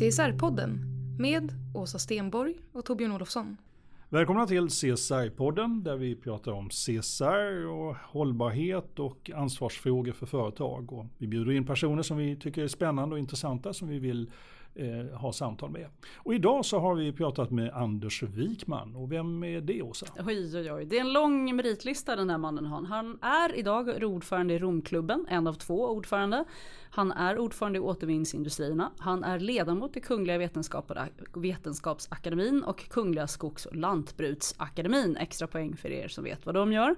CSR-podden 0.00 0.78
med 1.18 1.52
Åsa 1.74 1.98
Stenborg 1.98 2.54
och 2.72 2.84
Torbjörn 2.84 3.12
Olofsson. 3.12 3.56
Välkomna 4.08 4.46
till 4.46 4.68
CSR-podden 4.68 5.82
där 5.82 5.96
vi 5.96 6.16
pratar 6.16 6.52
om 6.52 6.68
CSR 6.68 7.66
och 7.66 7.96
hållbarhet 7.96 8.98
och 8.98 9.30
ansvarsfrågor 9.34 10.12
för 10.12 10.26
företag. 10.26 10.92
Och 10.92 11.06
vi 11.18 11.26
bjuder 11.26 11.52
in 11.52 11.66
personer 11.66 12.02
som 12.02 12.16
vi 12.16 12.36
tycker 12.36 12.62
är 12.62 12.68
spännande 12.68 13.14
och 13.14 13.18
intressanta 13.18 13.72
som 13.72 13.88
vi 13.88 13.98
vill 13.98 14.30
eh, 14.80 15.18
ha 15.18 15.32
samtal 15.32 15.70
med. 15.70 15.86
Och 16.16 16.34
idag 16.34 16.64
så 16.64 16.78
har 16.78 16.94
vi 16.94 17.12
pratat 17.12 17.50
med 17.50 17.70
Anders 17.74 18.22
Wikman. 18.22 18.96
Och 18.96 19.12
vem 19.12 19.44
är 19.44 19.60
det 19.60 19.82
Åsa? 19.82 20.06
Oj, 20.26 20.56
oj, 20.56 20.72
oj. 20.72 20.84
Det 20.84 20.96
är 20.96 21.00
en 21.00 21.12
lång 21.12 21.56
meritlista 21.56 22.16
den 22.16 22.30
här 22.30 22.38
mannen 22.38 22.66
har. 22.66 22.84
Han 22.84 23.18
är 23.22 23.58
idag 23.58 24.04
ordförande 24.04 24.54
i 24.54 24.58
Romklubben, 24.58 25.26
en 25.28 25.46
av 25.46 25.54
två 25.54 25.88
ordförande. 25.88 26.44
Han 26.90 27.12
är 27.12 27.38
ordförande 27.38 27.78
i 27.78 27.80
Återvinningsindustrierna. 27.80 28.92
Han 28.98 29.24
är 29.24 29.38
ledamot 29.38 29.96
i 29.96 30.00
Kungliga 30.00 30.50
Vetenskapsakademin 31.34 32.62
och 32.62 32.88
Kungliga 32.88 33.26
Skogs 33.26 33.66
och 33.66 33.76
Lantbruksakademin. 33.76 35.16
Extra 35.16 35.46
poäng 35.46 35.76
för 35.76 35.90
er 35.90 36.08
som 36.08 36.24
vet 36.24 36.46
vad 36.46 36.54
de 36.54 36.72
gör. 36.72 36.94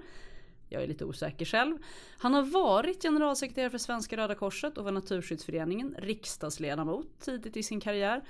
Jag 0.72 0.82
är 0.82 0.86
lite 0.86 1.04
osäker 1.04 1.44
själv. 1.44 1.78
Han 2.18 2.34
har 2.34 2.42
varit 2.42 3.02
generalsekreterare 3.02 3.70
för 3.70 3.78
Svenska 3.78 4.16
Röda 4.16 4.34
Korset 4.34 4.78
och 4.78 4.84
för 4.84 4.92
Naturskyddsföreningen, 4.92 5.94
riksdagsledamot 5.98 7.20
tidigt 7.20 7.56
i 7.56 7.62
sin 7.62 7.80
karriär 7.80 8.22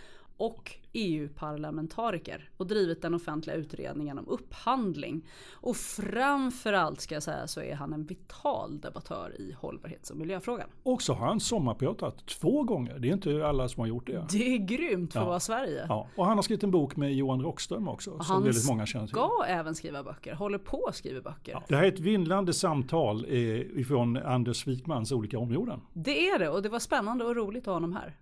och 0.42 0.72
EU-parlamentariker 0.92 2.50
och 2.56 2.66
drivit 2.66 3.02
den 3.02 3.14
offentliga 3.14 3.56
utredningen 3.56 4.18
om 4.18 4.28
upphandling. 4.28 5.26
Och 5.52 5.76
framförallt 5.76 7.00
ska 7.00 7.14
jag 7.14 7.22
säga 7.22 7.46
så 7.46 7.60
är 7.60 7.74
han 7.74 7.92
en 7.92 8.04
vital 8.04 8.80
debattör 8.80 9.40
i 9.40 9.52
hållbarhets 9.52 10.10
och 10.10 10.16
miljöfrågan. 10.16 10.68
Och 10.82 11.02
så 11.02 11.12
har 11.12 11.26
han 11.26 11.40
sommarpratat 11.40 12.26
två 12.26 12.62
gånger. 12.62 12.98
Det 12.98 13.08
är 13.08 13.12
inte 13.12 13.46
alla 13.46 13.68
som 13.68 13.80
har 13.80 13.86
gjort 13.86 14.06
det. 14.06 14.26
Det 14.30 14.54
är 14.54 14.58
grymt 14.58 15.12
för 15.12 15.20
att 15.20 15.26
vara 15.26 15.40
Sverige. 15.40 15.86
Ja. 15.88 16.08
Och 16.16 16.26
han 16.26 16.38
har 16.38 16.42
skrivit 16.42 16.64
en 16.64 16.70
bok 16.70 16.96
med 16.96 17.14
Johan 17.14 17.42
Rockström 17.42 17.88
också. 17.88 18.10
Och 18.10 18.24
som 18.24 18.34
han 18.34 18.44
väldigt 18.44 18.68
många 18.68 18.86
känner 18.86 19.06
till. 19.06 19.14
ska 19.14 19.44
även 19.46 19.74
skriva 19.74 20.02
böcker, 20.02 20.34
håller 20.34 20.58
på 20.58 20.86
att 20.88 20.96
skriva 20.96 21.20
böcker. 21.20 21.52
Ja. 21.52 21.62
Det 21.68 21.76
här 21.76 21.84
är 21.84 21.88
ett 21.88 22.00
vindlande 22.00 22.52
samtal 22.52 23.24
eh, 23.28 23.34
ifrån 23.80 24.16
Anders 24.16 24.66
Wikmans 24.66 25.12
olika 25.12 25.38
områden. 25.38 25.80
Det 25.92 26.28
är 26.28 26.38
det 26.38 26.48
och 26.48 26.62
det 26.62 26.68
var 26.68 26.78
spännande 26.78 27.24
och 27.24 27.36
roligt 27.36 27.62
att 27.62 27.66
ha 27.66 27.74
honom 27.74 27.92
här. 27.92 28.16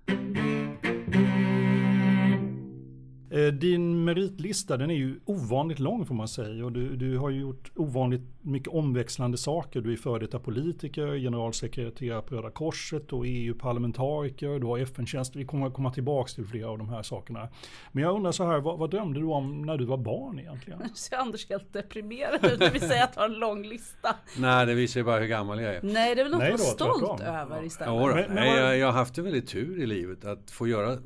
Eh, 3.33 3.47
Din 3.47 4.05
meritlista 4.05 4.77
den 4.77 4.91
är 4.91 4.95
ju 4.95 5.21
ovanligt 5.25 5.79
lång 5.79 6.07
får 6.07 6.15
man 6.15 6.29
säga 6.29 6.65
och 6.65 6.73
du, 6.73 6.97
du 6.97 7.19
har 7.19 7.31
ju 7.31 7.41
gjort 7.41 7.71
ovanligt 7.77 8.23
mycket 8.41 8.69
omväxlande 8.69 9.39
saker. 9.39 9.81
Du 9.81 9.93
är 9.93 9.97
före 9.97 10.19
detta 10.19 10.39
politiker, 10.39 11.19
generalsekreterare 11.19 12.23
på 12.23 12.35
Röda 12.35 12.51
Korset 12.51 13.13
och 13.13 13.25
EU-parlamentariker, 13.27 14.59
du 14.59 14.67
har 14.67 14.79
FN-tjänst. 14.79 15.37
Vi 15.37 15.45
kommer 15.45 15.67
att 15.67 15.75
komma 15.75 15.93
tillbaka 15.93 16.29
till 16.35 16.47
flera 16.47 16.69
av 16.69 16.79
de 16.79 16.89
här 16.89 17.03
sakerna. 17.03 17.49
Men 17.93 18.05
jag 18.05 18.15
undrar 18.17 18.33
så 18.33 18.45
här, 18.47 18.61
vad, 18.61 18.79
vad 18.79 18.91
drömde 18.91 19.21
du 19.21 19.27
om 19.27 19.63
när 19.63 19.77
du 19.77 19.85
var 19.85 19.97
barn 19.99 20.39
egentligen? 20.39 20.79
Nu 20.83 20.89
ser 20.95 21.17
Anders 21.17 21.49
helt 21.51 21.73
deprimerad 21.73 22.45
ut 22.53 22.61
när 22.61 22.71
vi 22.71 22.81
säger 22.81 23.05
att 23.05 23.17
han 23.17 23.23
har 23.31 23.35
en 23.35 23.41
lång 23.41 23.63
lista. 23.67 24.17
Nej, 24.39 24.67
det 24.67 24.75
visar 24.75 25.01
ju 25.01 25.05
bara 25.05 25.21
hur 25.21 25.27
gammal 25.27 25.61
jag 25.63 25.75
är. 25.75 25.83
Nej, 25.83 26.15
det 26.15 26.21
är 26.21 26.25
väl 26.25 26.33
något 26.33 26.41
Nej 26.41 26.53
att 26.53 26.61
vara 26.61 26.89
då, 26.91 26.95
stolt 26.99 27.21
över 27.21 27.65
istället. 27.65 27.95
Ja. 27.95 28.07
Men- 28.07 28.17
men 28.17 28.35
Nej, 28.35 28.57
jag, 28.59 28.79
jag 28.79 28.87
har 28.87 28.93
haft 28.93 29.19
en 29.19 29.25
väldigt 29.25 29.49
tur 29.49 29.83
i 29.83 29.87
livet 29.87 30.25
att 30.25 30.51
få 30.51 30.69
göra, 30.69 30.99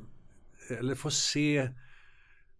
eller 0.79 0.95
få 0.95 1.09
se 1.09 1.69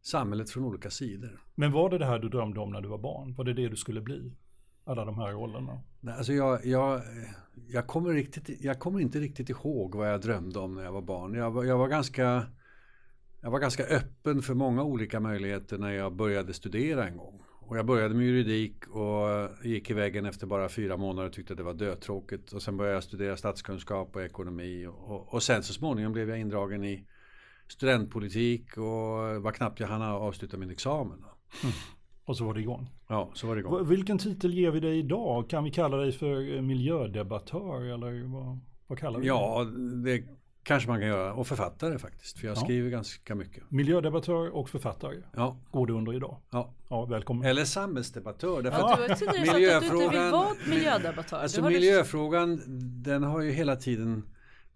samhället 0.06 0.50
från 0.50 0.66
olika 0.66 0.90
sidor. 0.90 1.42
Men 1.56 1.72
var 1.72 1.90
det 1.90 1.98
det 1.98 2.06
här 2.06 2.20
du 2.20 2.30
drömde 2.30 2.60
om 2.60 2.72
när 2.72 2.82
du 2.82 2.88
var 2.88 2.98
barn? 2.98 3.34
Var 3.34 3.46
det 3.46 3.54
det 3.54 3.70
du 3.70 3.76
skulle 3.76 4.02
bli? 4.02 4.32
Alla 4.84 5.06
de 5.06 5.18
här 5.18 5.32
rollerna? 5.32 5.82
Nej, 6.00 6.16
Alltså 6.18 6.34
jag, 6.34 6.66
jag, 6.66 7.02
jag, 7.68 7.88
kommer 7.88 8.10
riktigt, 8.10 8.62
jag 8.64 8.80
kommer 8.80 9.00
inte 9.00 9.20
riktigt 9.20 9.50
ihåg 9.50 9.96
vad 9.96 10.14
jag 10.14 10.22
drömde 10.22 10.60
om 10.60 10.76
när 10.76 10.84
jag 10.84 10.92
var 10.92 11.02
barn. 11.02 11.34
Jag 11.34 11.52
var, 11.52 11.64
jag 11.64 11.78
var, 11.78 11.88
ganska, 11.88 12.46
jag 13.42 13.52
var 13.52 13.60
ganska 13.60 13.84
öppen 13.84 14.42
för 14.42 14.54
många 14.54 14.84
olika 14.84 15.20
möjligheter 15.20 15.78
när 15.78 15.92
jag 15.92 16.16
började 16.16 16.54
studera 16.54 17.08
en 17.08 17.18
gång. 17.18 17.42
Och 17.60 17.78
jag 17.78 17.86
började 17.86 18.16
med 18.16 18.26
juridik 18.26 18.88
och 18.88 19.50
gick 19.64 19.90
i 19.90 19.94
väggen 19.94 20.26
efter 20.26 20.48
bara 20.48 20.70
fyra 20.70 20.98
månader 20.98 21.28
och 21.28 21.34
tyckte 21.34 21.54
att 21.54 21.58
det 21.58 21.64
var 21.64 21.74
dötråkigt. 21.74 22.54
Och 22.54 22.62
sen 22.62 22.78
började 22.78 22.96
jag 22.96 23.04
studera 23.04 23.38
statskunskap 23.38 24.16
och 24.16 24.24
ekonomi. 24.24 24.86
Och, 24.88 25.34
och 25.34 25.44
sen 25.44 25.64
så 25.64 25.74
småningom 25.74 26.14
blev 26.14 26.30
jag 26.30 26.40
indragen 26.40 26.84
i 26.84 27.08
studentpolitik 27.68 28.78
och 28.78 28.84
var 29.44 29.52
knappt 29.52 29.80
jag 29.80 29.88
hann 29.88 30.02
avsluta 30.02 30.58
min 30.58 30.70
examen. 30.72 31.26
Och 32.26 32.38
så 32.38 32.46
var 32.46 32.53
det 32.53 32.59
igång. 32.62 32.90
Ja, 33.08 33.31
så 33.34 33.48
var 33.48 33.56
det 33.56 33.59
igång. 33.59 33.88
Vilken 33.88 34.18
titel 34.18 34.53
ger 34.53 34.72
vi 34.72 34.80
dig 34.80 35.00
idag? 35.00 35.50
Kan 35.50 35.64
vi 35.64 35.72
kalla 35.72 35.98
dig 35.98 36.12
för 36.12 36.56
eh, 36.56 36.62
miljödebattör 36.62 37.81
eller 37.94 38.24
vad, 38.34 38.59
vad 38.88 39.00
kallar 39.00 39.20
vi 39.20 39.28
dig? 39.28 39.36
Ja, 39.36 39.64
det 40.04 40.24
kanske 40.64 40.90
man 40.90 41.00
kan 41.00 41.08
göra. 41.09 41.34
Och 41.34 41.48
författare 41.48 41.98
faktiskt. 42.00 42.38
För 42.40 42.48
jag 42.48 42.58
Ja. 42.58 42.62
skriver 42.62 42.90
ganska 42.90 43.36
mycket. 43.36 43.72
Miljödebattör 43.72 44.50
och 44.56 44.70
författare 44.70 45.16
Ja, 45.36 45.58
går 45.72 45.88
det 45.88 45.94
under 45.94 46.14
idag. 46.14 46.38
ja. 46.50 46.74
Ja, 46.90 47.06
välkommen. 47.06 47.46
Eller 47.48 47.66
samhällsdebattör. 47.66 48.62
Därför 48.62 48.80
Ja, 48.80 48.94
att 48.94 49.00
du 49.00 49.08
sagt 49.08 49.12
att 49.12 49.20
du 49.20 49.25
inte 49.25 49.40
vill 49.42 49.52
miljöfrågan- 49.54 50.31
vara 50.31 50.50
miljödebattör. 50.70 51.38
alltså 51.38 51.62
miljöfrågan, 51.64 52.62
den 53.04 53.24
har 53.24 53.42
ju 53.42 53.52
hela 53.52 53.75
tiden 53.75 54.24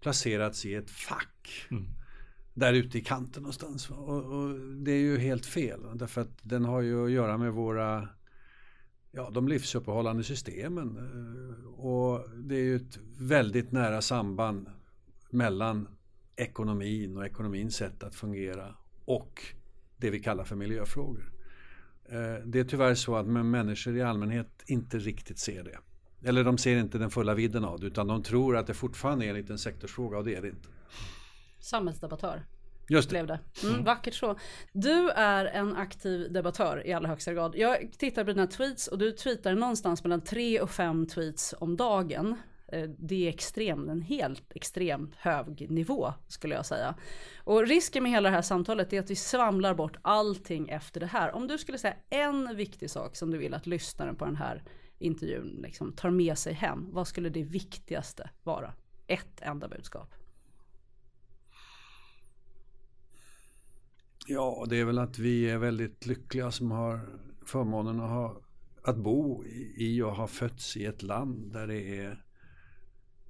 placerats 0.00 0.66
i 0.66 0.74
ett 0.74 0.90
fack. 0.90 1.66
Mm. 1.70 1.84
Där 2.60 2.72
ute 2.72 2.98
i 2.98 3.00
kanten 3.00 3.42
någonstans. 3.42 3.90
Och, 3.90 4.24
och 4.24 4.54
det 4.58 4.92
är 4.92 4.98
ju 4.98 5.18
helt 5.18 5.46
fel. 5.46 5.80
Därför 5.94 6.20
att 6.20 6.38
den 6.42 6.64
har 6.64 6.80
ju 6.80 7.04
att 7.04 7.10
göra 7.10 7.38
med 7.38 7.52
våra 7.52 8.08
ja, 9.12 9.30
de 9.30 9.48
livsuppehållande 9.48 10.24
systemen. 10.24 10.96
Eh, 10.96 11.80
och 11.80 12.30
det 12.36 12.54
är 12.54 12.62
ju 12.62 12.76
ett 12.76 12.98
väldigt 13.18 13.72
nära 13.72 14.02
samband 14.02 14.70
mellan 15.30 15.88
ekonomin 16.36 17.16
och 17.16 17.26
ekonomins 17.26 17.76
sätt 17.76 18.02
att 18.02 18.14
fungera 18.14 18.74
och 19.04 19.42
det 19.96 20.10
vi 20.10 20.20
kallar 20.20 20.44
för 20.44 20.56
miljöfrågor. 20.56 21.32
Eh, 22.04 22.44
det 22.44 22.60
är 22.60 22.64
tyvärr 22.64 22.94
så 22.94 23.16
att 23.16 23.26
människor 23.26 23.96
i 23.96 24.02
allmänhet 24.02 24.64
inte 24.66 24.98
riktigt 24.98 25.38
ser 25.38 25.64
det. 25.64 25.78
Eller 26.28 26.44
de 26.44 26.58
ser 26.58 26.76
inte 26.76 26.98
den 26.98 27.10
fulla 27.10 27.34
vidden 27.34 27.64
av 27.64 27.80
det 27.80 27.86
utan 27.86 28.06
de 28.06 28.22
tror 28.22 28.56
att 28.56 28.66
det 28.66 28.74
fortfarande 28.74 29.24
är 29.24 29.28
en 29.28 29.36
liten 29.36 29.58
sektorsfråga 29.58 30.18
och 30.18 30.24
det 30.24 30.34
är 30.34 30.42
det 30.42 30.48
inte. 30.48 30.68
Samhällsdebattör 31.60 32.42
Just 32.88 33.08
det. 33.10 33.12
blev 33.14 33.26
det. 33.26 33.38
Mm, 33.68 33.84
vackert 33.84 34.14
så. 34.14 34.38
Du 34.72 35.10
är 35.10 35.44
en 35.44 35.76
aktiv 35.76 36.32
debattör 36.32 36.86
i 36.86 36.92
allra 36.92 37.08
högsta 37.08 37.32
grad. 37.34 37.56
Jag 37.56 37.92
tittar 37.98 38.24
på 38.24 38.30
dina 38.32 38.46
tweets 38.46 38.88
och 38.88 38.98
du 38.98 39.12
tweetar 39.12 39.54
någonstans 39.54 40.04
mellan 40.04 40.20
tre 40.20 40.60
och 40.60 40.70
fem 40.70 41.06
tweets 41.06 41.54
om 41.58 41.76
dagen. 41.76 42.36
Eh, 42.72 42.88
Det 42.98 43.24
är 43.26 43.28
extremt, 43.28 43.88
en 43.90 44.00
helt 44.02 44.52
extremt 44.54 45.14
hög 45.16 45.70
nivå 45.70 46.12
skulle 46.28 46.54
jag 46.54 46.66
säga. 46.66 46.94
Och 47.44 47.66
risken 47.66 48.02
med 48.02 48.12
hela 48.12 48.28
det 48.28 48.34
här 48.34 48.42
samtalet 48.42 48.92
är 48.92 49.00
att 49.00 49.10
vi 49.10 49.16
svamlar 49.16 49.74
bort 49.74 49.96
allting 50.02 50.68
efter 50.68 51.00
det 51.00 51.06
här. 51.06 51.34
Om 51.34 51.46
du 51.46 51.58
skulle 51.58 51.78
säga 51.78 51.94
en 52.10 52.56
viktig 52.56 52.90
sak 52.90 53.16
som 53.16 53.30
du 53.30 53.38
vill 53.38 53.54
att 53.54 53.66
lyssnaren 53.66 54.16
på 54.16 54.24
den 54.24 54.36
här 54.36 54.62
intervjun 54.98 55.60
liksom 55.62 55.92
tar 55.92 56.10
med 56.10 56.38
sig 56.38 56.52
hem. 56.52 56.86
Vad 56.92 57.08
skulle 57.08 57.28
det 57.28 57.42
viktigaste 57.42 58.30
vara? 58.42 58.72
Ett 59.06 59.40
enda 59.40 59.68
budskap. 59.68 60.14
Ja, 64.26 64.66
det 64.68 64.76
är 64.76 64.84
väl 64.84 64.98
att 64.98 65.18
vi 65.18 65.50
är 65.50 65.58
väldigt 65.58 66.06
lyckliga 66.06 66.50
som 66.50 66.70
har 66.70 67.00
förmånen 67.46 68.00
att, 68.00 68.10
ha, 68.10 68.40
att 68.82 68.96
bo 68.96 69.44
i 69.76 70.02
och 70.02 70.16
ha 70.16 70.26
fötts 70.26 70.76
i 70.76 70.84
ett 70.84 71.02
land 71.02 71.52
där 71.52 71.66
det 71.66 71.98
är 71.98 72.24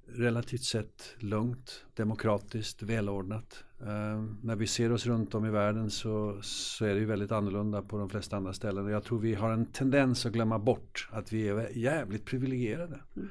relativt 0.07 0.63
sett 0.63 1.15
lugnt, 1.19 1.85
demokratiskt, 1.95 2.83
välordnat. 2.83 3.63
Uh, 3.81 4.23
när 4.41 4.55
vi 4.55 4.67
ser 4.67 4.91
oss 4.91 5.05
runt 5.05 5.35
om 5.35 5.45
i 5.45 5.49
världen 5.49 5.89
så, 5.89 6.39
så 6.41 6.85
är 6.85 6.93
det 6.93 6.99
ju 6.99 7.05
väldigt 7.05 7.31
annorlunda 7.31 7.81
på 7.81 7.97
de 7.97 8.09
flesta 8.09 8.37
andra 8.37 8.53
ställen. 8.53 8.85
Och 8.85 8.91
jag 8.91 9.03
tror 9.03 9.19
vi 9.19 9.35
har 9.35 9.51
en 9.51 9.65
tendens 9.65 10.25
att 10.25 10.31
glömma 10.31 10.59
bort 10.59 11.09
att 11.11 11.33
vi 11.33 11.47
är 11.47 11.77
jävligt 11.77 12.25
privilegierade. 12.25 13.01
Mm. 13.15 13.29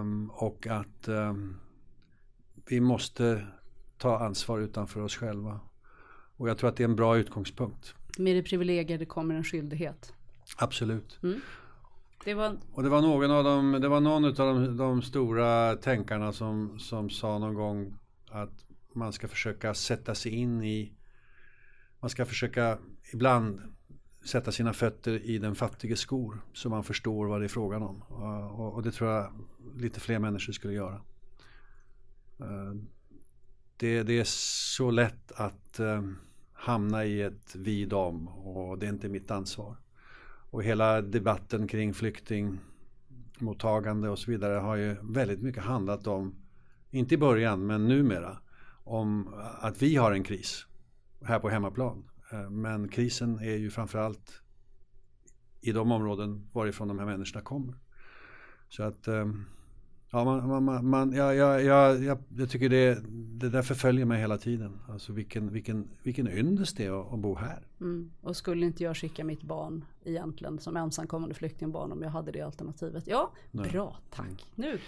Um, 0.00 0.30
och 0.30 0.66
att 0.66 1.08
um, 1.08 1.56
vi 2.66 2.80
måste 2.80 3.46
ta 3.98 4.18
ansvar 4.18 4.58
utanför 4.58 5.00
oss 5.00 5.16
själva. 5.16 5.60
Och 6.40 6.48
jag 6.48 6.58
tror 6.58 6.70
att 6.70 6.76
det 6.76 6.82
är 6.82 6.88
en 6.88 6.96
bra 6.96 7.16
utgångspunkt. 7.16 7.94
Med 8.18 8.36
det 8.36 8.42
privilegierade 8.42 9.06
kommer 9.06 9.34
en 9.34 9.44
skyldighet. 9.44 10.12
Absolut. 10.56 11.18
Mm. 11.22 11.40
Det 12.24 12.34
var... 12.34 12.56
Och 12.72 12.82
det 12.82 12.88
var 12.88 13.02
någon 13.02 13.30
av 13.30 13.44
dem, 13.44 13.78
det 13.80 13.88
var 13.88 14.00
någon 14.00 14.24
av 14.24 14.34
de, 14.34 14.76
de, 14.76 15.02
stora 15.02 15.76
tänkarna 15.76 16.32
som, 16.32 16.78
som 16.78 17.10
sa 17.10 17.38
någon 17.38 17.54
gång 17.54 17.98
att 18.30 18.64
man 18.94 19.12
ska 19.12 19.28
försöka 19.28 19.74
sätta 19.74 20.14
sig 20.14 20.32
in 20.32 20.62
i, 20.62 20.92
man 22.00 22.10
ska 22.10 22.26
försöka 22.26 22.78
ibland 23.12 23.60
sätta 24.24 24.52
sina 24.52 24.72
fötter 24.72 25.18
i 25.24 25.38
den 25.38 25.54
fattige 25.54 25.96
skor 25.96 26.40
så 26.52 26.68
man 26.68 26.84
förstår 26.84 27.26
vad 27.26 27.40
det 27.40 27.46
är 27.46 27.48
frågan 27.48 27.82
om. 27.82 28.02
Och, 28.02 28.74
och 28.74 28.82
det 28.82 28.92
tror 28.92 29.10
jag 29.10 29.32
lite 29.76 30.00
fler 30.00 30.18
människor 30.18 30.52
skulle 30.52 30.74
göra. 30.74 31.00
Eh, 32.40 32.74
det, 33.76 34.02
det 34.02 34.18
är 34.18 34.24
så 34.76 34.90
lätt 34.90 35.32
att 35.32 35.80
um, 35.80 36.18
hamna 36.60 37.04
i 37.04 37.22
ett 37.22 37.54
vi 37.54 37.84
dom 37.84 38.28
och 38.28 38.78
det 38.78 38.86
är 38.86 38.90
inte 38.90 39.08
mitt 39.08 39.30
ansvar. 39.30 39.76
Och 40.50 40.64
hela 40.64 41.02
debatten 41.02 41.68
kring 41.68 41.94
flyktingmottagande 41.94 44.08
och 44.08 44.18
så 44.18 44.30
vidare 44.30 44.54
har 44.54 44.76
ju 44.76 44.96
väldigt 45.02 45.42
mycket 45.42 45.62
handlat 45.62 46.06
om, 46.06 46.34
inte 46.90 47.14
i 47.14 47.18
början 47.18 47.66
men 47.66 47.88
numera, 47.88 48.38
om 48.84 49.34
att 49.60 49.82
vi 49.82 49.96
har 49.96 50.12
en 50.12 50.22
kris 50.22 50.66
här 51.24 51.38
på 51.38 51.48
hemmaplan. 51.48 52.04
Eh, 52.32 52.50
men 52.50 52.88
krisen 52.88 53.38
är 53.38 53.56
ju 53.56 53.70
framförallt 53.70 54.42
i 55.60 55.72
de 55.72 55.92
områden 55.92 56.48
varifrån 56.52 56.88
de 56.88 56.98
här 56.98 57.06
människorna 57.06 57.42
kommer. 57.42 57.74
Så 58.68 58.82
att 58.82 59.08
eh, 59.08 59.26
Ja, 60.12 60.24
man, 60.24 60.64
man, 60.64 60.86
man, 60.86 61.12
ja, 61.12 61.34
ja, 61.34 61.60
ja, 61.60 61.94
ja, 61.94 62.18
jag 62.36 62.50
tycker 62.50 62.68
det, 62.68 62.98
det 63.10 63.48
där 63.48 63.62
förföljer 63.62 64.04
mig 64.04 64.20
hela 64.20 64.38
tiden. 64.38 64.78
Alltså 64.88 65.12
vilken, 65.12 65.52
vilken, 65.52 65.88
vilken 66.02 66.28
yndest 66.28 66.76
det 66.76 66.84
är 66.84 67.14
att, 67.14 67.20
bo 67.20 67.34
här. 67.34 67.66
Mm. 67.80 68.10
Och 68.20 68.36
skulle 68.36 68.66
inte 68.66 68.84
jag 68.84 68.96
skicka 68.96 69.24
mitt 69.24 69.42
barn 69.42 69.84
egentligen 70.04 70.58
som 70.58 70.76
ensamkommande 70.76 71.34
flyktingbarn 71.34 71.92
om 71.92 72.02
jag 72.02 72.10
hade 72.10 72.32
det 72.32 72.40
alternativet? 72.40 73.04
Ja, 73.06 73.32
Nej. 73.50 73.70
bra, 73.70 73.96
tack. 74.10 74.26
Mm. 74.26 74.38
Nu 74.54 74.78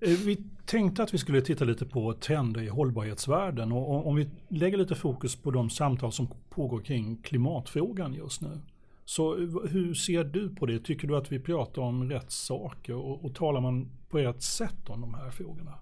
eh, 0.00 0.18
vi 0.24 0.44
tänkte 0.64 1.02
att 1.02 1.14
vi 1.14 1.18
skulle 1.18 1.40
titta 1.40 1.64
lite 1.64 1.86
på 1.86 2.12
trender 2.12 2.62
i 2.62 2.68
hållbarhetsvärlden 2.68 3.72
och 3.72 4.06
om 4.06 4.16
vi 4.16 4.30
lägger 4.48 4.78
lite 4.78 4.94
fokus 4.94 5.36
på 5.36 5.50
de 5.50 5.70
samtal 5.70 6.12
som 6.12 6.28
pågår 6.48 6.80
kring 6.80 7.16
klimatfrågan 7.16 8.14
just 8.14 8.40
nu. 8.40 8.60
Så 9.08 9.36
hur 9.66 9.94
ser 9.94 10.24
du 10.24 10.54
på 10.54 10.66
det? 10.66 10.80
Tycker 10.80 11.08
du 11.08 11.16
att 11.16 11.32
vi 11.32 11.40
pratar 11.40 11.82
om 11.82 12.10
rätt 12.10 12.30
saker 12.30 12.94
och, 12.94 13.24
och 13.24 13.34
talar 13.34 13.60
man 13.60 13.90
på 14.08 14.18
rätt 14.18 14.42
sätt 14.42 14.88
om 14.88 15.00
de 15.00 15.14
här 15.14 15.30
frågorna? 15.30 15.78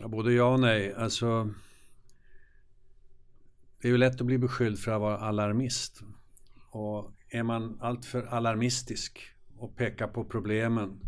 Ja, 0.00 0.08
både 0.08 0.32
ja 0.32 0.52
och 0.52 0.60
nej. 0.60 0.94
Alltså, 0.94 1.54
det 3.80 3.88
är 3.88 3.92
ju 3.92 3.98
lätt 3.98 4.20
att 4.20 4.26
bli 4.26 4.38
beskylld 4.38 4.78
för 4.78 4.92
att 4.92 5.00
vara 5.00 5.18
alarmist. 5.18 6.02
Och 6.70 7.12
är 7.28 7.42
man 7.42 7.78
alltför 7.80 8.22
alarmistisk 8.22 9.20
och 9.56 9.76
pekar 9.76 10.06
på 10.06 10.24
problemen 10.24 11.00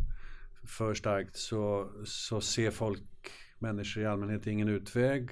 för 0.64 0.94
starkt 0.94 1.36
så, 1.36 1.90
så 2.04 2.40
ser 2.40 2.70
folk, 2.70 3.30
människor 3.58 4.02
i 4.02 4.06
allmänhet, 4.06 4.46
ingen 4.46 4.68
utväg. 4.68 5.30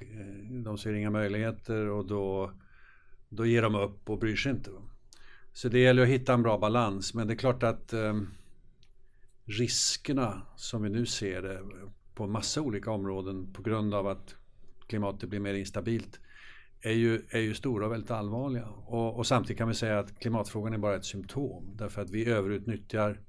De 0.65 0.79
ser 0.79 0.93
inga 0.93 1.11
möjligheter 1.11 1.89
och 1.89 2.07
då 2.07 2.53
då 3.31 3.47
ger 3.47 3.63
de 3.63 3.75
upp 3.75 4.11
och 4.11 4.19
bryr 4.19 4.37
sig 4.37 4.53
inte. 4.53 4.71
Så 5.53 5.69
det 5.69 5.79
gäller 5.79 6.03
att 6.03 6.09
hitta 6.09 6.35
en 6.35 6.43
bra 6.43 6.59
balans. 6.59 7.15
Men 7.15 7.27
det 7.27 7.35
är 7.35 7.37
klart 7.37 7.63
att 7.63 7.93
eh, 7.93 8.21
riskerna 9.45 10.43
som 10.57 10.83
vi 10.83 10.89
nu 10.89 11.07
ser 11.07 11.43
det 11.43 11.61
på 12.15 12.25
en 12.25 12.31
massa 12.31 12.61
olika 12.61 12.91
områden 12.91 13.53
på 13.53 13.63
grund 13.63 13.95
av 13.95 14.07
att 14.07 14.35
klimatet 14.87 15.29
blir 15.29 15.41
mer 15.41 15.55
instabilt 15.55 16.21
är 16.81 16.93
ju, 16.93 17.23
är 17.31 17.41
ju 17.41 17.55
stora 17.55 17.87
och 17.87 17.93
väldigt 17.93 18.11
allvarliga. 18.11 18.67
Och, 18.67 19.17
och, 19.17 19.27
samtidigt 19.27 19.59
kan 19.59 19.69
vi 19.69 19.75
säga 19.75 19.99
att 19.99 20.19
klimatfrågan 20.19 20.75
är 20.75 20.79
bara 20.79 20.97
ett 20.97 21.05
symptom 21.05 21.77
därför 21.77 22.03
att 22.03 22.11
vi 22.11 22.27
överutnyttjar 22.27 23.21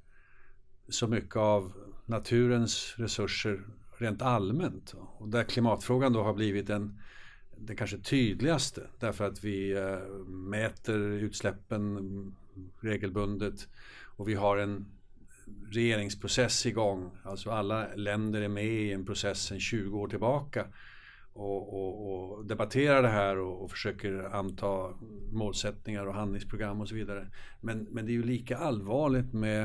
så 0.90 1.08
mycket 1.08 1.36
av 1.36 1.74
naturens 2.06 2.96
resurser 2.98 3.64
rent 3.98 4.22
allmänt. 4.22 4.94
Och 4.98 5.30
där 5.30 5.44
klimatfrågan 5.44 6.14
då 6.14 6.24
har 6.24 6.34
blivit 6.34 6.70
en 6.70 7.00
det 7.66 7.76
kanske 7.76 7.98
tydligaste 7.98 8.88
därför 9.00 9.28
att 9.28 9.44
vi 9.44 9.72
eh, 9.72 10.00
mäter 10.28 11.00
utsläppen 11.00 12.36
regelbundet 12.80 13.68
och 14.16 14.30
vi 14.30 14.34
har 14.34 14.58
en 14.58 14.86
regeringsprocess 15.72 16.66
igång. 16.66 17.12
Alltså 17.24 17.52
alla 17.52 17.88
länder 17.96 18.42
är 18.42 18.48
med 18.48 18.66
i 18.66 18.92
en 18.92 19.06
process 19.06 19.42
sedan 19.42 19.60
20 19.60 20.00
år 20.00 20.08
tillbaka 20.08 20.68
och, 21.34 21.74
och, 21.74 22.38
och 22.38 22.46
debatterar 22.46 23.02
det 23.02 23.10
här 23.10 23.38
och, 23.38 23.64
och, 23.64 23.72
försöker 23.72 24.36
anta 24.36 24.94
målsättningar 25.32 26.06
och 26.06 26.14
handlingsprogram 26.14 26.82
och 26.82 26.90
så 26.90 26.96
vidare. 26.96 27.28
Men, 27.62 27.88
men 27.92 28.06
det 28.06 28.12
är 28.12 28.14
ju 28.14 28.24
lika 28.24 28.58
allvarligt 28.58 29.34
med 29.34 29.62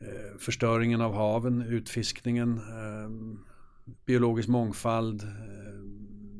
eh, 0.00 0.38
förstöringen 0.38 1.00
av 1.00 1.14
haven, 1.14 1.62
utfiskningen, 1.62 2.58
eh, 2.58 3.10
biologisk 4.06 4.48
mångfald, 4.48 5.22
eh, 5.22 5.28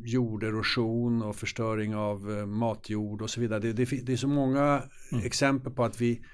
jorderosion 0.05 1.23
och 1.23 1.37
förstöring 1.37 1.95
av 1.95 2.39
eh, 2.39 2.47
matjord 2.47 3.23
och 3.23 3.31
så 3.31 3.41
vidare. 3.41 3.61
Det, 3.61 3.73
det, 3.73 3.85
det 3.85 4.13
är 4.13 4.17
så 4.17 4.29
många 4.29 4.83
mm. 5.13 5.27
exempel 5.27 5.73
på 5.73 5.85
att 5.85 6.01
vi, 6.01 6.25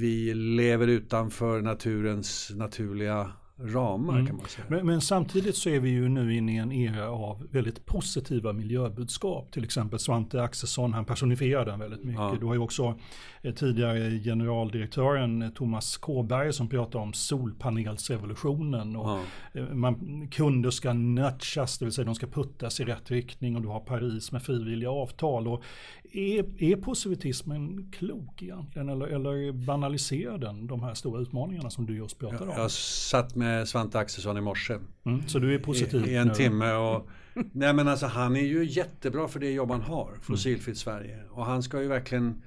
vi 0.00 0.34
lever 0.34 0.86
utanför 0.86 1.60
naturens 1.60 2.50
naturliga 2.54 3.32
ramar 3.64 4.14
mm. 4.14 4.26
kan 4.26 4.36
man 4.36 4.46
säga. 4.46 4.66
Men, 4.68 4.86
men, 4.86 5.00
samtidigt 5.00 5.56
så 5.56 5.68
är 5.68 5.80
vi 5.80 5.90
ju 5.90 6.08
nu 6.08 6.36
inne 6.36 6.54
i 6.54 6.56
en 6.56 6.72
era 6.72 7.10
av 7.10 7.46
väldigt 7.50 7.86
positiva 7.86 8.52
miljöbudskap. 8.52 9.52
Till 9.52 9.64
exempel 9.64 9.98
Svante 9.98 10.42
Axelsson, 10.42 10.92
han 10.92 11.04
personifierar 11.04 11.66
den 11.66 11.80
väldigt 11.80 12.04
mycket. 12.04 12.20
Ja. 12.20 12.36
Du 12.40 12.46
har 12.46 12.54
ju 12.54 12.60
också 12.60 12.94
eh, 13.42 13.54
tidigare 13.54 14.18
generaldirektören 14.18 15.42
eh, 15.42 15.50
Thomas 15.50 15.96
Kåberg 15.96 16.52
som 16.52 16.68
pratar 16.68 16.98
om 16.98 17.12
solpanelsrevolutionen. 17.12 18.96
Och 18.96 19.08
ja. 19.08 19.20
Eh, 19.52 19.68
man, 19.68 20.28
kunder 20.30 20.70
ska 20.70 20.92
nudgas, 20.92 21.78
det 21.78 21.84
vill 21.84 21.94
säga 21.94 22.04
de 22.04 22.14
ska 22.14 22.26
puttas 22.26 22.80
i 22.80 22.84
rätt 22.84 23.10
riktning 23.10 23.56
och 23.56 23.62
du 23.62 23.68
har 23.68 23.80
Paris 23.80 24.32
med 24.32 24.42
frivilliga 24.42 24.90
avtal. 24.90 25.48
Och 25.48 25.64
är, 26.12 26.62
är 26.62 26.76
positivismen 26.76 27.90
klok 27.92 28.42
egentligen 28.42 28.88
eller, 28.88 29.06
eller 29.06 29.52
banaliserar 29.52 30.38
den 30.38 30.66
de 30.66 30.82
här 30.82 30.94
stora 30.94 31.20
utmaningarna 31.20 31.70
som 31.70 31.86
du 31.86 31.96
just 31.96 32.18
pratade 32.18 32.50
om? 32.50 32.56
Jag 32.56 32.70
satt 32.70 33.34
med 33.34 33.68
Svante 33.68 33.98
Axelsson 33.98 34.36
i 34.36 34.40
morse. 34.40 34.78
Mm, 35.04 35.28
så 35.28 35.38
du 35.38 35.54
är 35.54 35.58
positiv? 35.58 36.06
I, 36.06 36.10
i 36.10 36.16
en 36.16 36.28
nu. 36.28 36.34
timme. 36.34 36.72
Och, 36.72 37.08
nej 37.52 37.74
men 37.74 37.88
alltså 37.88 38.06
han 38.06 38.36
är 38.36 38.40
ju 38.40 38.64
jättebra 38.64 39.28
för 39.28 39.40
det 39.40 39.50
jobb 39.50 39.70
han 39.70 39.82
har, 39.82 40.18
Fossilfritt 40.22 40.78
Sverige. 40.78 41.18
Och 41.30 41.46
han 41.46 41.62
ska 41.62 41.82
ju 41.82 41.88
verkligen 41.88 42.42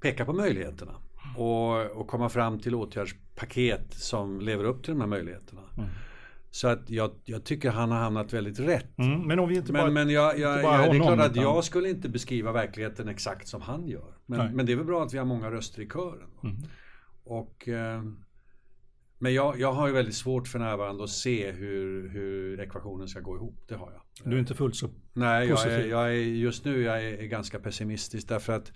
peka 0.00 0.24
på 0.24 0.32
möjligheterna. 0.32 0.92
Och, 1.36 2.00
och 2.00 2.08
komma 2.08 2.28
fram 2.28 2.58
till 2.58 2.74
åtgärdspaket 2.74 3.94
som 3.94 4.40
lever 4.40 4.64
upp 4.64 4.82
till 4.84 4.92
de 4.92 5.00
här 5.00 5.08
möjligheterna. 5.08 5.60
Mm. 5.76 5.90
Så 6.50 6.68
att 6.68 6.90
jag, 6.90 7.10
jag, 7.24 7.44
tycker 7.44 7.70
han 7.70 7.90
har 7.90 7.98
hamnat 7.98 8.32
väldigt 8.32 8.60
rätt. 8.60 8.98
Mm, 8.98 9.20
men 9.20 9.38
om 9.38 9.48
vi 9.48 9.56
inte 9.56 9.72
bara, 9.72 9.84
men, 9.84 9.94
men 9.94 10.10
jag, 10.10 10.38
jag, 10.38 10.62
bara 10.62 10.82
jag, 10.82 10.94
det 10.94 10.98
är 10.98 11.02
klart 11.02 11.18
att 11.18 11.30
utan... 11.30 11.42
jag 11.42 11.64
skulle 11.64 11.88
inte 11.90 12.08
beskriva 12.08 12.52
verkligheten 12.52 13.08
exakt 13.08 13.48
som 13.48 13.60
han 13.60 13.88
gör. 13.88 14.14
Men, 14.26 14.56
men, 14.56 14.66
det 14.66 14.72
är 14.72 14.76
väl 14.76 14.86
bra 14.86 15.02
att 15.02 15.14
vi 15.14 15.18
har 15.18 15.24
många 15.24 15.50
röster 15.50 15.82
i 15.82 15.88
kören. 15.88 16.30
Mm. 16.42 16.56
Och, 17.24 17.68
eh, 17.68 18.02
men 19.18 19.34
jag, 19.34 19.60
jag 19.60 19.72
har 19.72 19.86
ju 19.86 19.92
väldigt 19.92 20.14
svårt 20.14 20.48
för 20.48 20.58
närvarande 20.58 21.04
att 21.04 21.10
se 21.10 21.50
hur, 21.50 22.08
hur 22.08 22.60
ekvationen 22.60 23.08
ska 23.08 23.20
gå 23.20 23.36
ihop. 23.36 23.64
Det 23.68 23.74
har 23.74 23.92
jag. 23.92 24.30
Du 24.30 24.36
är 24.36 24.40
inte 24.40 24.54
fullt 24.54 24.76
så 24.76 24.90
Nej, 25.12 25.48
jag 25.48 25.66
är, 25.66 25.86
jag 25.86 26.08
är, 26.08 26.12
just 26.14 26.64
nu 26.64 26.82
jag 26.82 27.04
är 27.04 27.26
ganska 27.26 27.58
pessimistisk 27.58 28.28
därför 28.28 28.52
att 28.52 28.72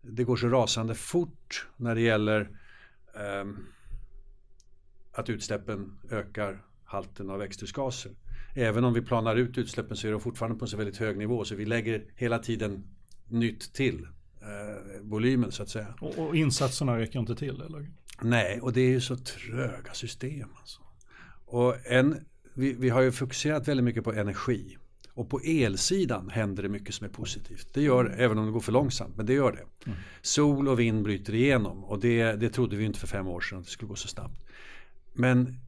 det 0.00 0.24
går 0.24 0.36
så 0.36 0.48
rasande 0.48 0.94
fort 0.94 1.68
när 1.76 1.94
det 1.94 2.00
gäller 2.00 2.40
eh, 3.14 3.44
att 5.12 5.30
utsläppen 5.30 5.98
ökar 6.10 6.62
halten 6.86 7.30
av 7.30 7.38
växthusgaser. 7.38 8.12
Även 8.54 8.84
om 8.84 8.94
vi 8.94 9.02
planar 9.02 9.36
ut 9.36 9.58
utsläppen 9.58 9.96
så 9.96 10.08
är 10.08 10.12
de 10.12 10.20
fortfarande 10.20 10.58
på 10.58 10.64
en 10.64 10.68
så 10.68 10.76
väldigt 10.76 10.96
hög 10.96 11.18
nivå 11.18 11.44
så 11.44 11.54
vi 11.54 11.64
lägger 11.64 12.04
hela 12.14 12.38
tiden 12.38 12.84
nytt 13.28 13.72
till 13.72 14.06
eh, 14.40 15.02
volymen 15.02 15.52
så 15.52 15.62
att 15.62 15.68
säga. 15.68 15.94
Och, 16.00 16.18
och, 16.18 16.36
insatserna 16.36 16.98
räcker 16.98 17.18
inte 17.18 17.36
till 17.36 17.60
eller? 17.60 17.90
Nej, 18.22 18.60
och 18.60 18.72
det 18.72 18.80
är 18.80 18.90
ju 18.90 19.00
så 19.00 19.16
tröga 19.16 19.92
system. 19.92 20.48
Alltså. 20.60 20.80
Och 21.44 21.86
en, 21.86 22.24
vi, 22.54 22.72
vi 22.72 22.88
har 22.88 23.00
ju 23.00 23.12
fokuserat 23.12 23.68
väldigt 23.68 23.84
mycket 23.84 24.04
på 24.04 24.12
energi. 24.12 24.76
Och 25.14 25.30
på 25.30 25.40
elsidan 25.44 26.30
händer 26.30 26.62
det 26.62 26.68
mycket 26.68 26.94
som 26.94 27.04
är 27.04 27.10
positivt. 27.10 27.68
Det 27.74 27.82
gör 27.82 28.04
det, 28.04 28.14
även 28.14 28.38
om 28.38 28.46
det 28.46 28.52
går 28.52 28.60
för 28.60 28.72
långsamt, 28.72 29.16
men 29.16 29.26
det 29.26 29.32
gör 29.32 29.52
det. 29.52 29.90
Mm. 29.90 29.98
Sol 30.22 30.68
och 30.68 30.80
vind 30.80 31.02
bryter 31.02 31.34
igenom 31.34 31.84
och 31.84 32.00
det, 32.00 32.32
det 32.32 32.50
trodde 32.50 32.76
vi 32.76 32.84
inte 32.84 32.98
för 32.98 33.06
fem 33.06 33.26
år 33.26 33.40
sedan 33.40 33.58
att 33.58 33.64
det 33.64 33.70
skulle 33.70 33.88
gå 33.88 33.94
så 33.94 34.08
snabbt. 34.08 34.40
Men 35.14 35.60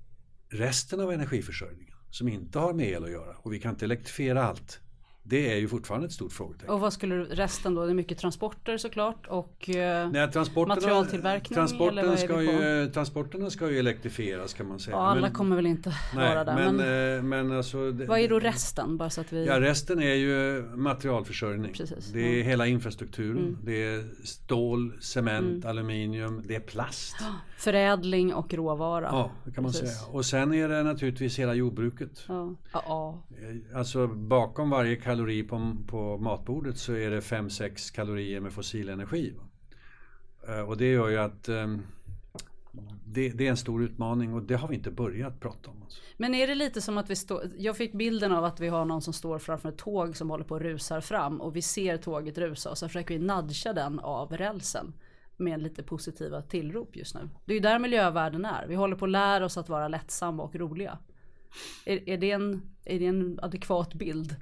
resten 0.49 1.01
av 1.01 1.13
energiförsörjningen 1.13 1.95
som 2.11 2.29
inte 2.29 2.59
har 2.59 2.73
med 2.73 2.89
el 2.89 3.05
att 3.05 3.11
göra 3.11 3.37
och 3.37 3.53
vi 3.53 3.61
kan 3.61 3.71
inte 3.71 3.85
elektrifiera 3.85 4.45
allt. 4.45 4.81
Det 5.29 5.53
är 5.53 5.57
ju 5.57 5.69
fortfarande 5.69 6.07
ett 6.07 6.13
stort 6.13 6.33
frågetecken. 6.33 6.75
Och 6.75 6.81
vad 6.81 6.93
skulle 6.93 7.25
resten 7.25 7.75
då? 7.75 7.85
Det 7.85 7.93
är 7.93 7.95
mycket 7.95 8.19
transporter 8.19 8.77
såklart 8.77 9.27
och 9.27 9.71
eh, 9.71 10.11
Nej, 10.11 10.31
materialtillverkning? 10.67 11.55
Transporterna 11.55 12.17
ska, 12.17 12.43
ju, 12.43 12.91
transporterna 12.91 13.51
ska 13.51 13.71
ju 13.71 13.79
elektrifieras 13.79 14.55
kan 14.55 14.69
man 14.69 14.79
säga. 14.81 14.97
Ja, 14.97 15.07
alla 15.07 15.21
men, 15.21 15.33
kommer 15.33 15.57
väl 15.57 15.67
inte 15.67 15.95
nej, 16.15 16.29
vara 16.29 16.45
där. 16.45 16.55
Men, 16.55 16.77
men, 16.77 17.17
eh, 17.17 17.23
men 17.23 17.53
alltså, 17.53 17.93
det, 17.93 18.07
vad 18.07 18.21
är 18.21 18.29
då 18.29 18.39
resten? 18.39 18.97
Bara 18.97 19.11
så 19.11 19.21
att 19.21 19.33
vi... 19.33 19.47
Ja, 19.47 19.61
resten 19.61 20.03
är 20.03 20.15
ju 20.15 20.63
materialförsörjning. 20.75 21.73
Precis. 21.73 22.07
Det 22.13 22.21
är 22.21 22.33
mm. 22.35 22.47
hela 22.47 22.67
infrastrukturen. 22.67 23.39
Mm. 23.39 23.59
Det 23.65 23.85
är 23.85 24.05
stål, 24.25 24.93
cement, 25.01 25.65
mm. 25.65 25.71
aluminium, 25.71 26.43
det 26.47 26.55
är 26.55 26.61
plast. 26.61 27.17
Förädling 27.57 28.35
och 28.35 28.55
råvara. 28.55 29.09
Ja, 29.13 29.31
det 29.45 29.51
kan 29.51 29.63
man 29.63 29.73
Precis. 29.73 29.99
säga. 29.99 30.13
Och 30.13 30.25
sen 30.25 30.55
är 30.55 30.69
det 30.69 30.83
naturligtvis 30.83 31.39
hela 31.39 31.55
jordbruket. 31.55 32.25
Ja. 32.29 32.55
Ja. 32.73 33.23
Alltså 33.75 34.07
bakom 34.07 34.71
varje 34.71 34.97
kalori 35.19 35.43
på, 35.43 35.77
på 35.87 36.19
matbordet 36.19 36.79
så 36.79 36.93
är 36.93 37.11
det 37.11 37.21
5-6 37.21 37.95
kalorier 37.95 38.41
med 38.41 38.53
fossil 38.53 38.89
energi. 38.89 39.35
Eh, 40.49 40.61
och 40.61 40.77
det 40.77 40.93
gör 40.93 41.09
ju 41.09 41.19
att 41.19 41.49
ehm, 41.49 41.83
det, 43.07 43.29
det, 43.29 43.47
är 43.47 43.51
en 43.51 43.57
stor 43.57 43.83
utmaning 43.83 44.35
och 44.35 44.43
det 44.43 44.55
har 44.55 44.69
vi 44.69 44.75
inte 44.75 44.91
börjat 44.91 45.41
prata 45.41 45.71
om. 45.71 45.83
Alltså. 45.83 46.01
Men 46.17 46.35
är 46.35 46.47
det 46.47 46.55
lite 46.55 46.81
som 46.81 46.99
att 46.99 47.11
vi 47.11 47.17
står, 47.17 47.43
jag 47.59 47.77
fick 47.77 47.93
bilden 47.93 48.33
av 48.33 48.45
att 48.45 48.61
vi 48.61 48.69
har 48.69 48.85
någon 48.85 49.03
som 49.03 49.13
står 49.13 49.39
framför 49.39 49.69
ett 49.69 49.79
tåg 49.79 50.17
som 50.17 50.31
håller 50.31 50.45
på 50.45 50.57
att 50.57 50.63
rusar 50.63 51.01
fram 51.01 51.41
och 51.41 51.57
vi 51.57 51.63
ser 51.63 51.97
tåget 51.97 52.39
rusa 52.39 52.71
och 52.71 52.79
så 52.79 52.89
försöker 52.89 53.19
vi 53.19 53.27
nudga 53.27 53.73
den 53.73 53.99
av 53.99 54.37
rälsen 54.37 54.93
med 55.37 55.63
lite 55.63 55.83
positiva 55.83 56.43
tillrop 56.43 56.97
just 56.97 57.15
nu. 57.15 57.29
Det 57.45 57.53
är 57.53 57.55
ju 57.55 57.61
där 57.61 57.79
miljövärden 57.79 58.45
är. 58.45 58.67
Vi 58.69 58.75
håller 58.75 58.97
på 58.97 59.05
att 59.05 59.11
lära 59.11 59.45
oss 59.45 59.59
att 59.59 59.69
vara 59.69 59.89
lättsamma 59.89 60.43
och 60.43 60.55
roliga. 60.55 60.99
Är, 61.87 62.09
är, 62.09 62.19
det, 62.19 62.31
en, 62.31 62.63
är 62.85 62.99
det 62.99 63.07
en 63.07 63.39
adekvat 63.43 63.95
bild? 63.95 64.37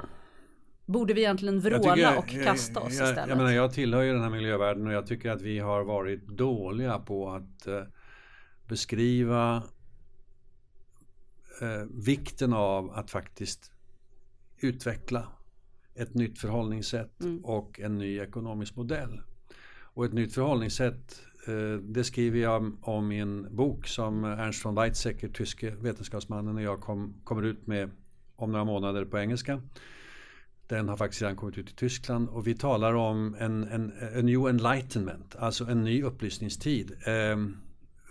Borde 0.87 1.15
vi 1.15 1.21
egentligen 1.21 1.61
vråla 1.61 1.97
jag, 1.97 2.19
och 2.19 2.29
kasta 2.29 2.81
oss 2.81 2.99
jag, 2.99 3.09
istället? 3.09 3.29
Jag, 3.29 3.39
menar, 3.39 3.51
jag 3.51 3.73
tillhör 3.73 4.03
ju 4.03 4.13
den 4.13 4.23
här 4.23 4.31
miljövärlden 4.31 4.87
och 4.87 4.93
jag 4.93 5.07
tycker 5.07 5.31
att 5.31 5.43
vi 5.43 5.59
har 5.59 5.85
varit 5.85 6.27
dåliga 6.27 6.99
på 6.99 7.31
att 7.31 7.67
eh, 7.67 7.83
beskriva 8.69 9.63
eh, 11.61 11.87
vikten 11.91 12.53
av 12.53 12.91
att 12.91 13.11
faktiskt 13.11 13.73
utveckla 14.61 15.29
ett 15.95 16.15
nytt 16.15 16.39
förhållningssätt 16.39 17.23
mm. 17.23 17.45
och 17.45 17.81
en 17.81 17.99
ny 17.99 18.19
ekonomisk 18.19 18.77
modell. 18.77 19.21
Och 19.81 20.05
ett 20.05 20.13
nytt 20.13 20.35
förhållningssätt 20.35 21.21
eh, 21.49 21.81
det 21.83 22.05
skriver 22.05 22.39
jag 22.39 22.77
om 22.83 23.13
i 23.13 23.19
en 23.19 23.57
bok 23.57 23.87
som 23.87 24.25
Ernst 24.25 24.65
von 24.65 24.75
Weizsäcker, 24.75 25.29
tyske 25.29 25.71
vetenskapsmannen 25.71 26.57
och 26.57 26.63
jag 26.63 26.81
kom, 26.81 27.21
kommer 27.25 27.43
ut 27.43 27.67
med 27.67 27.91
om 28.37 28.53
några 28.53 28.65
månader 28.65 29.05
på 29.05 29.19
engelska. 29.19 29.63
Den 30.69 30.89
har 30.89 30.97
faktiskt 30.97 31.23
redan 31.23 31.37
kommit 31.37 31.59
ut 31.59 31.71
i 31.71 31.75
Tyskland 31.75 32.29
och 32.29 32.47
vi 32.47 32.55
talar 32.55 32.95
om 32.95 33.37
en, 33.39 33.65
en, 33.65 33.93
en 34.15 34.27
new 34.27 34.49
enlightenment, 34.49 35.37
alltså 35.39 35.65
en 35.65 35.85
ny 35.85 36.03
upplysningstid. 36.03 36.93
Ehm, 37.05 37.57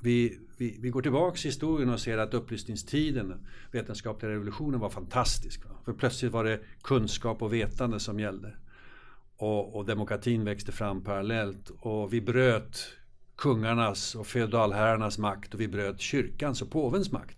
vi, 0.01 0.39
vi, 0.57 0.77
vi, 0.81 0.89
går 0.89 1.01
tillbaks 1.01 1.45
i 1.45 1.47
historien 1.47 1.89
och 1.89 1.99
ser 1.99 2.17
att 2.17 2.33
upplysningstiden, 2.33 3.33
vetenskapliga 3.71 4.31
revolutionen 4.31 4.79
var 4.79 4.89
fantastisk. 4.89 5.61
För 5.85 5.93
plötsligt 5.93 6.31
var 6.31 6.43
det 6.43 6.59
kunskap 6.83 7.41
och 7.41 7.53
vetande 7.53 7.99
som 7.99 8.19
gällde. 8.19 8.53
Och, 9.37 9.75
och 9.75 9.85
demokratin 9.85 10.45
växte 10.45 10.71
fram 10.71 11.03
parallellt 11.03 11.69
och 11.79 12.13
vi 12.13 12.21
bröt 12.21 12.87
kungarnas 13.35 14.15
och 14.15 14.27
feodalherrarnas 14.27 15.17
makt 15.17 15.53
och 15.53 15.61
vi 15.61 15.67
bröt 15.67 15.99
kyrkans 15.99 16.61
och 16.61 16.71
påvens 16.71 17.11
makt. 17.11 17.37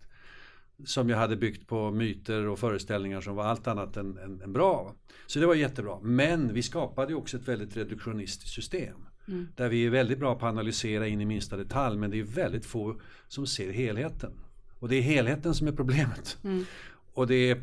Som 0.85 1.09
jag 1.09 1.17
hade 1.17 1.35
byggt 1.35 1.67
på 1.67 1.91
myter 1.91 2.47
och 2.47 2.59
föreställningar 2.59 3.21
som 3.21 3.35
var 3.35 3.43
allt 3.43 3.67
annat 3.67 3.97
än, 3.97 4.17
än, 4.17 4.41
än 4.41 4.53
bra. 4.53 4.95
Så 5.27 5.39
det 5.39 5.45
var 5.45 5.55
jättebra. 5.55 5.99
Men 6.01 6.53
vi 6.53 6.63
skapade 6.63 7.15
också 7.15 7.37
ett 7.37 7.47
väldigt 7.47 7.77
reduktionistiskt 7.77 8.53
system. 8.53 8.95
Mm. 9.27 9.47
Där 9.55 9.69
vi 9.69 9.85
är 9.85 9.89
väldigt 9.89 10.19
bra 10.19 10.35
på 10.35 10.45
att 10.45 10.51
analysera 10.51 11.07
in 11.07 11.21
i 11.21 11.25
minsta 11.25 11.57
detalj 11.57 11.97
men 11.97 12.11
det 12.11 12.19
är 12.19 12.23
väldigt 12.23 12.65
få 12.65 13.01
som 13.27 13.47
ser 13.47 13.71
helheten. 13.71 14.31
Och 14.79 14.89
det 14.89 14.95
är 14.95 15.01
helheten 15.01 15.53
som 15.53 15.67
är 15.67 15.71
problemet. 15.71 16.37
Mm. 16.43 16.65
Och 17.13 17.27
det 17.27 17.49
är 17.49 17.61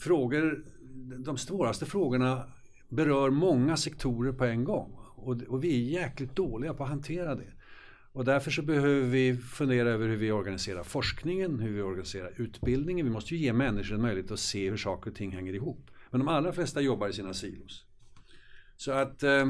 frågor, 0.00 0.64
de 1.24 1.36
svåraste 1.36 1.86
frågorna 1.86 2.42
berör 2.88 3.30
många 3.30 3.76
sektorer 3.76 4.32
på 4.32 4.44
en 4.44 4.64
gång. 4.64 4.98
Och, 5.14 5.42
och 5.48 5.64
vi 5.64 5.74
är 5.74 6.00
jäkligt 6.00 6.36
dåliga 6.36 6.74
på 6.74 6.84
att 6.84 6.90
hantera 6.90 7.34
det. 7.34 7.52
Och 8.18 8.24
därför 8.24 8.50
så 8.50 8.62
behöver 8.62 9.06
vi 9.06 9.36
fundera 9.36 9.90
över 9.90 10.08
hur 10.08 10.16
vi 10.16 10.32
organiserar 10.32 10.82
forskningen, 10.82 11.58
hur 11.58 11.72
vi 11.72 11.82
organiserar 11.82 12.32
utbildningen. 12.36 13.06
Vi 13.06 13.12
måste 13.12 13.34
ju 13.34 13.40
ge 13.40 13.52
människor 13.52 13.94
en 13.94 14.02
möjlighet 14.02 14.30
att 14.30 14.40
se 14.40 14.70
hur 14.70 14.76
saker 14.76 15.10
och 15.10 15.16
ting 15.16 15.32
hänger 15.32 15.52
ihop. 15.52 15.90
Men 16.10 16.18
de 16.18 16.28
allra 16.28 16.52
flesta 16.52 16.80
jobbar 16.80 17.08
i 17.08 17.12
sina 17.12 17.34
silos. 17.34 17.84
Så 18.76 18.92
att 18.92 19.22
eh, 19.22 19.46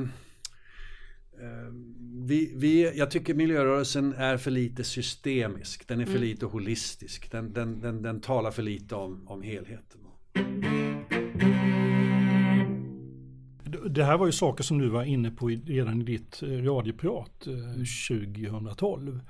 vi, 2.26 2.52
vi, 2.56 2.98
jag 2.98 3.10
tycker 3.10 3.34
miljörörelsen 3.34 4.12
är 4.12 4.36
för 4.36 4.50
lite 4.50 4.84
systemisk. 4.84 5.88
Den 5.88 6.00
är 6.00 6.04
för 6.04 6.12
mm. 6.12 6.22
lite 6.22 6.46
holistisk. 6.46 7.32
Den, 7.32 7.52
den, 7.52 7.80
den, 7.80 8.02
den 8.02 8.20
talar 8.20 8.50
för 8.50 8.62
lite 8.62 8.94
om, 8.94 9.28
om 9.28 9.42
helheten. 9.42 10.00
Det 13.90 14.04
här 14.04 14.16
var 14.16 14.26
ju 14.26 14.32
saker 14.32 14.64
som 14.64 14.78
du 14.78 14.88
var 14.88 15.04
inne 15.04 15.30
på 15.30 15.48
redan 15.48 16.00
i 16.00 16.04
ditt 16.04 16.42
eh, 16.42 16.48
radioprat 16.48 17.48
2012. 18.08 19.20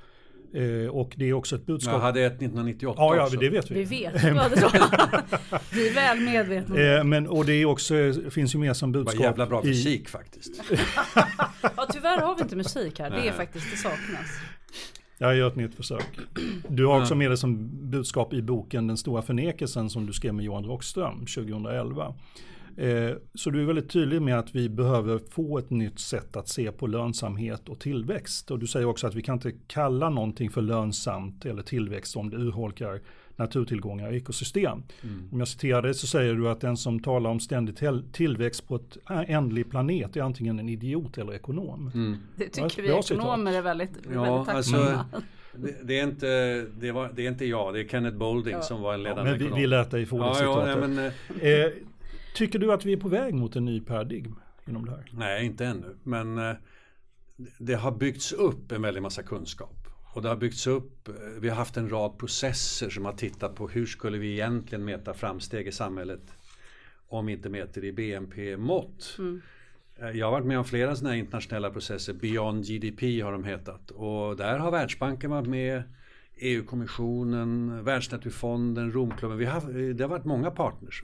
Eh, 0.55 0.63
eh, 0.63 0.89
och 0.89 1.13
det 1.17 1.25
är 1.25 1.33
också 1.33 1.57
ett 1.57 1.67
budskap. 1.67 1.95
Jag 1.95 2.01
hade 2.01 2.23
ett 2.23 2.33
1998 2.33 3.01
ja, 3.01 3.17
ja, 3.17 3.29
det 3.41 3.49
vet 3.49 3.71
vi. 3.71 3.75
Vi 3.75 3.85
vet. 3.85 4.15
vi 5.73 5.89
är 5.89 5.95
väl 5.95 6.21
medvetna. 6.21 7.05
Men, 7.05 7.27
och 7.27 7.45
det 7.45 7.53
är 7.53 7.65
också, 7.65 7.95
finns 8.31 8.55
ju 8.55 8.59
mer 8.59 8.73
som 8.73 8.93
budskap. 8.93 9.19
Var 9.19 9.25
jävla 9.25 9.47
bra 9.47 9.63
fysik 9.63 10.03
i... 10.03 10.11
faktiskt. 10.11 10.63
ja, 11.77 11.87
tyvärr 11.93 12.21
har 12.21 12.37
vi 12.37 12.43
inte 12.43 12.57
musik 12.57 12.99
här. 12.99 13.11
Det 13.11 13.29
är 13.29 13.33
faktiskt, 13.33 13.71
det 13.71 13.77
saknas. 13.77 14.27
Jag 15.19 15.37
gör 15.37 15.49
ett 15.49 15.57
nytt 15.57 15.75
försök. 15.75 16.19
Du 16.69 16.87
har 16.87 17.01
också 17.01 17.15
med 17.15 17.31
det 17.31 17.37
som 17.37 17.69
budskap 17.91 18.33
i 18.33 18.43
boken 18.43 18.87
Den 18.87 18.97
stora 18.97 19.23
förnekelsen 19.23 19.91
som 19.91 20.07
du 20.07 20.13
skrev 20.13 20.35
med 20.35 20.45
Johan 20.45 20.65
Rockström 20.65 21.19
2011. 21.19 22.15
Eh, 22.79 23.17
så 23.35 23.51
du 23.51 23.63
är 23.63 23.67
väldigt 23.67 23.91
tydlig 23.91 24.23
med 24.23 24.39
att 24.39 24.55
vi 24.55 24.69
behöver 24.69 25.19
få 25.31 25.59
ett 25.59 25.71
nytt 25.71 25.99
sätt 25.99 26.37
att 26.37 26.49
se 26.49 26.73
på 26.73 26.87
lönsamhet 26.87 27.69
och 27.69 27.81
tillväxt. 27.81 28.51
Och 28.51 28.59
du 28.59 28.67
säger 28.67 28.87
också 28.87 29.07
att 29.07 29.15
vi 29.15 29.23
kan 29.23 29.35
inte 29.35 29.53
kalla 29.67 30.11
någonting 30.11 30.51
för 30.51 30.63
lönsamt 30.63 31.45
eller 31.45 31.63
tillväxt 31.63 32.17
om 32.17 32.31
det 32.31 32.37
urholkar 32.37 33.01
naturtillgångar 33.37 34.09
och 34.09 34.15
ekosystem. 34.15 34.83
Mm. 35.03 35.29
Om 35.33 35.39
jag 35.39 35.49
citerar 35.49 35.83
dig 35.83 35.95
så 35.95 36.07
säger 36.07 36.35
du 36.35 36.49
att 36.49 36.61
den 36.61 36.77
som 36.77 37.01
talar 37.01 37.31
om 37.31 37.41
ständig 37.41 37.77
tillväxt 38.13 38.69
på 38.69 38.77
ett 38.77 38.97
ändlig 39.27 39.71
planet 39.71 40.17
är 40.17 40.23
antingen 40.23 40.59
en 40.59 40.69
idiot 40.69 41.19
eller 41.19 41.33
ekonom. 41.33 41.91
Mm. 41.95 42.17
Det 42.37 42.49
tycker 42.49 42.83
vi 42.83 42.89
ekonomer 42.89 43.53
är 43.53 43.63
väldigt, 43.63 43.91
ja, 44.15 44.23
väldigt 44.23 44.55
tacksamma. 44.55 44.85
Alltså, 44.85 45.23
det, 45.57 45.77
det, 45.83 45.99
är 45.99 46.05
inte, 46.05 46.27
det, 46.81 46.93
var, 46.93 47.11
det 47.15 47.27
är 47.27 47.29
inte 47.29 47.45
jag, 47.45 47.75
det 47.75 47.81
är 47.81 47.89
Kenneth 47.89 48.17
Bolding 48.17 48.53
ja. 48.53 48.63
som 48.63 48.83
var 48.83 48.95
en 48.95 49.03
ledande 49.03 49.31
ja, 49.31 49.33
men 49.33 49.39
vi, 49.39 49.45
ekonom. 49.45 49.61
Vi 49.61 49.67
lät 49.67 49.91
dig 49.91 50.07
få 50.07 50.19
det 50.19 50.25
ja, 50.25 50.35
citatet. 50.35 50.69
Ja, 50.69 50.89
men, 50.89 50.99
eh, 51.41 51.73
Tycker 52.39 52.59
du 52.59 52.73
att 52.73 52.85
vi 52.85 52.93
är 52.93 52.97
på 52.97 53.09
väg 53.09 53.35
mot 53.35 53.57
en 53.57 53.65
ny 53.65 53.81
paradigm 53.81 54.35
inom 54.69 54.85
det 54.85 54.91
här? 54.91 55.11
Nej, 55.13 55.47
inte 55.47 55.67
ännu. 55.67 55.97
Men 56.03 56.39
eh, 56.39 56.57
det 57.59 57.75
har 57.75 57.93
byggts 57.93 58.33
upp 58.33 58.73
en 58.73 58.83
väldig 58.83 59.03
massa 59.03 59.23
kunskap. 59.23 59.89
Och 60.15 60.23
det 60.23 60.29
har 60.29 60.37
byggts 60.37 60.67
upp, 60.67 61.09
eh, 61.09 61.15
vi 61.41 61.49
har 61.49 61.57
haft 61.57 61.77
en 61.77 61.91
rad 61.91 62.19
processer 62.19 62.91
som 62.91 63.05
har 63.05 63.13
tittat 63.13 63.55
på 63.55 63.69
hur 63.69 63.87
skulle 63.87 64.19
vi 64.19 64.33
egentligen 64.33 64.85
mäta 64.85 65.15
framsteg 65.15 65.67
i 65.67 65.73
samhället 65.73 66.21
om 67.09 67.27
vi 67.27 67.33
inte 67.33 67.49
mäter 67.49 67.85
i 67.85 67.93
BNP-mått. 67.93 69.17
Mm. 69.19 69.41
Eh, 69.97 70.11
jag 70.11 70.27
har 70.27 70.33
varit 70.33 70.47
med 70.47 70.59
om 70.59 70.65
flera 70.65 70.97
sådana 70.97 71.15
här 71.15 71.21
internationella 71.21 71.71
processer, 71.71 72.13
Beyond 72.13 72.67
GDP 72.67 73.21
har 73.21 73.33
de 73.33 73.45
hetat. 73.45 73.91
Och 73.91 74.37
där 74.37 74.59
har 74.59 74.71
Världsbanken 74.71 75.31
varit 75.31 75.49
med, 75.49 75.83
EU-kommissionen, 76.37 77.85
Världsnaturfonden, 77.85 78.93
Romklubben. 78.93 79.39
Vi 79.39 79.45
har, 79.45 79.93
det 79.95 80.05
har 80.05 80.09
varit 80.09 80.25
många 80.25 80.51
partners. 80.51 81.03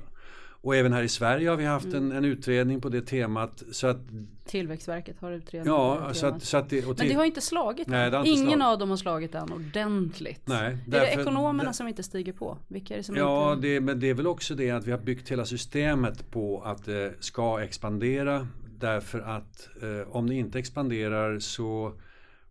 Och 0.64 0.76
även 0.76 0.92
här 0.92 1.02
i 1.02 1.08
Sverige 1.08 1.48
har 1.48 1.56
vi 1.56 1.64
haft 1.64 1.86
mm. 1.86 1.96
en, 1.96 2.12
en, 2.16 2.24
utredning 2.24 2.80
på 2.80 2.88
det 2.88 3.00
temat. 3.00 3.62
Så 3.72 3.86
att, 3.86 3.98
Tillväxtverket 4.44 5.20
har 5.20 5.32
utredning 5.32 5.74
ja, 5.74 6.10
så 6.12 6.26
att, 6.26 6.42
så 6.42 6.56
att 6.56 6.70
det, 6.70 6.86
Men 6.86 7.08
det 7.08 7.14
har 7.14 7.24
inte 7.24 7.40
slagit 7.40 7.88
Nej, 7.88 8.06
än. 8.06 8.26
Ingen 8.26 8.36
slagit. 8.36 8.62
av 8.62 8.78
dem 8.78 8.90
har 8.90 8.96
slagit 8.96 9.34
än 9.34 9.52
ordentligt. 9.52 10.40
Nej, 10.44 10.78
därför, 10.86 11.06
är 11.06 11.16
det 11.16 11.22
ekonomerna 11.22 11.72
som 11.72 11.88
inte 11.88 12.02
stiger 12.02 12.32
på? 12.32 12.58
Vilka 12.68 12.94
är 12.94 12.98
det 12.98 13.04
som 13.04 13.16
ja, 13.16 13.52
inte... 13.52 13.66
det, 13.66 13.80
men 13.80 14.00
det 14.00 14.10
är 14.10 14.14
väl 14.14 14.26
också 14.26 14.54
det 14.54 14.70
att 14.70 14.86
vi 14.86 14.90
har 14.90 14.98
byggt 14.98 15.32
hela 15.32 15.44
systemet 15.44 16.30
på 16.30 16.62
att 16.62 16.84
det 16.84 17.14
ska 17.20 17.62
expandera. 17.62 18.48
Därför 18.78 19.20
att 19.20 19.68
eh, 19.82 20.16
om 20.16 20.28
det 20.28 20.34
inte 20.34 20.58
expanderar 20.58 21.38
så 21.38 21.92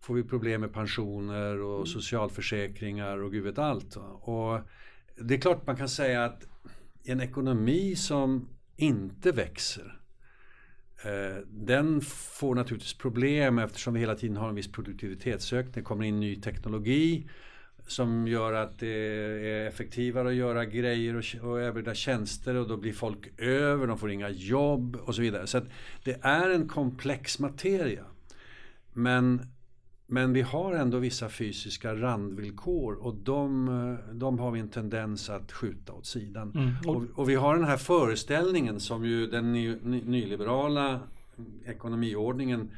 får 0.00 0.14
vi 0.14 0.22
problem 0.22 0.60
med 0.60 0.72
pensioner 0.72 1.62
och 1.62 1.76
mm. 1.76 1.86
socialförsäkringar 1.86 3.22
och 3.22 3.32
gud 3.32 3.44
vet 3.44 3.58
allt. 3.58 3.96
Och 4.20 4.60
det 5.16 5.34
är 5.34 5.38
klart 5.38 5.66
man 5.66 5.76
kan 5.76 5.88
säga 5.88 6.24
att 6.24 6.48
en 7.04 7.20
ekonomi 7.20 7.96
som 7.96 8.48
inte 8.76 9.32
växer 9.32 10.00
eh, 11.04 11.42
den 11.48 12.00
får 12.00 12.54
naturligtvis 12.54 12.94
problem 12.94 13.58
eftersom 13.58 13.94
vi 13.94 14.00
hela 14.00 14.14
tiden 14.14 14.36
har 14.36 14.48
en 14.48 14.54
viss 14.54 14.72
produktivitetsökning. 14.72 15.72
Det 15.74 15.82
kommer 15.82 16.04
in 16.04 16.20
ny 16.20 16.36
teknologi 16.36 17.28
som 17.86 18.28
gör 18.28 18.52
att 18.52 18.78
det 18.78 18.88
är 18.88 19.68
effektivare 19.68 20.28
att 20.28 20.34
göra 20.34 20.64
grejer 20.64 21.16
och, 21.16 21.50
och 21.50 21.62
erbjuda 21.62 21.94
tjänster 21.94 22.54
och 22.54 22.68
då 22.68 22.76
blir 22.76 22.92
folk 22.92 23.40
över, 23.40 23.86
de 23.86 23.98
får 23.98 24.10
inga 24.10 24.28
jobb 24.28 24.96
och 24.96 25.14
så 25.14 25.22
vidare. 25.22 25.46
Så 25.46 25.60
det 26.04 26.18
är 26.22 26.50
en 26.50 26.68
komplex 26.68 27.38
materia. 27.38 28.04
Men, 28.92 29.46
men 30.14 30.32
vi 30.32 30.42
har 30.42 30.72
ändå 30.72 30.98
vissa 30.98 31.28
fysiska 31.28 31.94
randvillkor 31.94 32.94
och 32.94 33.14
de, 33.14 33.98
de 34.12 34.38
har 34.38 34.50
vi 34.50 34.60
en 34.60 34.68
tendens 34.68 35.30
att 35.30 35.52
skjuta 35.52 35.92
åt 35.92 36.06
sidan. 36.06 36.52
Mm. 36.54 36.96
Och, 36.96 37.18
och, 37.18 37.28
vi 37.28 37.34
har 37.34 37.56
den 37.56 37.64
här 37.64 37.76
föreställningen 37.76 38.80
som 38.80 39.04
ju 39.04 39.26
den 39.26 39.52
ny, 39.52 39.76
nyliberala 39.82 41.00
ekonomiordningen 41.66 42.70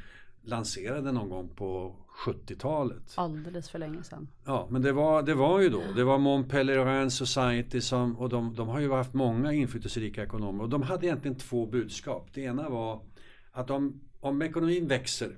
lanserade 0.43 1.11
någon 1.11 1.29
gång 1.29 1.49
på 1.55 1.95
70-talet. 2.25 3.13
Alldeles 3.15 3.69
för 3.69 3.79
länge 3.79 4.03
sedan. 4.03 4.27
Ja, 4.45 4.67
men 4.71 4.81
det 4.81 4.91
var, 4.91 5.23
det 5.23 5.33
var 5.33 5.59
ju 5.59 5.69
då. 5.69 5.83
Det 5.95 6.03
var 6.03 6.17
Montpellier 6.17 7.09
Society 7.09 7.81
som, 7.81 8.17
och 8.17 8.29
de, 8.29 8.55
de 8.55 8.67
har 8.67 8.79
ju 8.79 8.91
haft 8.91 9.13
många 9.13 9.53
inflytelserika 9.53 10.23
ekonomer 10.23 10.63
och 10.63 10.69
de 10.69 10.81
hade 10.81 11.05
egentligen 11.05 11.37
två 11.37 11.65
budskap. 11.65 12.29
Det 12.33 12.41
ena 12.41 12.69
var 12.69 13.01
att 13.51 13.69
om, 13.69 14.01
om 14.19 14.41
ekonomin 14.41 14.87
växer 14.87 15.35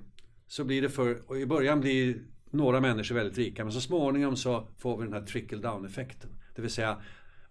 så 0.49 0.63
blir 0.63 0.81
det 0.81 0.89
för, 0.89 1.37
i 1.37 1.45
början 1.45 1.81
blir 1.81 2.21
några 2.51 2.81
människor 2.81 3.15
väldigt 3.15 3.37
rika 3.37 3.63
men 3.63 3.73
så 3.73 3.81
småningom 3.81 4.35
så 4.35 4.67
får 4.77 4.97
vi 4.97 5.03
den 5.03 5.13
här 5.13 5.21
trickle 5.21 5.57
down 5.57 5.85
effekten. 5.85 6.29
Det 6.55 6.61
vill 6.61 6.71
säga 6.71 7.01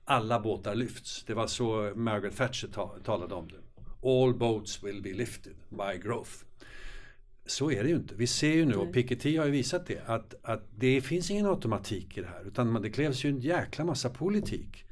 alla 0.05 0.40
båtar 0.40 0.75
lyfts. 0.75 1.25
Det 1.25 1.35
var 1.35 1.47
så 1.47 1.93
Margaret 1.97 2.37
Thatcher 2.37 2.69
talade 3.05 3.35
om 3.35 3.49
det. 3.49 3.59
All 4.09 4.35
boats 4.35 4.85
will 4.85 5.02
be 5.02 5.12
lifted 5.12 5.55
by 5.69 5.99
growth. 6.02 6.31
Så 7.47 7.71
är 7.71 7.83
det 7.83 7.88
ju 7.88 7.97
inte. 7.97 8.14
Vi 8.14 8.26
ser 8.26 8.52
ju 8.52 8.64
nu, 8.64 8.75
och 8.75 8.93
Piketty 8.93 9.37
har 9.37 9.47
ju 9.47 9.50
visat 9.50 9.87
det, 9.87 10.02
att, 10.07 10.35
att 10.43 10.69
det 10.76 11.00
finns 11.00 11.31
ingen 11.31 11.47
automatik 11.47 12.19
i 12.19 12.21
det 12.21 12.26
här. 12.26 12.47
Utan 12.47 12.83
det 12.83 12.90
krävs 12.90 13.25
ju 13.25 13.31
en 13.31 13.40
jäkla 13.40 13.85
massa 13.85 14.11
politik. 14.11 14.85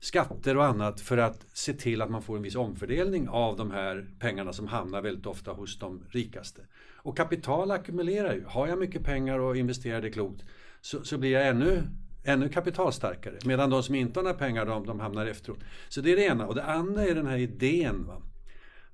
Skatter 0.00 0.56
och 0.56 0.64
annat 0.64 1.00
för 1.00 1.18
att 1.18 1.46
se 1.52 1.72
till 1.72 2.02
att 2.02 2.10
man 2.10 2.22
får 2.22 2.36
en 2.36 2.42
viss 2.42 2.56
omfördelning 2.56 3.28
av 3.28 3.56
de 3.56 3.70
här 3.70 4.06
pengarna 4.18 4.52
som 4.52 4.66
hamnar 4.66 5.02
väldigt 5.02 5.26
ofta 5.26 5.52
hos 5.52 5.78
de 5.78 6.04
rikaste. 6.08 6.62
Och 7.04 7.16
kapital 7.16 7.70
ackumulerar 7.70 8.34
ju. 8.34 8.44
Har 8.44 8.68
jag 8.68 8.78
mycket 8.78 9.04
pengar 9.04 9.38
och 9.38 9.56
investerar 9.56 10.02
det 10.02 10.10
klokt 10.10 10.44
så, 10.80 11.04
så 11.04 11.18
blir 11.18 11.30
jag 11.30 11.48
ännu 11.48 11.82
ännu 12.26 12.48
kapitalstarkare. 12.48 13.38
Medan 13.44 13.70
de 13.70 13.82
som 13.82 13.94
inte 13.94 14.18
har 14.18 14.24
några 14.24 14.38
pengar 14.38 14.66
de, 14.66 14.86
de 14.86 15.00
hamnar 15.00 15.26
efteråt. 15.26 15.58
Så 15.88 16.00
det 16.00 16.12
är 16.12 16.16
det 16.16 16.24
ena. 16.24 16.46
Och 16.46 16.54
det 16.54 16.64
andra 16.64 17.02
är 17.02 17.14
den 17.14 17.26
här 17.26 17.38
idén. 17.38 18.06
Va? 18.06 18.22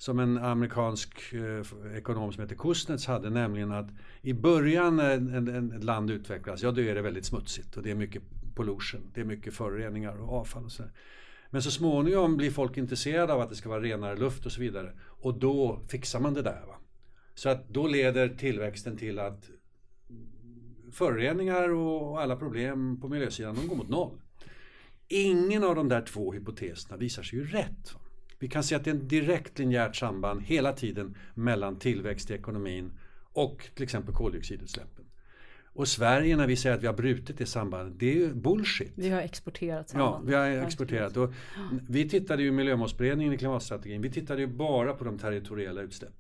som 0.01 0.19
en 0.19 0.39
amerikansk 0.39 1.33
eh, 1.33 1.97
ekonom 1.97 2.33
som 2.33 2.43
heter 2.43 2.57
Kuznets 2.57 3.07
hade, 3.07 3.31
nämligen 3.31 3.73
att 3.73 3.89
i 4.23 4.33
början 4.33 4.97
när 4.97 5.77
ett 5.77 5.85
land 5.85 6.11
utvecklas, 6.11 6.63
ja 6.63 6.71
då 6.71 6.81
är 6.81 6.95
det 6.95 7.03
väldigt 7.03 7.25
smutsigt 7.25 7.77
och 7.77 7.83
det 7.83 7.91
är 7.91 7.95
mycket 7.95 8.23
pollution, 8.55 9.11
det 9.15 9.21
är 9.21 9.25
mycket 9.25 9.55
föroreningar 9.55 10.23
och 10.23 10.33
avfall 10.33 10.65
och 10.65 10.73
så. 10.73 10.83
Men 11.51 11.63
så 11.63 11.71
småningom 11.71 12.37
blir 12.37 12.51
folk 12.51 12.77
intresserade 12.77 13.33
av 13.33 13.41
att 13.41 13.49
det 13.49 13.57
ska 13.57 13.69
vara 13.69 13.83
renare 13.83 14.17
luft 14.17 14.47
och 14.47 14.53
så 14.53 14.61
vidare 14.61 14.93
och 15.07 15.39
då 15.39 15.81
fixar 15.89 16.21
man 16.21 16.35
det 16.35 16.43
där. 16.43 16.63
Va? 16.67 16.80
Så 17.41 17.49
att 17.49 17.69
då 17.69 17.87
leder 17.87 18.29
tillväxten 18.29 18.97
till 18.97 19.19
att 19.19 19.51
föroreningar 20.93 21.69
och 21.69 22.23
alla 22.23 22.37
problem 22.37 23.01
på 23.01 23.09
miljösidan, 23.09 23.55
de 23.55 23.69
går 23.69 23.77
mot 23.77 23.89
noll. 23.89 24.21
Ingen 25.09 25.65
av 25.65 25.75
de 25.75 25.89
där 25.89 26.03
två 26.03 26.33
hypoteserna 26.33 26.97
visar 26.97 27.23
sig 27.23 27.39
ju 27.39 27.47
rätt. 27.47 27.95
Vi 28.39 28.49
kan 28.49 28.63
se 28.63 28.75
att 28.75 28.85
det 28.85 28.91
är 28.91 28.95
en 28.95 29.09
direkt 29.09 29.59
linjärt 29.59 29.97
samband 29.97 30.43
hela 30.43 30.73
tiden 30.73 31.17
mellan 31.35 31.79
tillväxt 31.79 32.31
i 32.31 32.35
ekonomin 32.35 32.93
och 33.33 33.71
till 33.75 33.85
exempel 33.85 34.15
koldioxidutsläppen. 34.15 35.05
Och 35.73 35.89
Sverige 35.89 36.37
när 36.37 36.47
vi 36.47 36.57
säger 36.57 36.77
att 36.77 36.83
vi 36.83 36.87
har 36.87 36.95
brutit 36.95 37.39
det 37.39 37.47
sambandet, 37.47 37.99
det 37.99 38.11
är 38.11 38.15
ju 38.15 38.35
bullshit. 38.35 38.93
Vi 38.95 39.11
har 39.11 39.21
exporterat 39.21 39.89
sambandet. 39.89 40.33
Ja, 40.33 40.43
vi 40.43 40.57
har 40.57 40.67
exporterat. 40.67 41.17
Och 41.17 41.33
vi 41.89 42.09
tittade 42.09 42.43
ju 42.43 42.49
i 42.49 42.53
miljömålsberedningen 42.53 43.33
i 43.33 43.39
klimatstrategin, 43.39 44.03
vi 44.03 44.11
tittade 44.11 44.41
ju 44.41 44.47
bara 44.47 44.95
på 44.95 45.05
de 45.05 45.19
territoriella 45.19 45.81
utsläppen. 45.81 46.20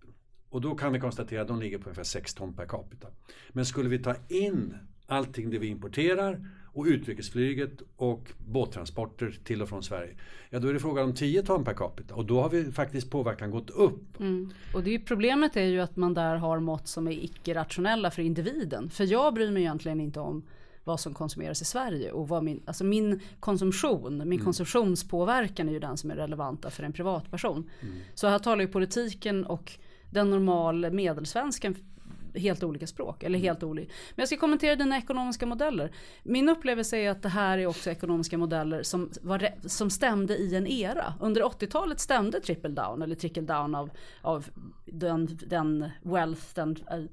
Och 0.50 0.60
då 0.60 0.74
kan 0.74 0.92
vi 0.92 1.00
konstatera 1.00 1.42
att 1.42 1.48
de 1.48 1.60
ligger 1.60 1.78
på 1.78 1.84
ungefär 1.84 2.04
6 2.04 2.34
ton 2.34 2.52
per 2.52 2.66
capita. 2.66 3.08
Men 3.48 3.66
skulle 3.66 3.88
vi 3.88 3.98
ta 3.98 4.14
in 4.28 4.74
allting 5.06 5.50
det 5.50 5.58
vi 5.58 5.66
importerar 5.66 6.46
och 6.72 6.84
utrikesflyget 6.84 7.82
och 7.96 8.32
båttransporter 8.38 9.38
till 9.44 9.62
och 9.62 9.68
från 9.68 9.82
Sverige. 9.82 10.14
Ja 10.50 10.58
då 10.58 10.68
är 10.68 10.72
det 10.72 10.80
frågan 10.80 11.04
om 11.04 11.14
10 11.14 11.42
ton 11.42 11.64
per 11.64 11.74
capita 11.74 12.14
och 12.14 12.26
då 12.26 12.42
har 12.42 12.50
vi 12.50 12.72
faktiskt 12.72 13.10
påverkan 13.10 13.50
gått 13.50 13.70
upp. 13.70 14.20
Mm. 14.20 14.50
Och 14.74 14.82
det 14.82 14.94
är 14.94 14.98
problemet 14.98 15.56
är 15.56 15.64
ju 15.64 15.80
att 15.80 15.96
man 15.96 16.14
där 16.14 16.36
har 16.36 16.60
mått 16.60 16.88
som 16.88 17.08
är 17.08 17.12
icke-rationella 17.12 18.10
för 18.10 18.22
individen. 18.22 18.90
För 18.90 19.04
jag 19.04 19.34
bryr 19.34 19.50
mig 19.50 19.62
egentligen 19.62 20.00
inte 20.00 20.20
om 20.20 20.42
vad 20.84 21.00
som 21.00 21.14
konsumeras 21.14 21.62
i 21.62 21.64
Sverige 21.64 22.12
och 22.12 22.28
vad 22.28 22.44
min, 22.44 22.62
alltså 22.66 22.84
min 22.84 23.20
konsumtion, 23.40 24.18
min 24.18 24.32
mm. 24.32 24.44
konsumtionspåverkan 24.44 25.68
är 25.68 25.72
ju 25.72 25.78
den 25.78 25.96
som 25.96 26.10
är 26.10 26.14
relevanta 26.14 26.70
för 26.70 26.82
en 26.82 26.92
privatperson. 26.92 27.70
Mm. 27.80 27.94
Så 28.14 28.28
här 28.28 28.38
talar 28.38 28.60
ju 28.62 28.68
politiken 28.68 29.44
och 29.44 29.78
den 30.10 30.30
normala 30.30 30.90
medelsvensken 30.90 31.76
helt 32.34 32.62
olika 32.62 32.86
språk. 32.86 33.22
Eller 33.22 33.38
mm. 33.38 33.46
helt 33.46 33.62
olika. 33.62 33.92
Men 34.10 34.22
jag 34.22 34.28
ska 34.28 34.36
kommentera 34.36 34.76
dina 34.76 34.98
ekonomiska 34.98 35.46
modeller. 35.46 35.92
Min 36.22 36.48
upplevelse 36.48 36.96
är 36.96 37.10
att 37.10 37.22
det 37.22 37.28
här 37.28 37.58
är 37.58 37.66
också 37.66 37.90
ekonomiska 37.90 38.38
modeller 38.38 38.82
som, 38.82 39.10
var, 39.22 39.48
som 39.68 39.90
stämde 39.90 40.36
i 40.36 40.54
en 40.54 40.66
era. 40.66 41.14
Under 41.20 41.42
80-talet 41.42 42.00
stämde 42.00 42.40
triple 42.40 42.70
down 42.70 43.02
eller 43.02 43.14
trickle 43.14 43.42
down 43.42 43.74
av, 43.74 43.90
av 44.22 44.50
den, 44.86 45.38
den 45.46 45.90
wealth, 46.02 46.44
den 46.54 46.76
äh, 46.90 47.04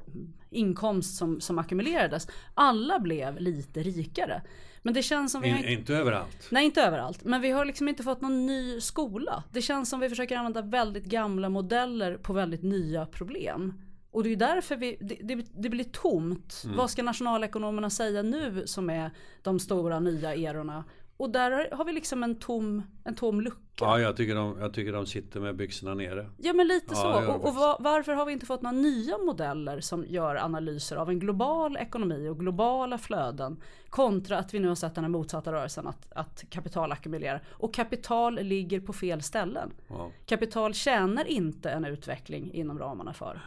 inkomst 0.49 1.17
som, 1.17 1.41
som 1.41 1.59
ackumulerades. 1.59 2.27
Alla 2.53 2.99
blev 2.99 3.39
lite 3.39 3.83
rikare. 3.83 4.41
Men 4.87 4.93
det 4.93 5.03
känns 5.03 5.31
som 5.31 5.41
vi 5.41 5.49
In, 5.49 5.65
inte 5.65 5.95
överallt. 5.95 6.47
Nej 6.49 6.65
inte 6.65 6.81
överallt. 6.81 7.23
Men 7.23 7.41
vi 7.41 7.51
har 7.51 7.65
liksom 7.65 7.87
inte 7.87 8.03
fått 8.03 8.21
någon 8.21 8.45
ny 8.45 8.81
skola. 8.81 9.43
Det 9.51 9.61
känns 9.61 9.89
som 9.89 9.99
vi 9.99 10.09
försöker 10.09 10.37
använda 10.37 10.61
väldigt 10.61 11.05
gamla 11.05 11.49
modeller 11.49 12.17
på 12.17 12.33
väldigt 12.33 12.63
nya 12.63 13.05
problem. 13.05 13.73
Och 14.11 14.23
det 14.23 14.31
är 14.31 14.35
därför 14.35 14.75
vi, 14.75 14.97
det, 15.01 15.35
det, 15.35 15.45
det 15.53 15.69
blir 15.69 15.83
tomt. 15.83 16.61
Mm. 16.65 16.77
Vad 16.77 16.89
ska 16.89 17.03
nationalekonomerna 17.03 17.89
säga 17.89 18.21
nu 18.21 18.67
som 18.67 18.89
är 18.89 19.11
de 19.41 19.59
stora 19.59 19.99
nya 19.99 20.35
erorna? 20.35 20.83
Och 21.17 21.29
där 21.29 21.69
har 21.71 21.85
vi 21.85 21.93
liksom 21.93 22.23
en 22.23 22.35
tom, 22.35 22.83
en 23.03 23.15
tom 23.15 23.41
lucka. 23.41 23.61
Ja, 23.79 23.99
jag 23.99 24.17
tycker, 24.17 24.35
de, 24.35 24.59
jag 24.59 24.73
tycker 24.73 24.93
de 24.93 25.05
sitter 25.05 25.39
med 25.39 25.55
byxorna 25.55 25.93
nere. 25.93 26.29
Ja, 26.37 26.53
men 26.53 26.67
lite 26.67 26.93
ja, 26.93 26.95
så. 26.95 27.31
Och, 27.33 27.47
och 27.47 27.55
var, 27.55 27.77
varför 27.79 28.13
har 28.13 28.25
vi 28.25 28.33
inte 28.33 28.45
fått 28.45 28.61
några 28.61 28.77
nya 28.77 29.17
modeller 29.17 29.79
som 29.79 30.05
gör 30.07 30.35
analyser 30.35 30.95
av 30.95 31.09
en 31.09 31.19
global 31.19 31.77
ekonomi 31.77 32.29
och 32.29 32.39
globala 32.39 32.97
flöden 32.97 33.61
kontra 33.89 34.37
att 34.37 34.53
vi 34.53 34.59
nu 34.59 34.67
har 34.67 34.75
sett 34.75 34.95
den 34.95 35.03
här 35.03 35.11
motsatta 35.11 35.51
rörelsen 35.51 35.87
att, 35.87 36.11
att 36.11 36.45
kapital 36.49 36.91
ackumulerar. 36.91 37.43
Och 37.49 37.73
kapital 37.73 38.35
ligger 38.35 38.79
på 38.79 38.93
fel 38.93 39.21
ställen. 39.21 39.71
Ja. 39.87 40.11
Kapital 40.25 40.73
tjänar 40.73 41.25
inte 41.25 41.69
en 41.69 41.85
utveckling 41.85 42.53
inom 42.53 42.79
ramarna 42.79 43.13
för. 43.13 43.41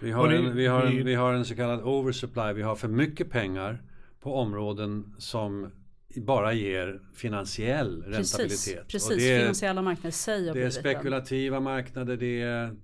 Vi 0.00 0.10
har, 0.10 0.28
en, 0.28 0.56
vi, 0.56 0.66
har 0.66 0.82
en, 0.82 1.04
vi 1.04 1.14
har 1.14 1.32
en 1.32 1.44
så 1.44 1.56
kallad 1.56 1.82
oversupply. 1.82 2.52
Vi 2.52 2.62
har 2.62 2.76
för 2.76 2.88
mycket 2.88 3.30
pengar 3.30 3.82
på 4.20 4.34
områden 4.34 5.14
som 5.18 5.70
bara 6.16 6.52
ger 6.52 7.00
finansiell 7.14 8.02
precis, 8.02 8.38
räntabilitet. 8.38 8.88
Precis, 8.88 9.16
det 9.16 9.32
är, 9.32 9.40
finansiella 9.40 9.82
marknader 9.82 10.10
säger 10.10 10.54
Det 10.54 10.62
är 10.62 10.70
spekulativa 10.70 11.60
marknader, 11.60 12.16
det 12.16 12.42
är 12.42 12.76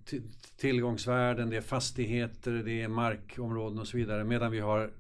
tillgångsvärden, 0.57 1.51
det 1.51 1.57
är 1.57 1.61
fastigheter, 1.61 2.53
det 2.53 2.83
är 2.83 2.89
markområden 2.89 3.79
och 3.79 3.87
så 3.87 3.97
vidare. 3.97 4.25
Medan 4.25 4.51
vi 4.51 4.61
har 4.61 4.91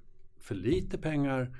för 0.40 0.54
lite 0.54 0.98
pengar 0.98 1.50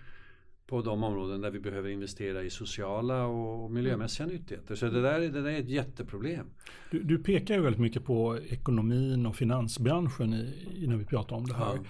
på 0.71 0.83
de 0.83 1.05
områden 1.05 1.41
där 1.41 1.51
vi 1.51 1.61
behöver 1.61 1.89
investera 1.89 2.43
i 2.43 2.51
sociala 2.51 3.25
och 3.27 3.71
miljömässiga 3.71 4.25
mm. 4.25 4.37
nyttigheter. 4.37 4.75
Så 4.75 4.87
det 4.87 5.03
där, 5.03 5.21
det 5.21 5.43
där 5.43 5.51
är 5.51 5.61
ett 5.61 5.69
jätteproblem. 5.69 6.47
Du, 6.91 7.03
du 7.03 7.19
pekar 7.19 7.55
ju 7.55 7.61
väldigt 7.61 7.81
mycket 7.81 8.05
på 8.05 8.39
ekonomin 8.49 9.27
och 9.27 9.37
finansbranschen 9.37 10.35
i, 10.35 10.87
när 10.87 10.97
vi 10.97 11.05
pratar 11.05 11.37
om 11.37 11.47
det 11.47 11.55
här. 11.55 11.75
Ja. 11.75 11.85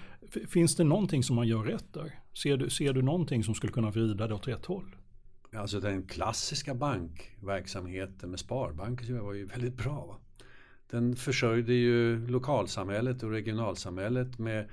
Finns 0.49 0.75
det 0.75 0.83
någonting 0.83 1.23
som 1.23 1.35
man 1.35 1.47
gör 1.47 1.63
rätt 1.63 1.93
där? 1.93 2.11
Ser 2.43 2.57
du, 2.57 2.69
ser 2.69 2.93
du 2.93 3.01
någonting 3.01 3.43
som 3.43 3.55
skulle 3.55 3.73
kunna 3.73 3.91
vrida 3.91 4.27
det 4.27 4.33
åt 4.33 4.47
rätt 4.47 4.65
håll? 4.65 4.95
Alltså 5.55 5.79
den 5.79 6.03
klassiska 6.03 6.75
bankverksamheten 6.75 8.29
med 8.29 8.39
sparbanker 8.39 9.13
var 9.13 9.33
ju 9.33 9.45
väldigt 9.45 9.77
bra. 9.77 10.05
Va? 10.05 10.17
Den 10.89 11.15
försörjde 11.15 11.73
ju 11.73 12.27
lokalsamhället 12.27 13.23
och 13.23 13.31
regionalsamhället 13.31 14.39
med 14.39 14.69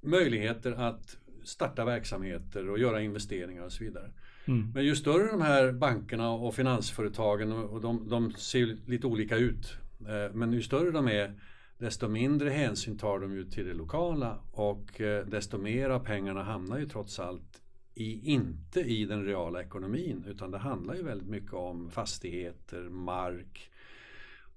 möjligheter 0.00 0.72
att 0.72 1.16
starta 1.44 1.84
verksamheter 1.84 2.68
och 2.68 2.78
göra 2.78 3.02
investeringar 3.02 3.62
och 3.62 3.72
så 3.72 3.84
vidare. 3.84 4.10
Mm. 4.44 4.72
Men 4.74 4.84
ju 4.84 4.96
större 4.96 5.30
de 5.30 5.42
här 5.42 5.72
bankerna 5.72 6.30
och 6.30 6.54
finansföretagen 6.54 7.52
och 7.52 7.80
de, 7.80 8.08
de 8.08 8.32
ser 8.32 8.76
lite 8.86 9.06
olika 9.06 9.36
ut. 9.36 9.76
Eh, 10.00 10.34
men 10.34 10.52
ju 10.52 10.62
större 10.62 10.90
de 10.90 11.08
är 11.08 11.40
desto 11.78 12.08
mindre 12.08 12.50
hänsyn 12.50 12.98
tar 12.98 13.18
de 13.18 13.36
ju 13.36 13.44
till 13.44 13.66
det 13.66 13.74
lokala 13.74 14.38
och 14.52 15.00
eh, 15.00 15.26
desto 15.26 15.58
mer 15.58 15.90
av 15.90 15.98
pengarna 15.98 16.42
hamnar 16.42 16.78
ju 16.78 16.86
trots 16.86 17.18
allt 17.18 17.60
i, 17.94 18.32
inte 18.32 18.80
i 18.80 19.04
den 19.04 19.24
reala 19.24 19.62
ekonomin 19.62 20.24
utan 20.28 20.50
det 20.50 20.58
handlar 20.58 20.94
ju 20.94 21.02
väldigt 21.02 21.28
mycket 21.28 21.52
om 21.52 21.90
fastigheter, 21.90 22.80
mark 22.80 23.70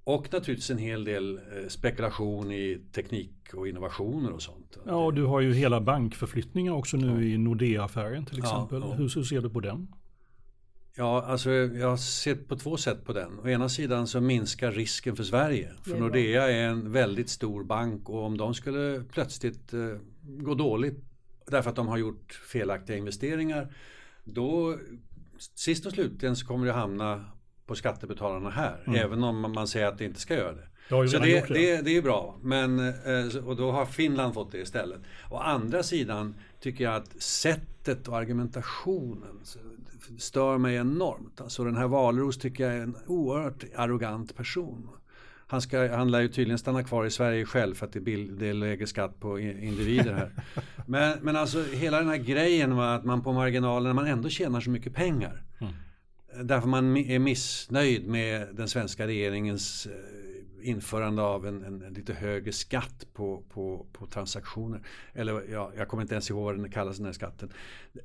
Och 0.03 0.34
naturligtvis 0.34 0.69
en 0.69 0.77
hel 0.77 1.03
del 1.03 1.38
eh, 1.38 1.67
spekulation 1.67 2.51
i 2.51 2.82
teknik 2.91 3.53
och 3.53 3.67
innovationer 3.67 4.32
och 4.32 4.41
sånt. 4.41 4.77
Ja, 4.86 5.06
och 5.06 5.13
du 5.13 5.23
har 5.23 5.41
ju 5.41 5.53
hela 5.53 5.82
bankförflyttningar 5.82 6.73
också 6.73 6.97
nu 6.97 7.08
ja. 7.08 7.21
i 7.21 7.38
Nordea-affären 7.38 8.25
till 8.25 8.39
exempel. 8.39 8.82
Ja, 8.82 8.88
ja. 8.88 8.93
Hur, 8.93 9.15
hur 9.15 9.23
ser 9.23 9.41
du 9.41 9.49
på 9.49 9.60
den? 9.60 9.88
Ja, 10.97 11.23
alltså 11.23 11.51
jag 11.51 11.99
ser 11.99 12.36
på 12.36 12.55
två 12.55 12.77
sätt 12.77 13.05
på 13.05 13.13
den. 13.13 13.39
Å 13.39 13.47
ena 13.47 13.69
sidan 13.69 14.07
så 14.07 14.21
minskar 14.21 14.71
risken 14.71 15.15
för 15.15 15.23
Sverige. 15.23 15.71
För 15.83 15.97
Nordea 15.97 16.51
är 16.51 16.67
en 16.67 16.91
väldigt 16.91 17.29
stor 17.29 17.63
bank 17.63 18.10
och 18.10 18.23
om 18.23 18.38
de 18.38 18.53
skulle 18.53 19.03
plötsligt 19.12 19.73
eh, 19.73 19.79
gå 20.21 20.53
dåligt 20.53 21.03
därför 21.47 21.69
att 21.69 21.75
de 21.75 21.88
har 21.88 21.97
gjort 21.97 22.33
felaktiga 22.33 22.97
investeringar. 22.97 23.75
Då 24.23 24.77
sist 25.55 25.86
och 25.86 25.91
slutligen 25.91 26.36
så 26.36 26.47
kommer 26.47 26.65
det 26.67 26.73
hamna 26.73 27.25
på 27.65 27.75
skattebetalarna 27.75 28.49
här. 28.49 28.83
Mm. 28.88 28.99
Även 28.99 29.23
om 29.23 29.41
man 29.41 29.67
säger 29.67 29.88
att 29.88 29.97
det 29.97 30.05
inte 30.05 30.19
ska 30.19 30.33
göra 30.33 30.53
det. 30.53 30.67
Så 30.89 31.03
det, 31.03 31.19
det. 31.19 31.53
det, 31.53 31.81
det 31.81 31.97
är 31.97 32.01
bra. 32.01 32.38
Men, 32.41 32.79
eh, 32.79 33.45
och 33.45 33.55
då 33.55 33.71
har 33.71 33.86
Finland 33.86 34.33
fått 34.33 34.51
det 34.51 34.57
istället. 34.57 35.01
Å 35.31 35.38
andra 35.38 35.83
sidan 35.83 36.36
tycker 36.60 36.83
jag 36.83 36.95
att 36.95 37.21
sättet 37.21 38.07
och 38.07 38.17
argumentationen 38.17 39.39
stör 40.17 40.58
mig 40.58 40.76
enormt. 40.76 41.41
Alltså 41.41 41.63
den 41.63 41.76
här 41.76 41.88
Wahlroos 41.88 42.38
tycker 42.38 42.63
jag 42.63 42.74
är 42.74 42.82
en 42.82 42.96
oerhört 43.08 43.63
arrogant 43.76 44.36
person. 44.36 44.89
Han, 45.50 45.62
ska, 45.62 45.96
han 45.96 46.12
lär 46.12 46.22
ju 46.22 46.28
tydligen 46.28 46.58
stanna 46.58 46.84
kvar 46.84 47.06
i 47.06 47.12
Sverige 47.12 47.46
själv 47.46 47.76
för 47.76 47.86
att 47.86 47.93
det 47.93 48.00
bild, 48.00 48.39
det 48.39 48.54
lägre 48.54 48.88
skatt 48.88 49.20
på 49.20 49.39
individer 49.39 50.13
här. 50.13 50.32
Men, 50.86 51.17
men 51.22 51.36
alltså 51.36 51.63
hela 51.63 52.00
den 52.00 52.10
här 52.10 52.17
grejen 52.17 52.76
med 52.76 52.96
att 52.96 53.06
man 53.06 53.24
på 53.24 53.34
marginalen, 53.34 53.96
man 53.96 54.08
ändå 54.08 54.30
tjänar 54.30 54.62
så 54.62 54.70
mycket 54.70 54.93
pengar. 54.93 55.43
Mm. 55.60 55.74
Därför 56.43 56.67
man 56.67 56.98
är 56.98 57.20
missnöjd 57.20 58.08
med 58.08 58.48
den 58.52 58.67
svenska 58.67 59.08
regeringens 59.08 59.86
eh, 59.86 60.27
införande 60.62 61.22
av 61.22 61.48
en, 61.48 61.63
en, 61.63 61.93
lite 61.93 62.13
högre 62.13 62.52
skatt 62.52 63.08
på, 63.13 63.43
på, 63.50 63.86
på 63.93 64.06
transaktioner. 64.06 64.82
Eller 65.13 65.52
ja, 65.52 65.72
jag 65.78 65.88
kommer 65.88 66.04
inte 66.04 66.13
ens 66.13 66.30
ihåg 66.30 66.43
vad 66.43 66.60
den 66.60 66.72
kallas 66.72 66.98
den 66.98 67.06
här 67.06 67.13
skatten. 67.13 67.50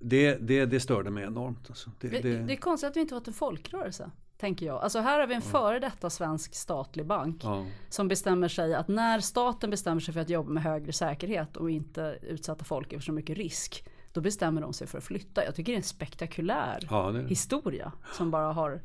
Det, 0.01 0.35
det, 0.35 0.67
det 0.67 0.81
störde 0.81 1.11
mig 1.11 1.25
enormt. 1.25 1.71
Alltså. 1.71 1.91
Det, 2.01 2.09
det, 2.09 2.38
det 2.38 2.53
är 2.53 2.57
konstigt 2.57 2.91
att 2.91 2.97
vi 2.97 3.01
inte 3.01 3.15
varit 3.15 3.29
en 3.29 3.35
folkrörelse. 3.35 4.11
Tänker 4.38 4.67
jag. 4.67 4.83
Alltså 4.83 4.99
här 4.99 5.21
har 5.21 5.27
vi 5.27 5.35
en 5.35 5.43
före 5.43 5.79
detta 5.79 6.11
svensk 6.11 6.55
statlig 6.55 7.07
bank. 7.07 7.41
Ja. 7.45 7.67
Som 7.88 8.09
bestämmer 8.09 8.49
sig 8.49 8.75
att 8.75 8.88
när 8.88 9.21
staten 9.21 9.71
bestämmer 9.71 10.01
sig 10.01 10.15
för 10.15 10.21
att 10.21 10.31
jobba 10.31 10.51
med 10.51 10.62
högre 10.62 10.93
säkerhet 10.93 11.57
och 11.57 11.71
inte 11.71 12.19
utsätta 12.23 12.65
folk 12.65 12.91
för 12.93 13.01
så 13.01 13.12
mycket 13.12 13.37
risk. 13.37 13.85
Då 14.12 14.20
bestämmer 14.20 14.61
de 14.61 14.72
sig 14.72 14.87
för 14.87 14.98
att 14.98 15.05
flytta. 15.05 15.44
Jag 15.44 15.55
tycker 15.55 15.72
det 15.72 15.77
är 15.77 15.79
en 15.79 15.83
spektakulär 15.83 16.79
ja, 16.90 17.11
historia. 17.11 17.92
Som 18.12 18.31
bara 18.31 18.53
har... 18.53 18.81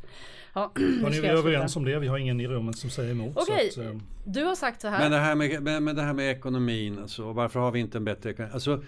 Ja, 0.54 0.72
ja 1.02 1.10
ni 1.10 1.18
är 1.18 1.34
överens 1.34 1.76
om 1.76 1.86
det. 1.86 2.00
Vi 2.00 2.08
har 2.08 2.18
ingen 2.18 2.40
i 2.40 2.48
rummet 2.48 2.78
som 2.78 2.90
säger 2.90 3.12
emot. 3.12 3.38
Okej, 3.38 3.70
okay. 3.72 3.86
Eh. 3.86 3.98
du 4.26 4.44
har 4.44 4.56
sagt 4.56 4.82
så 4.82 4.88
här. 4.88 5.00
Men 5.00 5.12
det 5.12 5.18
här 5.18 5.36
med, 5.36 5.64
med, 5.64 5.84
med, 5.84 5.96
det 5.96 6.02
här 6.02 6.14
med 6.14 6.32
ekonomin. 6.32 7.00
Alltså, 7.00 7.34
varför 7.34 7.60
har 7.60 7.72
vi 7.72 7.80
inte 7.80 7.98
en 7.98 8.06
bättre 8.06 8.30
ekonomi? 8.30 8.54
Alltså, 8.54 8.84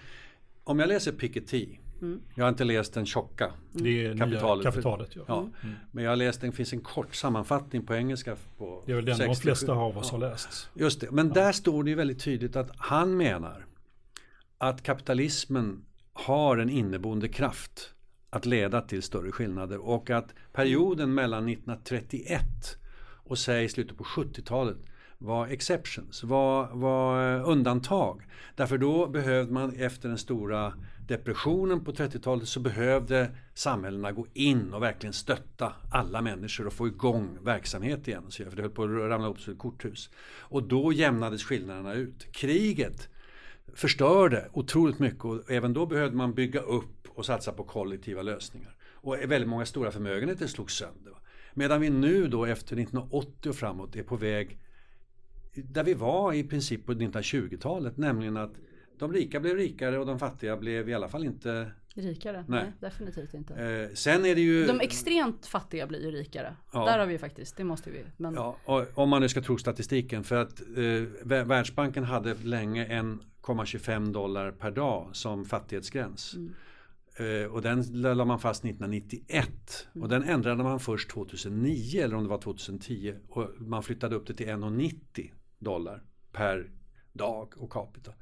om 0.64 0.78
jag 0.78 0.88
läser 0.88 1.12
Piketty 1.12 1.66
Mm. 2.02 2.20
Jag 2.34 2.44
har 2.44 2.48
inte 2.48 2.64
läst 2.64 2.94
den 2.94 3.06
tjocka. 3.06 3.52
Det 3.72 4.06
är 4.06 4.18
kapitalet. 4.18 4.64
kapitalet 4.64 5.16
ja. 5.16 5.22
ja. 5.28 5.38
Mm. 5.38 5.74
Men 5.92 6.04
jag 6.04 6.10
har 6.10 6.16
läst, 6.16 6.40
det 6.40 6.52
finns 6.52 6.72
en 6.72 6.80
kort 6.80 7.14
sammanfattning 7.14 7.86
på 7.86 7.94
engelska. 7.94 8.36
På 8.58 8.82
det 8.86 8.92
är 8.92 8.96
väl 8.96 9.04
den 9.04 9.16
67. 9.16 9.34
de 9.34 9.42
flesta 9.42 9.72
av 9.72 9.98
oss 9.98 10.08
ja. 10.12 10.18
har 10.18 10.30
läst. 10.30 10.70
Just 10.74 11.00
det, 11.00 11.10
men 11.10 11.28
ja. 11.28 11.34
där 11.34 11.52
står 11.52 11.84
det 11.84 11.90
ju 11.90 11.96
väldigt 11.96 12.20
tydligt 12.20 12.56
att 12.56 12.70
han 12.76 13.16
menar 13.16 13.66
att 14.58 14.82
kapitalismen 14.82 15.84
har 16.12 16.58
en 16.58 16.70
inneboende 16.70 17.28
kraft 17.28 17.94
att 18.30 18.46
leda 18.46 18.80
till 18.80 19.02
större 19.02 19.32
skillnader 19.32 19.78
och 19.78 20.10
att 20.10 20.34
perioden 20.52 21.14
mellan 21.14 21.48
1931 21.48 22.42
och 23.30 23.38
säg 23.38 23.68
slutet 23.68 23.96
på 23.96 24.04
70-talet 24.04 24.78
var 25.22 25.46
exceptions, 25.46 26.24
var, 26.24 26.68
var 26.72 27.42
undantag. 27.44 28.22
Därför 28.56 28.78
då 28.78 29.06
behövde 29.06 29.52
man 29.52 29.76
efter 29.76 30.08
den 30.08 30.18
stora 30.18 30.74
depressionen 31.08 31.84
på 31.84 31.92
30-talet 31.92 32.48
så 32.48 32.60
behövde 32.60 33.30
samhällena 33.54 34.12
gå 34.12 34.26
in 34.32 34.74
och 34.74 34.82
verkligen 34.82 35.12
stötta 35.12 35.72
alla 35.90 36.22
människor 36.22 36.66
och 36.66 36.72
få 36.72 36.86
igång 36.86 37.38
verksamhet 37.42 38.08
igen. 38.08 38.24
Så 38.28 38.44
för 38.44 38.56
det 38.56 38.62
höll 38.62 38.70
på 38.70 38.82
att 38.82 38.90
ramla 38.90 39.28
upp 39.28 39.40
som 39.40 39.52
ett 39.52 39.58
korthus. 39.58 40.10
Och 40.38 40.62
då 40.62 40.92
jämnades 40.92 41.44
skillnaderna 41.44 41.94
ut. 41.94 42.32
Kriget 42.32 43.08
förstörde 43.74 44.48
otroligt 44.52 44.98
mycket 44.98 45.24
och 45.24 45.50
även 45.50 45.72
då 45.72 45.86
behövde 45.86 46.16
man 46.16 46.34
bygga 46.34 46.60
upp 46.60 47.08
och 47.08 47.26
satsa 47.26 47.52
på 47.52 47.64
kollektiva 47.64 48.22
lösningar. 48.22 48.76
Och 49.02 49.14
väldigt 49.14 49.48
många 49.48 49.66
stora 49.66 49.90
förmögenheter 49.90 50.46
slogs 50.46 50.74
sönder. 50.74 51.14
Medan 51.54 51.80
vi 51.80 51.90
nu 51.90 52.28
då 52.28 52.44
efter 52.44 52.76
1980 52.76 53.50
och 53.50 53.56
framåt 53.56 53.96
är 53.96 54.02
på 54.02 54.16
väg 54.16 54.58
där 55.54 55.84
vi 55.84 55.94
var 55.94 56.32
i 56.32 56.44
princip 56.44 56.86
på 56.86 56.92
1920-talet, 56.92 57.96
nämligen 57.96 58.36
att 58.36 58.52
de 58.98 59.12
rika 59.12 59.40
blev 59.40 59.56
rikare 59.56 59.98
och 59.98 60.06
de 60.06 60.18
fattiga 60.18 60.56
blev 60.56 60.88
i 60.88 60.94
alla 60.94 61.08
fall 61.08 61.24
inte 61.24 61.72
Rikare? 61.94 62.44
Nej, 62.48 62.62
Nej 62.62 62.72
definitivt 62.80 63.34
inte. 63.34 63.54
Eh, 63.54 63.94
sen 63.94 64.26
är 64.26 64.34
det 64.34 64.40
ju... 64.40 64.66
De 64.66 64.80
extremt 64.80 65.46
fattiga 65.46 65.86
blir 65.86 66.04
ju 66.04 66.10
rikare. 66.10 66.56
Ja. 66.72 66.84
Där 66.84 66.98
har 66.98 67.06
vi 67.06 67.18
faktiskt, 67.18 67.56
det 67.56 67.64
måste 67.64 67.90
vi. 67.90 68.04
Men... 68.16 68.34
Ja, 68.34 68.56
om 68.94 69.08
man 69.08 69.22
nu 69.22 69.28
ska 69.28 69.42
tro 69.42 69.58
statistiken. 69.58 70.24
För 70.24 70.36
att 70.36 70.60
eh, 70.60 71.44
Världsbanken 71.44 72.04
hade 72.04 72.34
länge 72.34 72.86
1,25 72.86 74.12
dollar 74.12 74.50
per 74.52 74.70
dag 74.70 75.08
som 75.12 75.44
fattighetsgräns. 75.44 76.34
Mm. 76.34 76.54
Eh, 77.16 77.52
och 77.52 77.62
den 77.62 78.02
lade 78.02 78.24
man 78.24 78.38
fast 78.38 78.64
1991. 78.64 79.48
Mm. 79.94 80.02
Och 80.02 80.08
den 80.08 80.22
ändrade 80.22 80.62
man 80.62 80.80
först 80.80 81.10
2009 81.10 82.02
eller 82.02 82.16
om 82.16 82.22
det 82.22 82.28
var 82.28 82.38
2010. 82.38 83.14
Och 83.28 83.50
man 83.58 83.82
flyttade 83.82 84.16
upp 84.16 84.26
det 84.26 84.34
till 84.34 84.46
1,90 84.46 85.30
dollar 85.58 86.02
per 86.32 86.70
dag 87.12 87.54
och 87.56 87.72
capita. 87.72 88.12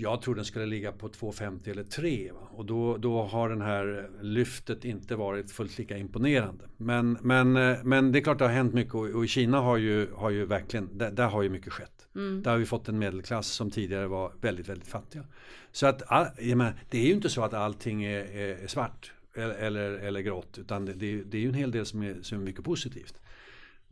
Jag 0.00 0.22
tror 0.22 0.34
den 0.34 0.44
skulle 0.44 0.66
ligga 0.66 0.92
på 0.92 1.08
2,50 1.08 1.70
eller 1.70 1.82
3 1.82 2.32
va? 2.32 2.48
och 2.50 2.64
då, 2.64 2.96
då 2.96 3.22
har 3.22 3.48
den 3.48 3.60
här 3.60 4.10
lyftet 4.20 4.84
inte 4.84 5.16
varit 5.16 5.50
fullt 5.50 5.78
lika 5.78 5.98
imponerande. 5.98 6.64
Men, 6.76 7.18
men, 7.20 7.56
eh, 7.56 7.76
men 7.84 8.12
det 8.12 8.18
är 8.18 8.20
klart 8.20 8.38
det 8.38 8.44
har 8.44 8.52
hänt 8.52 8.74
mycket 8.74 8.94
och, 8.94 9.06
och 9.06 9.24
i 9.24 9.28
Kina 9.28 9.60
har 9.60 9.76
ju, 9.76 10.12
har 10.14 10.30
ju 10.30 10.46
verkligen, 10.46 10.98
där, 10.98 11.10
där 11.10 11.28
har 11.28 11.42
ju 11.42 11.48
mycket 11.48 11.72
skett. 11.72 12.08
Mm. 12.14 12.42
Där 12.42 12.50
har 12.50 12.58
vi 12.58 12.66
fått 12.66 12.88
en 12.88 12.98
medelklass 12.98 13.46
som 13.46 13.70
tidigare 13.70 14.06
var 14.06 14.32
väldigt, 14.40 14.68
väldigt 14.68 14.88
fattiga. 14.88 15.24
Så 15.72 15.86
att, 15.86 16.02
menar, 16.38 16.74
det 16.90 16.98
är 16.98 17.06
ju 17.06 17.12
inte 17.12 17.30
så 17.30 17.42
att 17.42 17.54
allting 17.54 18.04
är, 18.04 18.36
är 18.36 18.66
svart 18.66 19.12
eller, 19.34 19.54
eller, 19.54 19.90
eller 19.90 20.20
grått 20.20 20.58
utan 20.58 20.84
det, 20.84 20.92
det, 20.92 21.22
det 21.22 21.36
är 21.36 21.40
ju 21.40 21.48
en 21.48 21.54
hel 21.54 21.70
del 21.70 21.86
som 21.86 22.02
är, 22.02 22.16
som 22.22 22.38
är 22.40 22.44
mycket 22.44 22.64
positivt. 22.64 23.20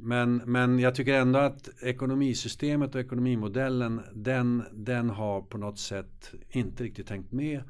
Men, 0.00 0.37
men 0.37 0.78
jag 0.78 0.94
tycker 0.94 1.14
ändå 1.14 1.38
att 1.38 1.68
ekonomisystemet 1.82 2.94
och 2.94 3.00
ekonomimodellen 3.00 4.00
den, 4.14 4.64
den 4.72 5.11
har 5.11 5.42
på 5.42 5.58
något 5.58 5.78
sätt 5.78 6.34
inte 6.48 6.84
riktigt 6.84 7.06
tänkt 7.06 7.32
med. 7.32 7.62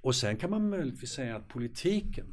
Och 0.00 0.14
sen 0.14 0.36
kan 0.36 0.50
man 0.50 0.70
möjligtvis 0.70 1.10
säga 1.10 1.36
att 1.36 1.48
politiken 1.48 2.26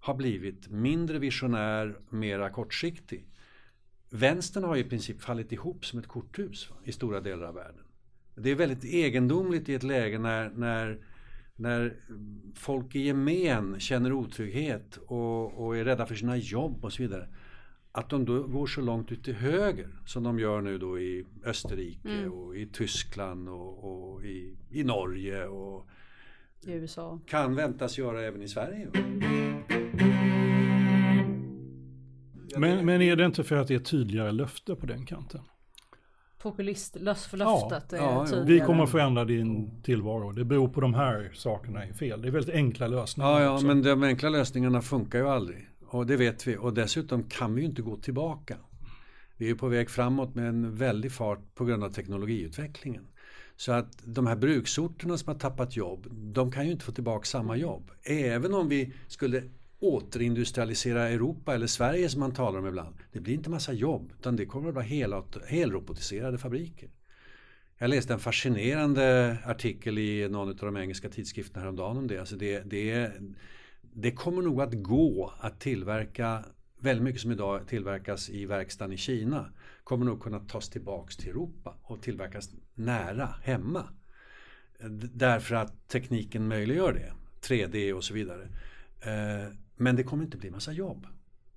har 0.00 0.14
blivit 0.14 0.68
mindre 0.68 1.18
visionär, 1.18 1.98
mera 2.10 2.50
kortsiktig. 2.50 3.26
Vänstern 4.10 4.64
har 4.64 4.76
i 4.76 4.84
princip 4.84 5.22
fallit 5.22 5.52
ihop 5.52 5.86
som 5.86 5.98
ett 5.98 6.06
korthus 6.06 6.70
va, 6.70 6.76
i 6.84 6.92
stora 6.92 7.20
delar 7.20 7.46
av 7.46 7.54
världen. 7.54 7.84
Det 8.34 8.50
är 8.50 8.54
väldigt 8.54 8.84
egendomligt 8.84 9.68
i 9.68 9.74
ett 9.74 9.82
läge 9.82 10.18
när, 10.18 10.50
när, 10.50 10.98
när 11.56 11.96
folk 12.54 12.94
i 12.94 13.00
gemen 13.00 13.80
känner 13.80 14.12
otrygghet 14.12 14.96
och, 14.96 15.66
och 15.66 15.76
är 15.76 15.84
rädda 15.84 16.06
för 16.06 16.14
sina 16.14 16.36
jobb 16.36 16.84
och 16.84 16.92
så 16.92 17.02
vidare 17.02 17.28
att 17.92 18.10
de 18.10 18.24
då 18.24 18.42
går 18.42 18.66
så 18.66 18.80
långt 18.80 19.12
ut 19.12 19.24
till 19.24 19.34
höger 19.34 19.88
som 20.06 20.22
de 20.22 20.38
gör 20.38 20.60
nu 20.60 20.78
då 20.78 20.98
i 20.98 21.24
Österrike 21.44 22.08
mm. 22.08 22.32
och 22.32 22.56
i 22.56 22.66
Tyskland 22.66 23.48
och, 23.48 23.84
och 23.84 24.24
i, 24.24 24.56
i, 24.70 24.84
Norge 24.84 25.46
och 25.46 25.86
i 26.66 26.72
USA. 26.72 27.20
Kan 27.26 27.54
väntas 27.54 27.98
göra 27.98 28.24
även 28.24 28.42
i 28.42 28.48
Sverige. 28.48 28.88
Men, 32.56 32.86
men 32.86 33.02
är 33.02 33.16
det 33.16 33.24
inte 33.24 33.44
för 33.44 33.56
att 33.56 33.68
det 33.68 33.74
är 33.74 33.78
tydligare 33.78 34.32
löfte 34.32 34.74
på 34.74 34.86
den 34.86 35.06
kanten? 35.06 35.40
Populistlöftet 36.38 37.40
ja, 37.40 37.80
är 37.92 37.96
ja, 37.96 38.26
tydligare. 38.26 38.44
Vi 38.44 38.60
kommer 38.60 38.84
att 38.84 38.90
förändra 38.90 39.24
din 39.24 39.82
tillvaro. 39.82 40.32
Det 40.32 40.44
beror 40.44 40.68
på 40.68 40.80
de 40.80 40.94
här 40.94 41.30
sakerna 41.34 41.84
är 41.84 41.92
fel. 41.92 42.22
Det 42.22 42.28
är 42.28 42.32
väldigt 42.32 42.54
enkla 42.54 42.86
lösningar. 42.86 43.30
Ja, 43.30 43.42
ja 43.42 43.60
men 43.66 43.82
de 43.82 44.02
enkla 44.02 44.28
lösningarna 44.28 44.82
funkar 44.82 45.18
ju 45.18 45.28
aldrig. 45.28 45.68
Och 45.90 46.06
det 46.06 46.16
vet 46.16 46.46
vi. 46.46 46.56
Och 46.56 46.74
dessutom 46.74 47.22
kan 47.22 47.54
vi 47.54 47.60
ju 47.60 47.66
inte 47.66 47.82
gå 47.82 47.96
tillbaka. 47.96 48.56
Vi 49.36 49.50
är 49.50 49.54
på 49.54 49.68
väg 49.68 49.90
framåt 49.90 50.34
med 50.34 50.48
en 50.48 50.74
väldig 50.74 51.12
fart 51.12 51.54
på 51.54 51.64
grund 51.64 51.84
av 51.84 51.90
teknologiutvecklingen. 51.90 53.06
Så 53.56 53.72
att 53.72 53.98
de 54.04 54.26
här 54.26 54.36
bruksorterna 54.36 55.18
som 55.18 55.28
har 55.32 55.38
tappat 55.38 55.76
jobb, 55.76 56.06
de 56.10 56.52
kan 56.52 56.66
ju 56.66 56.72
inte 56.72 56.84
få 56.84 56.92
tillbaka 56.92 57.24
samma 57.24 57.56
jobb. 57.56 57.90
Även 58.02 58.54
om 58.54 58.68
vi 58.68 58.92
skulle 59.06 59.42
återindustrialisera 59.78 61.08
Europa 61.08 61.54
eller 61.54 61.66
Sverige 61.66 62.08
som 62.08 62.20
man 62.20 62.34
talar 62.34 62.58
om 62.58 62.66
ibland. 62.66 62.96
Det 63.12 63.20
blir 63.20 63.34
inte 63.34 63.50
massa 63.50 63.72
jobb 63.72 64.12
utan 64.18 64.36
det 64.36 64.46
kommer 64.46 64.68
att 64.68 64.74
vara 64.74 64.84
hel, 64.84 65.14
helrobotiserade 65.46 66.38
fabriker. 66.38 66.90
Jag 67.78 67.90
läste 67.90 68.12
en 68.12 68.18
fascinerande 68.18 69.36
artikel 69.44 69.98
i 69.98 70.28
någon 70.28 70.48
av 70.48 70.56
de 70.56 70.76
engelska 70.76 71.08
tidskrifterna 71.08 71.60
häromdagen 71.60 71.96
om 71.96 72.06
det. 72.06 72.18
Alltså 72.18 72.36
det, 72.36 72.60
det, 72.60 73.12
det 73.92 74.10
kommer 74.10 74.42
nog 74.42 74.62
att 74.62 74.82
gå 74.82 75.32
att 75.38 75.60
tillverka 75.60 76.44
väldigt 76.80 77.04
mycket 77.04 77.20
som 77.20 77.32
idag 77.32 77.68
tillverkas 77.68 78.30
i 78.30 78.46
verkstaden 78.46 78.92
i 78.92 78.96
Kina 78.96 79.52
kommer 79.84 80.06
nog 80.06 80.22
kunna 80.22 80.40
tas 80.40 80.68
tillbaks 80.68 81.16
till 81.16 81.28
Europa 81.28 81.74
och 81.82 82.02
tillverkas 82.02 82.50
nära 82.74 83.34
hemma. 83.42 83.84
Därför 85.14 85.54
att 85.54 85.88
tekniken 85.88 86.48
möjliggör 86.48 86.92
det. 86.92 87.12
3D 87.48 87.92
och 87.92 88.04
så 88.04 88.14
vidare. 88.14 88.48
Eh, 89.00 89.52
men 89.76 89.96
det 89.96 90.02
kommer 90.02 90.24
inte 90.24 90.36
bli 90.36 90.50
massa 90.50 90.72
jobb. 90.72 91.06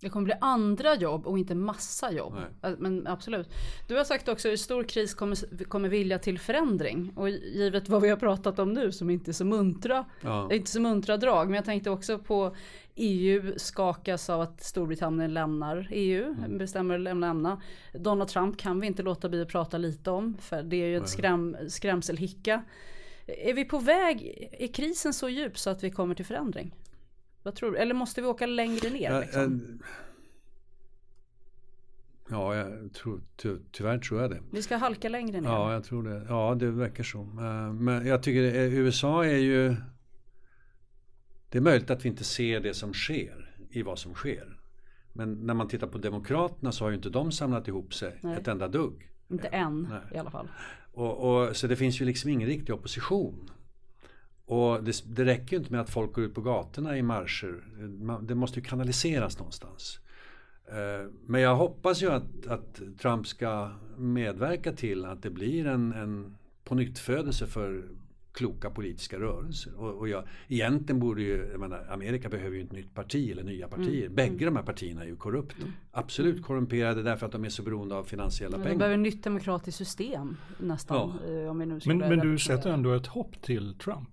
Det 0.01 0.09
kommer 0.09 0.25
bli 0.25 0.33
andra 0.41 0.95
jobb 0.95 1.27
och 1.27 1.39
inte 1.39 1.55
massa 1.55 2.11
jobb. 2.11 2.33
Nej. 2.61 2.75
Men 2.79 3.07
absolut. 3.07 3.49
Du 3.87 3.95
har 3.97 4.03
sagt 4.03 4.27
också 4.27 4.53
att 4.53 4.59
stor 4.59 4.83
kris 4.83 5.13
kommer, 5.13 5.63
kommer 5.65 5.89
vilja 5.89 6.19
till 6.19 6.39
förändring. 6.39 7.11
Och 7.15 7.29
givet 7.29 7.89
vad 7.89 8.01
vi 8.01 8.09
har 8.09 8.17
pratat 8.17 8.59
om 8.59 8.73
nu 8.73 8.91
som 8.91 9.09
inte 9.09 9.31
är 9.31 9.33
så 9.33 9.45
muntra, 9.45 10.05
Ja. 10.21 10.53
inte 10.53 10.71
så 10.71 10.81
muntra 10.81 11.17
drag. 11.17 11.47
Men 11.47 11.55
jag 11.55 11.65
tänkte 11.65 11.89
också 11.89 12.19
på 12.19 12.55
EU 12.95 13.53
skakas 13.57 14.29
av 14.29 14.41
att 14.41 14.63
Storbritannien 14.63 15.33
lämnar 15.33 15.87
EU, 15.91 16.23
Mm. 16.37 16.57
bestämmer 16.57 16.95
att 16.95 17.01
lämna 17.01 17.27
ämna. 17.29 17.61
Donald 17.93 18.29
Trump 18.29 18.57
kan 18.57 18.79
vi 18.79 18.87
inte 18.87 19.03
låta 19.03 19.29
bli 19.29 19.41
att 19.41 19.47
prata 19.49 19.77
lite 19.77 20.11
om, 20.11 20.37
för 20.39 20.63
det 20.63 20.75
är 20.75 20.87
ju 20.87 20.97
ett 20.97 21.09
skräm, 21.09 21.57
skrämselhicka. 21.67 22.63
Är 23.27 23.53
vi 23.53 23.65
på 23.65 23.79
väg, 23.79 24.47
är 24.59 24.67
krisen 24.67 25.13
så 25.13 25.29
djup 25.29 25.57
så 25.57 25.69
att 25.69 25.83
vi 25.83 25.91
kommer 25.91 26.15
till 26.15 26.25
förändring? 26.25 26.71
Vad 27.43 27.55
tror 27.55 27.71
du? 27.71 27.77
Eller 27.77 27.93
måste 27.93 28.21
vi 28.21 28.27
åka 28.27 28.45
längre 28.45 28.89
ner? 28.89 29.11
Ja, 29.11 29.19
Liksom? 29.19 29.79
eh, 29.79 29.85
Ja, 32.29 32.55
jag 32.55 32.93
tror, 32.93 33.21
ty, 33.35 33.55
tyvärr 33.71 33.97
tror 33.97 34.21
jag 34.21 34.31
det. 34.31 34.41
Vi 34.51 34.61
ska 34.61 34.77
halka 34.77 35.09
längre 35.09 35.41
ner. 35.41 35.49
Ja, 35.49 35.73
jag 35.73 35.83
tror 35.83 36.03
det. 36.03 36.25
Ja, 36.29 36.55
det 36.59 36.71
verkar 36.71 37.03
så. 37.03 37.19
Eh, 37.21 37.73
Men 37.73 38.05
jag 38.07 38.23
tycker 38.23 38.43
eh, 38.43 38.73
USA 38.73 39.25
är 39.25 39.37
ju... 39.37 39.75
Det 41.49 41.57
är 41.57 41.61
möjligt 41.61 41.89
att 41.89 42.05
vi 42.05 42.09
inte 42.09 42.23
ser 42.23 42.59
det 42.59 42.73
som 42.73 42.93
sker 42.93 43.55
i 43.69 43.81
vad 43.81 43.99
som 43.99 44.13
sker. 44.13 44.57
Men 45.13 45.33
när 45.33 45.53
man 45.53 45.67
tittar 45.67 45.87
på 45.87 45.97
Demokraterna 45.97 46.71
så 46.71 46.83
har 46.85 46.89
ju 46.89 46.95
inte 46.95 47.09
de 47.09 47.31
samlat 47.31 47.67
ihop 47.67 47.93
sig 47.93 48.19
Nej. 48.21 48.37
ett 48.37 48.47
enda 48.47 48.67
dugg. 48.67 49.09
Inte 49.29 49.47
än 49.47 49.87
Nej. 49.89 49.99
i 50.13 50.17
alla 50.17 50.31
fall. 50.31 50.47
Och, 50.93 51.17
och, 51.47 51.55
så 51.55 51.67
det 51.67 51.75
finns 51.75 52.01
ju 52.01 52.05
liksom 52.05 52.29
ingen 52.29 52.47
riktig 52.49 52.75
opposition. 52.75 53.49
Och 54.51 54.83
det, 54.83 55.03
det 55.05 55.25
räcker 55.25 55.51
ju 55.51 55.57
inte 55.57 55.71
med 55.71 55.81
att 55.81 55.89
folk 55.89 56.13
går 56.13 56.23
ut 56.23 56.33
på 56.33 56.41
gatorna 56.41 56.97
i 56.97 57.01
marscher. 57.01 57.63
Det 58.21 58.35
måste 58.35 58.59
ju 58.59 58.65
kanaliseras 58.65 59.37
någonstans. 59.39 59.99
Eh, 60.67 61.09
Men 61.25 61.41
jag 61.41 61.55
hoppas 61.55 62.01
ju 62.03 62.11
att, 62.11 62.47
att 62.47 62.81
Trump 63.01 63.27
ska 63.27 63.69
medverka 63.97 64.71
till 64.71 65.05
att 65.05 65.23
det 65.23 65.29
blir 65.29 65.67
en, 65.67 65.93
en 65.93 66.35
pånyttfödelse 66.63 67.47
för 67.47 67.83
kloka 68.33 68.69
politiska 68.69 69.19
rörelser. 69.19 69.73
Och, 69.79 69.93
och 69.99 70.09
jag, 70.09 70.23
egentligen 70.47 70.99
borde 70.99 71.21
ju, 71.21 71.47
jag 71.51 71.59
menar, 71.59 71.87
Amerika 71.89 72.29
behöver 72.29 72.55
ju 72.57 72.63
ett 72.63 72.71
nytt 72.71 72.95
parti 72.95 73.31
eller 73.31 73.43
nya 73.43 73.67
partier. 73.67 74.09
Bägge 74.09 74.45
de 74.45 74.55
här 74.55 74.63
partierna 74.63 75.01
är 75.03 75.07
ju 75.07 75.15
korrupta. 75.15 75.55
Absolut 75.91 76.43
korrumperade 76.43 77.03
därför 77.03 77.25
att 77.25 77.31
de 77.31 77.45
är 77.45 77.49
så 77.49 77.63
beroende 77.63 77.95
av 77.95 78.03
finansiella 78.03 78.57
De 78.57 78.63
pengar. 78.63 78.77
behöver 78.77 78.95
ett 78.95 79.01
nytt 79.01 79.23
demokratiskt 79.23 79.77
system 79.77 80.37
nästan. 80.59 80.97
Ja. 81.27 81.33
eh, 81.41 81.49
Om 81.49 81.59
vi 81.59 81.65
nu 81.65 81.79
Men, 81.85 81.97
men 81.97 82.19
du 82.19 82.37
sätter 82.37 82.69
ändå 82.69 82.93
ett 82.93 83.07
hopp 83.07 83.41
till 83.41 83.73
Trump. 83.75 84.09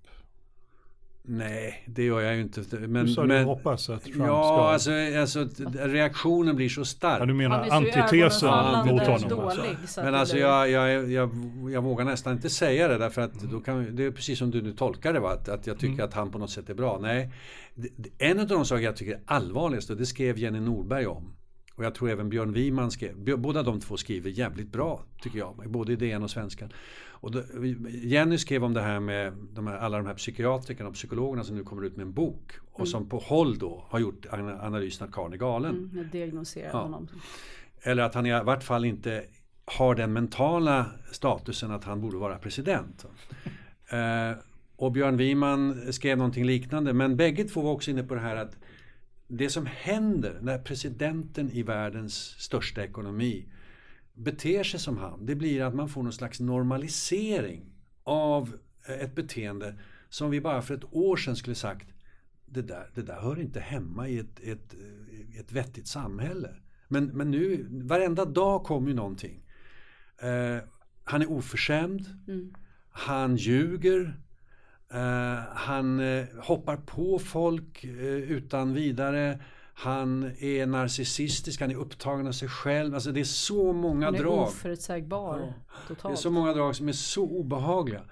Nej, 1.30 1.84
det 1.86 2.04
gör 2.04 2.20
jag 2.20 2.34
ju 2.34 2.40
inte. 2.40 2.62
Men, 2.70 3.06
Du 3.06 3.12
sa 3.12 3.24
men, 3.24 3.38
du 3.38 3.44
hoppas 3.44 3.90
att 3.90 4.04
Trump 4.04 4.18
ja, 4.18 4.78
ska... 4.82 4.92
alltså, 4.92 5.20
alltså 5.20 5.64
reaktionen 5.78 6.56
blir 6.56 6.68
så 6.68 6.84
stark. 6.84 7.20
ja, 7.22 7.26
du 7.26 7.34
menar 7.34 7.68
antitesen 7.70 8.48
mot 8.86 9.06
honom? 9.06 9.28
dålig, 9.28 9.40
Alltså. 9.40 9.86
så 9.86 10.00
att 10.00 10.06
Men 10.06 10.14
alltså 10.14 10.38
jag, 10.38 10.70
jag, 10.70 11.10
jag, 11.10 11.30
jag 11.70 11.82
vågar 11.82 12.04
nästan 12.04 12.32
inte 12.32 12.50
säga 12.50 12.88
det 12.88 12.98
därför 12.98 13.22
att 13.22 13.34
då 13.40 13.60
kan, 13.60 13.96
det 13.96 14.04
är 14.04 14.10
precis 14.10 14.38
som 14.38 14.50
du 14.50 14.62
nu 14.62 14.72
tolkar 14.72 15.12
det 15.12 15.20
va? 15.20 15.32
Att, 15.32 15.48
att 15.48 15.66
jag 15.66 15.78
tycker 15.78 16.02
att 16.02 16.14
han 16.14 16.30
på 16.30 16.38
något 16.38 16.50
sätt 16.50 16.70
är 16.70 16.74
bra. 16.74 16.98
Nej, 17.02 17.30
en 18.18 18.40
av 18.40 18.46
de 18.46 18.64
saker 18.64 18.84
jag 18.84 18.96
tycker 18.96 19.12
är 19.12 19.20
allvarligast 19.26 19.90
och 19.90 19.96
det 19.96 20.06
skrev 20.06 20.38
Jenny 20.38 20.60
Norberg 20.60 21.06
om. 21.06 21.34
Och 21.78 21.84
jag 21.84 21.94
tror 21.94 22.10
även 22.10 22.28
Björn 22.28 22.52
Wiman 22.52 22.90
skrev. 22.90 23.38
Båda 23.38 23.62
de 23.62 23.80
två 23.80 23.96
skriver 23.96 24.30
jävligt 24.30 24.72
bra 24.72 25.02
tycker 25.22 25.38
jag. 25.38 25.54
Både 25.70 25.92
i 25.92 25.96
DN 25.96 26.22
och 26.22 26.30
Svenskan. 26.30 26.72
Och 27.20 27.30
då, 27.30 27.42
Jenny 27.88 28.38
skrev 28.38 28.64
om 28.64 28.74
det 28.74 28.80
här 28.80 29.00
med 29.00 29.32
de 29.54 29.66
här, 29.66 29.76
alla 29.78 29.96
de 29.96 30.06
här 30.06 30.14
psykiatrikerna 30.14 30.88
och 30.88 30.94
psykologerna 30.94 31.44
som 31.44 31.56
nu 31.56 31.64
kommer 31.64 31.84
ut 31.84 31.96
med 31.96 32.06
en 32.06 32.12
bok. 32.12 32.52
Och 32.72 32.88
som 32.88 33.08
på 33.08 33.18
håll 33.18 33.58
då 33.58 33.84
har 33.88 33.98
gjort 33.98 34.26
ana- 34.30 34.60
analysen 34.66 35.06
att 35.08 35.14
karln 35.14 35.32
är 35.32 35.36
galen. 35.36 35.70
Mm, 35.76 35.90
jag 35.96 36.06
diagnoserar 36.06 36.70
Ja. 36.72 36.82
honom. 36.82 37.08
Eller 37.82 38.02
att 38.02 38.14
han 38.14 38.26
i 38.26 38.42
vart 38.44 38.62
fall 38.64 38.84
inte 38.84 39.24
har 39.64 39.94
den 39.94 40.12
mentala 40.12 40.86
statusen 41.12 41.70
att 41.70 41.84
han 41.84 42.00
borde 42.00 42.16
vara 42.16 42.38
president. 42.38 43.06
eh, 43.90 44.38
och 44.76 44.92
Björn 44.92 45.16
Wiman 45.16 45.92
skrev 45.92 46.18
någonting 46.18 46.44
liknande. 46.44 46.92
Men 46.92 47.16
bägge 47.16 47.44
två 47.44 47.60
var 47.62 47.70
också 47.72 47.90
inne 47.90 48.02
på 48.02 48.14
det 48.14 48.20
här 48.20 48.36
att 48.36 48.56
det 49.28 49.50
som 49.50 49.66
händer 49.66 50.38
när 50.42 50.58
presidenten 50.58 51.50
i 51.50 51.62
världens 51.62 52.14
största 52.38 52.84
ekonomi 52.84 53.48
beter 54.14 54.62
sig 54.62 54.80
som 54.80 54.98
han. 54.98 55.26
Det 55.26 55.34
blir 55.34 55.62
att 55.62 55.74
man 55.74 55.88
får 55.88 56.02
någon 56.02 56.12
slags 56.12 56.40
normalisering 56.40 57.72
av 58.04 58.56
eh, 58.88 59.00
ett 59.00 59.14
beteende 59.14 59.78
som 60.08 60.30
vi 60.30 60.40
bara 60.40 60.62
för 60.62 60.74
ett 60.74 60.94
år 60.94 61.16
sedan 61.16 61.36
skulle 61.36 61.54
sagt 61.54 61.88
det 62.46 62.62
där, 62.62 62.90
det 62.94 63.02
där 63.02 63.20
hör 63.20 63.40
inte 63.40 63.60
hemma 63.60 64.08
i 64.08 64.18
ett, 64.18 64.40
ett, 64.40 64.74
eh, 64.74 65.40
ett 65.40 65.52
vettigt 65.52 65.86
samhälle. 65.86 66.54
Men, 66.88 67.06
men 67.06 67.30
nu, 67.30 67.66
varenda 67.70 68.24
dag 68.24 68.64
kommer 68.64 68.88
ju 68.88 68.94
någonting. 68.94 69.42
Eh, 70.18 70.58
han 71.04 71.22
är 71.22 71.30
oförskämd. 71.30 72.06
Han 72.90 73.36
ljuger. 73.36 74.20
Eh, 74.94 75.38
han 75.54 76.00
eh, 76.00 76.24
hoppar 76.38 76.76
på 76.76 77.18
folk 77.18 77.84
eh, 77.84 77.90
utan 78.06 78.74
vidare. 78.74 79.38
Han 79.74 80.24
är 80.38 80.66
narcissistisk, 80.66 81.60
han 81.60 81.70
är 81.70 81.74
upptagen 81.74 82.26
av 82.26 82.32
sig 82.32 82.48
själv. 82.48 82.94
Alltså 82.94 83.12
det 83.12 83.20
är 83.20 83.24
så 83.24 83.72
många 83.72 84.06
Han 84.06 84.14
är 84.14 84.18
drag. 84.18 84.48
oförutsägbar 84.48 85.52
Det 85.88 86.08
är 86.08 86.14
så 86.14 86.30
många 86.30 86.52
drag 86.52 86.76
som 86.76 86.88
är 86.88 86.92
så 86.92 87.24
obehagliga. 87.24 88.02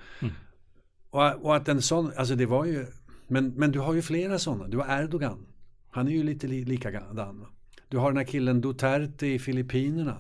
Och, 1.11 1.45
och 1.45 1.57
att 1.57 1.69
en 1.69 1.83
sån, 1.83 2.12
alltså 2.17 2.35
det 2.35 2.47
var 2.47 2.65
ju, 2.65 2.87
men, 3.29 3.49
men 3.49 3.73
du 3.73 3.79
har 3.79 3.95
ju 3.95 4.03
flera 4.03 4.39
sådana. 4.39 4.69
Du 4.69 4.79
har 4.79 5.03
Erdogan. 5.03 5.47
Han 5.91 6.09
är 6.09 6.12
ju 6.12 6.23
lite 6.23 6.47
li, 6.47 6.65
likadan. 6.65 7.47
Du 7.89 7.99
har 7.99 8.11
den 8.11 8.17
här 8.17 8.25
killen 8.25 8.61
Duterte 8.61 9.27
i 9.27 9.39
Filippinerna. 9.39 10.17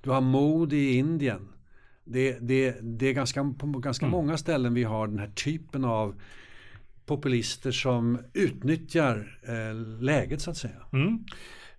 Du 0.00 0.10
har 0.10 0.20
Modi 0.20 0.76
i 0.76 0.98
Indien. 0.98 1.48
Det, 2.04 2.38
det, 2.40 2.76
det 2.82 3.06
är 3.06 3.12
ganska, 3.12 3.54
på 3.58 3.66
ganska 3.66 4.06
många 4.06 4.36
ställen 4.36 4.74
vi 4.74 4.84
har 4.84 5.06
den 5.06 5.18
här 5.18 5.30
typen 5.34 5.84
av 5.84 6.20
populister 7.06 7.72
som 7.72 8.18
utnyttjar 8.32 9.40
eh, 9.42 10.02
läget 10.02 10.40
så 10.40 10.50
att 10.50 10.56
säga. 10.56 10.86
Mm. 10.92 11.24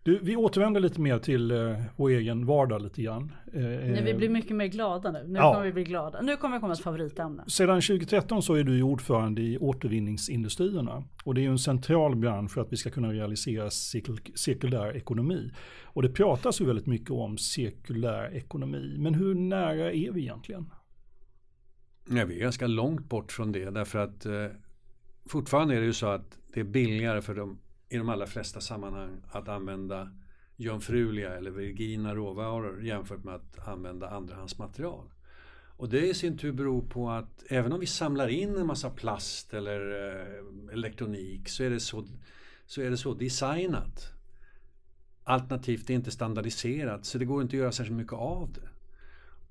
Du, 0.06 0.20
vi 0.24 0.36
återvänder 0.36 0.82
lite 0.82 1.02
mer 1.02 1.20
till 1.20 1.52
eh, 1.52 1.82
vår 1.96 2.10
egen 2.10 2.46
vardag 2.46 2.82
lite 2.82 3.02
grann. 3.02 3.32
Eh, 3.54 3.62
Nej, 3.62 4.04
vi 4.04 4.14
blir 4.14 4.30
mycket 4.30 4.56
mer 4.56 4.68
glada 4.68 5.12
nu. 5.12 5.24
Nu 5.28 5.40
Ja. 5.40 5.54
kommer 5.54 5.66
vi 5.66 5.74
bli 5.74 5.84
glada. 5.84 6.22
Nu 6.22 6.38
kommer 6.38 6.56
det 6.56 6.60
komma 6.62 6.74
ett 6.74 6.80
favoritämne. 6.80 7.44
Sedan 7.48 7.82
2013 7.82 8.44
så 8.44 8.54
är 8.54 8.64
du 8.64 8.82
ordförande 8.82 9.42
i 9.42 9.58
återvinningsindustrierna. 9.58 11.04
Och 11.24 11.34
det 11.36 11.42
är 11.42 11.44
ju 11.44 11.50
en 11.52 11.60
central 11.60 12.16
bransch 12.16 12.52
för 12.52 12.62
att 12.62 12.72
vi 12.74 12.78
ska 12.78 12.90
kunna 12.90 13.14
realisera 13.14 13.70
cirkul- 13.70 14.36
cirkulär 14.36 14.96
ekonomi. 14.98 15.52
Och 15.84 16.02
det 16.02 16.10
pratas 16.10 16.62
ju 16.62 16.66
väldigt 16.66 16.86
mycket 16.88 17.12
om 17.12 17.38
cirkulär 17.38 18.36
ekonomi. 18.36 18.96
Men 18.98 19.14
hur 19.14 19.36
nära 19.36 19.92
är 19.92 20.12
vi 20.12 20.22
egentligen? 20.22 20.70
Nej, 22.06 22.26
vi 22.26 22.36
är 22.36 22.40
ganska 22.40 22.68
långt 22.68 23.10
bort 23.10 23.32
från 23.32 23.52
det 23.52 23.70
därför 23.70 24.00
att 24.00 24.26
eh, 24.26 24.34
fortfarande 25.26 25.76
är 25.76 25.80
det 25.80 25.86
ju 25.86 25.94
så 25.94 26.08
att 26.08 26.38
det 26.54 26.60
är 26.60 26.64
billigare 26.64 27.22
för 27.22 27.36
dem 27.36 27.60
i 27.90 27.98
de 27.98 28.10
allra 28.10 28.28
flesta 28.28 28.62
sammanhang 28.62 29.22
att 29.32 29.48
använda 29.48 30.12
jungfruliga 30.56 31.38
eller 31.38 31.52
virgina 31.52 32.16
råvaror 32.16 32.84
jämfört 32.84 33.24
med 33.24 33.36
att 33.36 33.68
använda 33.68 34.10
andrahandsmaterial. 34.10 35.12
Och 35.78 35.90
det 35.90 36.08
i 36.08 36.14
sin 36.14 36.38
tur 36.38 36.52
beror 36.52 36.82
på 36.82 37.10
att 37.10 37.44
även 37.50 37.74
om 37.74 37.80
vi 37.80 37.86
samlar 37.86 38.28
in 38.28 38.56
en 38.56 38.68
massa 38.68 38.90
plast 38.90 39.54
eller 39.54 39.80
eh, 39.92 40.74
elektronik 40.74 41.50
så 41.50 41.64
är, 41.64 41.70
det 41.70 41.80
så, 41.80 42.06
så 42.66 42.82
är 42.82 42.90
det 42.90 42.98
så 42.98 43.14
designat. 43.14 44.12
Alternativt 45.24 45.88
det 45.88 45.94
är 45.94 45.96
inte 45.96 46.12
standardiserat 46.12 47.06
så 47.06 47.18
det 47.18 47.26
går 47.26 47.42
inte 47.42 47.56
att 47.56 47.60
göra 47.60 47.72
särskilt 47.72 47.98
mycket 47.98 48.14
av 48.14 48.52
det. 48.54 48.70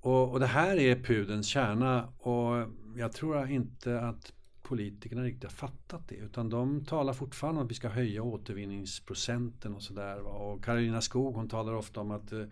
Och, 0.01 0.33
och 0.33 0.41
det 0.41 0.47
här 0.47 0.77
är 0.77 0.97
pudens 0.97 1.47
kärna 1.47 2.09
och 2.19 2.69
jag 2.97 3.13
tror 3.13 3.51
inte 3.51 4.01
att 4.01 4.33
politikerna 4.65 5.23
riktigt 5.23 5.45
har 5.45 5.51
fattat 5.51 6.09
det 6.09 6.15
utan 6.15 6.49
de 6.49 6.85
talar 6.85 7.13
fortfarande 7.13 7.61
om 7.61 7.65
att 7.65 7.71
vi 7.71 7.75
ska 7.75 7.89
höja 7.89 8.23
återvinningsprocenten 8.23 9.75
och 9.75 9.83
sådär. 9.83 10.21
Och 10.21 10.65
Karolina 10.65 11.01
Skog 11.01 11.35
hon 11.35 11.49
talar 11.49 11.75
ofta 11.75 12.01
om 12.01 12.11
att 12.11 12.33
eh, 12.33 12.45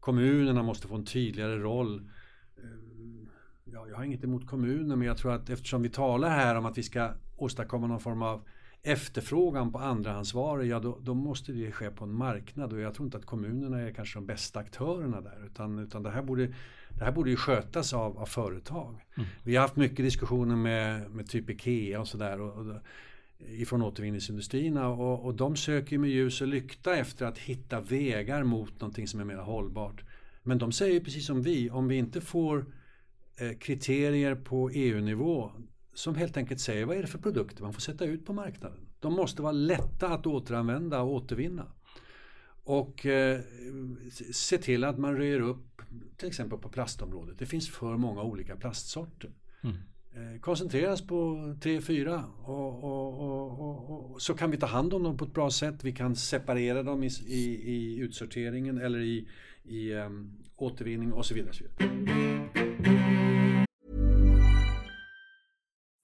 kommunerna 0.00 0.62
måste 0.62 0.88
få 0.88 0.94
en 0.94 1.04
tydligare 1.04 1.58
roll. 1.58 2.10
Eh, 2.56 2.64
ja, 3.64 3.88
jag 3.88 3.96
har 3.96 4.04
inget 4.04 4.24
emot 4.24 4.46
kommuner 4.46 4.96
men 4.96 5.06
jag 5.06 5.16
tror 5.16 5.32
att 5.32 5.50
eftersom 5.50 5.82
vi 5.82 5.88
talar 5.88 6.30
här 6.30 6.54
om 6.54 6.66
att 6.66 6.78
vi 6.78 6.82
ska 6.82 7.10
åstadkomma 7.36 7.86
någon 7.86 8.00
form 8.00 8.22
av 8.22 8.48
efterfrågan 8.82 9.72
på 9.72 9.78
andrahandsvaror, 9.78 10.64
ja 10.64 10.80
då, 10.80 10.98
då 11.02 11.14
måste 11.14 11.52
det 11.52 11.72
ske 11.72 11.90
på 11.90 12.04
en 12.04 12.12
marknad 12.12 12.72
och 12.72 12.80
jag 12.80 12.94
tror 12.94 13.06
inte 13.06 13.18
att 13.18 13.26
kommunerna 13.26 13.80
är 13.80 13.92
kanske 13.92 14.18
de 14.18 14.26
bästa 14.26 14.60
aktörerna 14.60 15.20
där 15.20 15.46
utan, 15.46 15.78
utan 15.78 16.02
det, 16.02 16.10
här 16.10 16.22
borde, 16.22 16.54
det 16.98 17.04
här 17.04 17.12
borde 17.12 17.30
ju 17.30 17.36
skötas 17.36 17.94
av, 17.94 18.18
av 18.18 18.26
företag. 18.26 19.04
Vi 19.42 19.56
har 19.56 19.62
haft 19.62 19.76
mycket 19.76 19.96
diskussioner 19.96 20.56
med, 20.56 21.10
med 21.10 21.28
typ 21.28 21.50
Ikea 21.50 22.00
och 22.00 22.08
sådär. 22.08 22.40
Och, 22.40 22.66
och, 22.66 22.76
ifrån 23.38 23.82
återvinningsindustrierna 23.82 24.88
och, 24.88 25.24
och 25.24 25.34
de 25.34 25.56
söker 25.56 25.98
med 25.98 26.10
ljus 26.10 26.40
och 26.40 26.48
lykta 26.48 26.96
efter 26.96 27.26
att 27.26 27.38
hitta 27.38 27.80
vägar 27.80 28.44
mot 28.44 28.80
någonting 28.80 29.08
som 29.08 29.20
är 29.20 29.24
mer 29.24 29.36
hållbart. 29.36 30.04
Men 30.42 30.58
de 30.58 30.72
säger 30.72 31.00
precis 31.00 31.26
som 31.26 31.42
vi, 31.42 31.70
om 31.70 31.88
vi 31.88 31.96
inte 31.96 32.20
får 32.20 32.66
eh, 33.36 33.58
kriterier 33.58 34.34
på 34.34 34.70
EU-nivå 34.70 35.52
som 35.94 36.14
helt 36.14 36.36
enkelt 36.36 36.60
säger 36.60 36.84
vad 36.84 36.96
är 36.96 37.02
det 37.02 37.08
för 37.08 37.18
produkter 37.18 37.62
man 37.62 37.72
får 37.72 37.80
sätta 37.80 38.04
ut 38.04 38.26
på 38.26 38.32
marknaden. 38.32 38.78
De 39.00 39.12
måste 39.12 39.42
vara 39.42 39.52
lätta 39.52 40.08
att 40.08 40.26
återanvända 40.26 41.00
och 41.00 41.12
återvinna. 41.14 41.66
Och 42.64 43.06
eh, 43.06 43.40
se 44.32 44.58
till 44.58 44.84
att 44.84 44.98
man 44.98 45.16
röjer 45.16 45.40
upp 45.40 45.67
till 46.16 46.28
exempel 46.28 46.58
på 46.58 46.68
plastområdet. 46.68 47.38
Det 47.38 47.46
finns 47.46 47.70
för 47.70 47.96
många 47.96 48.22
olika 48.22 48.56
plastsorter. 48.56 49.30
Mm. 49.62 49.76
Eh, 50.14 50.40
koncentreras 50.40 51.06
på 51.06 51.54
tre, 51.60 51.80
fyra 51.80 52.24
och, 52.44 52.84
och, 52.84 53.20
och, 53.20 54.12
och, 54.12 54.22
så 54.22 54.34
kan 54.34 54.50
vi 54.50 54.56
ta 54.56 54.66
hand 54.66 54.94
om 54.94 55.02
dem 55.02 55.16
på 55.16 55.24
ett 55.24 55.34
bra 55.34 55.50
sätt. 55.50 55.84
Vi 55.84 55.92
kan 55.92 56.16
separera 56.16 56.82
dem 56.82 57.04
i, 57.04 57.10
i, 57.26 57.72
i 57.72 57.98
utsorteringen 57.98 58.78
eller 58.78 58.98
i, 58.98 59.28
i 59.64 59.92
um, 59.92 60.38
återvinning 60.56 61.12
och 61.12 61.26
så 61.26 61.34
vidare. 61.34 61.52
Så 61.52 61.64
vidare. 61.64 62.08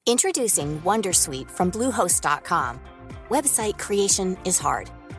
Introducing 0.07 0.81
Wondersuite 0.81 1.51
from 1.51 1.71
Bluehost.com. 1.71 2.79
Website 3.31 3.79
creation 3.79 4.37
is 4.45 4.61
hard. 4.61 5.04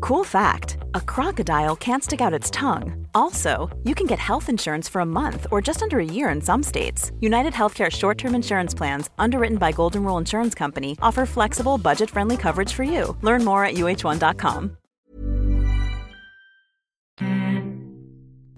Cool 0.00 0.24
fact 0.24 0.78
a 0.94 1.00
crocodile 1.00 1.76
can't 1.76 2.04
stick 2.04 2.20
out 2.20 2.34
its 2.34 2.50
tongue. 2.50 3.06
Also, 3.14 3.68
you 3.84 3.94
can 3.94 4.06
get 4.06 4.18
health 4.18 4.48
insurance 4.48 4.88
for 4.88 5.00
a 5.00 5.06
month 5.06 5.46
or 5.50 5.62
just 5.62 5.82
under 5.82 5.98
a 5.98 6.04
year 6.04 6.28
in 6.30 6.40
some 6.40 6.62
states. 6.62 7.12
United 7.20 7.52
Healthcare 7.52 7.90
short 7.90 8.18
term 8.18 8.34
insurance 8.34 8.74
plans, 8.76 9.10
underwritten 9.18 9.58
by 9.58 9.72
Golden 9.72 10.04
Rule 10.04 10.18
Insurance 10.18 10.58
Company, 10.58 10.96
offer 11.02 11.26
flexible, 11.26 11.78
budget 11.78 12.10
friendly 12.10 12.36
coverage 12.36 12.72
for 12.72 12.84
you. 12.84 13.16
Learn 13.22 13.44
more 13.44 13.64
at 13.64 13.74
uh1.com. 13.74 14.76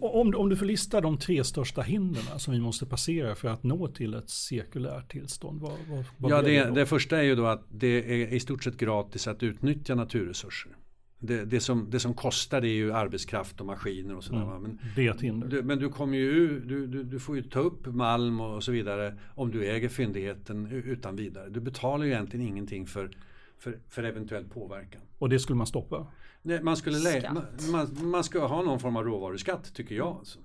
Om, 0.01 0.35
om 0.35 0.49
du 0.49 0.57
får 0.57 0.67
lista 0.67 1.01
de 1.01 1.19
tre 1.19 1.45
största 1.45 1.83
hindren 1.83 2.39
som 2.39 2.53
vi 2.55 2.61
måste 2.61 2.87
passera 2.87 3.35
för 3.35 3.49
att 3.49 3.63
nå 3.63 3.89
till 3.89 4.15
ett 4.15 4.31
cirkulärt 4.31 5.11
tillstånd. 5.11 5.61
Vad, 5.61 5.73
vad, 5.91 6.05
vad 6.17 6.33
ja, 6.33 6.43
det, 6.43 6.75
det 6.75 6.87
första 6.87 7.19
är 7.19 7.23
ju 7.23 7.35
då 7.35 7.47
att 7.47 7.67
det 7.71 8.23
är 8.23 8.35
i 8.35 8.41
stort 8.41 8.65
sett 8.65 8.77
gratis 8.77 9.29
att 9.29 9.43
utnyttja 9.43 9.95
naturresurser. 9.95 10.78
Det, 11.21 11.45
det, 11.45 11.61
som, 11.61 11.91
det 11.91 12.01
som 12.01 12.15
kostar 12.15 12.61
det 12.61 12.69
är 12.69 12.75
ju 12.75 12.93
arbetskraft 12.93 13.61
och 13.61 13.67
maskiner 13.67 14.17
och 14.17 14.25
sådär. 14.25 14.43
Mm, 14.43 14.63
men, 14.63 14.79
det 14.97 15.07
är 15.07 15.11
ett 15.11 15.21
hinder. 15.21 15.49
Du, 15.49 15.63
men 15.63 15.79
du 15.79 15.89
kommer 15.89 16.19
ju 16.19 16.61
du, 16.61 16.87
du, 16.87 17.03
du, 17.05 17.21
får 17.21 17.37
ju 17.37 17.43
ta 17.43 17.61
upp 17.61 17.87
malm 17.87 18.41
och 18.41 18.65
så 18.65 18.73
vidare 18.73 19.15
om 19.35 19.51
du 19.51 19.71
äger 19.71 19.89
fyndigheten 19.89 20.67
utan 20.67 21.17
vidare. 21.17 21.49
Du 21.49 21.61
betalar 21.61 22.05
ju 22.05 22.13
egentligen 22.13 22.47
ingenting 22.47 22.87
för, 22.87 23.11
för, 23.59 23.79
för 23.89 24.03
eventuell 24.03 24.45
påverkan. 24.45 25.01
Och 25.19 25.29
det 25.29 25.39
skulle 25.39 25.57
man 25.57 25.67
stoppa? 25.67 26.07
Nej, 26.43 26.63
man, 26.63 26.77
skulle 26.77 27.31
man, 27.73 28.11
man, 28.11 28.25
ska 28.25 28.47
ha 28.47 28.63
någon 28.63 28.81
form 28.81 28.97
av 28.97 29.05
råvaruskatt 29.05 29.75
tycker 29.75 29.95
jag. 29.95 30.17
Alltså. 30.19 30.39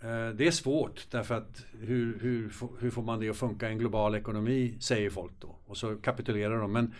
Eh, 0.00 0.28
det 0.34 0.46
är 0.46 0.50
svårt 0.50 1.06
därför 1.10 1.34
att 1.34 1.64
hur, 1.80 2.18
hur, 2.18 2.52
hur 2.78 2.90
får 2.90 3.02
man 3.02 3.20
det 3.20 3.28
att 3.28 3.36
funka 3.36 3.68
i 3.68 3.72
en 3.72 3.78
global 3.78 4.14
ekonomi 4.14 4.76
säger 4.80 5.10
folk 5.10 5.32
då. 5.38 5.56
Och 5.66 5.76
så 5.76 5.96
kapitulerar 5.96 6.60
de. 6.60 6.72
Men 6.72 6.94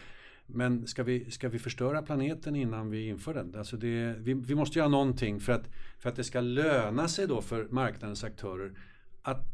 men 0.55 0.87
ska 0.87 1.03
vi, 1.03 1.31
ska 1.31 1.49
vi 1.49 1.59
förstöra 1.59 2.03
planeten 2.03 2.57
innan 2.57 2.91
vi 2.91 3.09
inför 3.09 3.35
den? 3.35 3.55
Alltså 3.59 3.77
det, 3.77 4.15
vi, 4.19 4.35
vi 4.35 4.55
måste 4.55 4.79
göra 4.79 4.89
någonting 4.89 5.41
för 5.41 5.53
att, 5.53 5.69
för 5.99 6.09
att 6.09 6.17
det 6.17 6.25
ska 6.25 6.41
löna 6.41 7.09
sig 7.09 7.27
då 7.27 7.43
för 7.43 7.69
marknadens 7.71 8.25
aktörer 8.25 8.73
att 9.23 9.47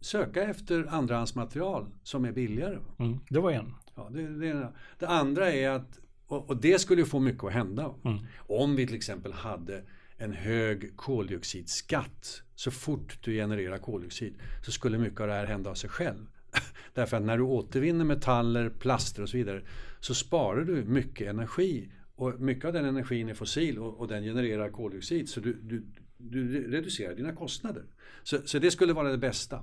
söka 0.00 0.42
efter 0.42 0.86
andrahandsmaterial 0.88 1.86
som 2.02 2.24
är 2.24 2.32
billigare. 2.32 2.78
Mm, 2.98 3.18
det 3.28 3.40
var 3.40 3.50
en. 3.50 3.74
Ja, 3.94 4.08
det, 4.12 4.38
det, 4.38 4.72
det 4.98 5.06
andra 5.06 5.52
är 5.52 5.70
att, 5.70 6.00
och, 6.26 6.50
och, 6.50 6.56
det 6.56 6.78
skulle 6.78 7.04
få 7.04 7.20
mycket 7.20 7.44
att 7.44 7.52
hända. 7.52 7.94
Mm. 8.04 8.18
Om 8.36 8.76
vi 8.76 8.86
till 8.86 8.96
exempel 8.96 9.32
hade 9.32 9.82
en 10.16 10.32
hög 10.32 10.96
koldioxidskatt 10.96 12.42
så 12.54 12.70
fort 12.70 13.18
du 13.20 13.32
genererar 13.32 13.78
koldioxid 13.78 14.34
så 14.64 14.72
skulle 14.72 14.98
mycket 14.98 15.20
av 15.20 15.26
det 15.26 15.32
här 15.32 15.46
hända 15.46 15.70
av 15.70 15.74
sig 15.74 15.90
själv. 15.90 16.26
Därför 16.94 17.16
att 17.16 17.22
när 17.22 17.36
du 17.36 17.42
återvinner 17.42 18.04
metaller, 18.04 18.68
plaster 18.68 19.22
och 19.22 19.28
så 19.28 19.36
vidare 19.36 19.62
så 20.00 20.14
sparar 20.14 20.64
du 20.64 20.84
mycket 20.84 21.28
energi. 21.28 21.92
Och 22.14 22.40
mycket 22.40 22.64
av 22.64 22.72
den 22.72 22.84
energin 22.84 23.28
är 23.28 23.34
fossil 23.34 23.78
och, 23.78 24.00
och 24.00 24.08
den 24.08 24.22
genererar 24.22 24.70
koldioxid 24.70 25.28
så 25.28 25.40
du, 25.40 25.52
du, 25.62 25.86
du 26.16 26.70
reducerar 26.70 27.14
dina 27.14 27.32
kostnader. 27.32 27.84
Så, 28.22 28.38
så, 28.44 28.58
det 28.58 28.70
skulle 28.70 28.92
vara 28.92 29.10
det 29.10 29.18
bästa. 29.18 29.62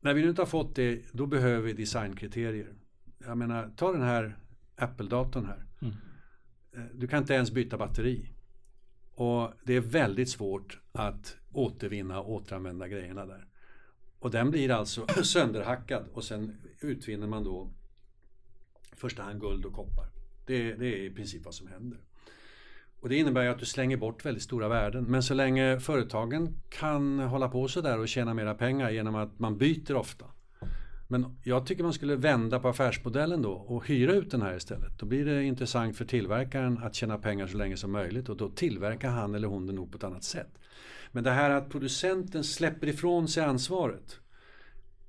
När 0.00 0.14
vi 0.14 0.22
nu 0.22 0.28
inte 0.28 0.40
har 0.40 0.46
fått 0.46 0.76
det, 0.76 1.02
då 1.12 1.26
behöver 1.26 1.66
vi 1.66 1.72
designkriterier. 1.72 2.72
Jag 3.18 3.38
menar, 3.38 3.72
ta 3.76 3.92
den 3.92 4.02
här 4.02 4.38
Apple-datorn 4.76 5.46
här. 5.46 5.66
Mm. 5.82 5.94
Eh, 6.76 6.94
du 6.94 7.08
kan 7.08 7.18
inte 7.18 7.34
ens 7.34 7.50
byta 7.50 7.78
batteri. 7.78 8.28
Och 9.14 9.52
det 9.64 9.74
är 9.74 9.80
väldigt 9.80 10.28
svårt 10.28 10.80
att 10.92 11.36
återvinna 11.52 12.20
och 12.20 12.32
återanvända 12.32 12.88
grejerna 12.88 13.26
där. 13.26 13.46
Och 14.18 14.30
den 14.30 14.50
blir 14.50 14.70
alltså 14.70 15.06
sönderhackad 15.22 16.08
och 16.12 16.24
sen 16.24 16.56
utvinner 16.80 17.26
man 17.26 17.44
då 17.44 17.74
första 19.02 19.22
hand 19.22 19.40
guld 19.40 19.64
och 19.64 19.72
koppar. 19.72 20.06
Det, 20.46 20.72
det, 20.74 20.86
är 20.86 21.04
i 21.04 21.10
princip 21.10 21.44
vad 21.44 21.54
som 21.54 21.66
händer. 21.66 21.98
Och 23.00 23.08
det 23.08 23.16
innebär 23.16 23.42
ju 23.42 23.48
att 23.48 23.58
du 23.58 23.66
slänger 23.66 23.96
bort 23.96 24.24
väldigt 24.24 24.42
stora 24.42 24.68
värden. 24.68 25.04
Men 25.04 25.22
så 25.22 25.34
länge 25.34 25.80
företagen 25.80 26.60
kan 26.68 27.18
hålla 27.18 27.48
på 27.48 27.68
sådär 27.68 27.98
och 27.98 28.08
tjäna 28.08 28.34
mera 28.34 28.54
pengar 28.54 28.90
genom 28.90 29.14
att 29.14 29.38
man 29.38 29.58
byter 29.58 29.94
ofta. 29.94 30.26
Men 31.08 31.36
jag 31.42 31.66
tycker 31.66 31.82
man 31.82 31.92
skulle 31.92 32.16
vända 32.16 32.58
på 32.60 32.68
affärsmodellen 32.68 33.42
då 33.42 33.52
och 33.52 33.86
hyra 33.88 34.12
ut 34.12 34.30
den 34.30 34.42
här 34.42 34.56
istället. 34.56 34.98
Då 34.98 35.06
blir 35.06 35.24
det 35.24 35.44
intressant 35.44 35.96
för 35.96 36.04
tillverkaren 36.04 36.78
att 36.78 36.94
tjäna 36.94 37.18
pengar 37.18 37.46
så 37.46 37.56
länge 37.56 37.76
som 37.76 37.92
möjligt 37.92 38.28
och 38.28 38.36
då 38.36 38.48
tillverkar 38.48 39.10
han 39.10 39.34
eller 39.34 39.48
hon 39.48 39.66
det 39.66 39.72
nog 39.72 39.90
på 39.90 39.96
ett 39.96 40.04
annat 40.04 40.24
sätt. 40.24 40.58
Men 41.12 41.24
det 41.24 41.30
här 41.30 41.50
att 41.50 41.70
producenten 41.70 42.44
släpper 42.44 42.86
ifrån 42.86 43.28
sig 43.28 43.44
ansvaret 43.44 44.21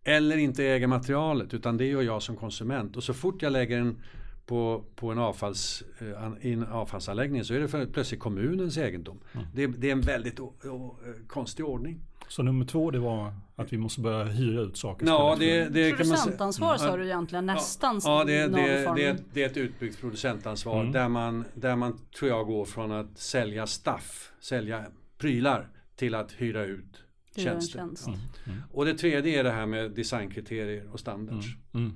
eller 0.03 0.37
inte 0.37 0.63
äger 0.63 0.87
materialet 0.87 1.53
utan 1.53 1.77
det 1.77 1.85
gör 1.85 2.01
jag 2.01 2.21
som 2.21 2.35
konsument. 2.35 2.97
Och 2.97 3.03
så 3.03 3.13
fort 3.13 3.41
jag 3.41 3.51
lägger 3.51 3.77
den 3.77 4.01
på, 4.45 4.83
på 4.95 5.11
en, 5.11 5.19
avfalls, 5.19 5.83
eh, 5.99 6.51
en 6.51 6.67
avfallsanläggning 6.67 7.43
så 7.43 7.53
är 7.53 7.59
det 7.59 7.67
för, 7.67 7.85
plötsligt 7.85 8.19
kommunens 8.19 8.77
egendom. 8.77 9.19
Mm. 9.33 9.45
Det, 9.53 9.67
det, 9.67 9.87
är 9.87 9.91
en 9.91 10.01
väldigt 10.01 10.39
o, 10.39 10.53
o, 10.63 10.97
konstig 11.27 11.65
ordning. 11.65 11.99
Så 12.27 12.43
nummer 12.43 12.65
två 12.65 12.91
det 12.91 12.99
var 12.99 13.33
att 13.55 13.73
vi 13.73 13.77
måste 13.77 14.01
börja 14.01 14.23
hyra 14.23 14.61
ut 14.61 14.77
saker? 14.77 15.05
Ja, 15.05 15.35
det, 15.39 15.69
det 15.69 15.91
producentansvar 15.91 16.77
sa 16.77 16.97
du 16.97 17.05
egentligen 17.05 17.45
nästan. 17.45 18.01
Ja, 18.03 18.23
det, 18.23 18.47
det, 18.47 18.93
det, 18.95 19.17
det 19.33 19.43
är 19.43 19.49
ett 19.49 19.57
utbyggt 19.57 20.01
producentansvar 20.01 20.79
mm. 20.79 20.91
där, 20.91 21.09
man, 21.09 21.45
där 21.53 21.75
man 21.75 21.99
tror 22.19 22.31
jag 22.31 22.45
går 22.47 22.65
från 22.65 22.91
att 22.91 23.17
sälja 23.17 23.67
staff, 23.67 24.31
sälja 24.39 24.85
prylar 25.17 25.67
till 25.95 26.15
att 26.15 26.31
hyra 26.31 26.65
ut 26.65 27.02
tjänster. 27.41 27.79
Tjänst. 27.79 28.07
Mm. 28.07 28.19
Mm. 28.45 28.59
Och 28.71 28.85
det 28.85 28.93
tredje 28.93 29.39
är 29.39 29.43
det 29.43 29.51
här 29.51 29.65
med 29.65 29.91
designkriterier 29.91 30.89
och 30.91 30.99
standards. 30.99 31.47
Mm. 31.73 31.85
mm. 31.85 31.95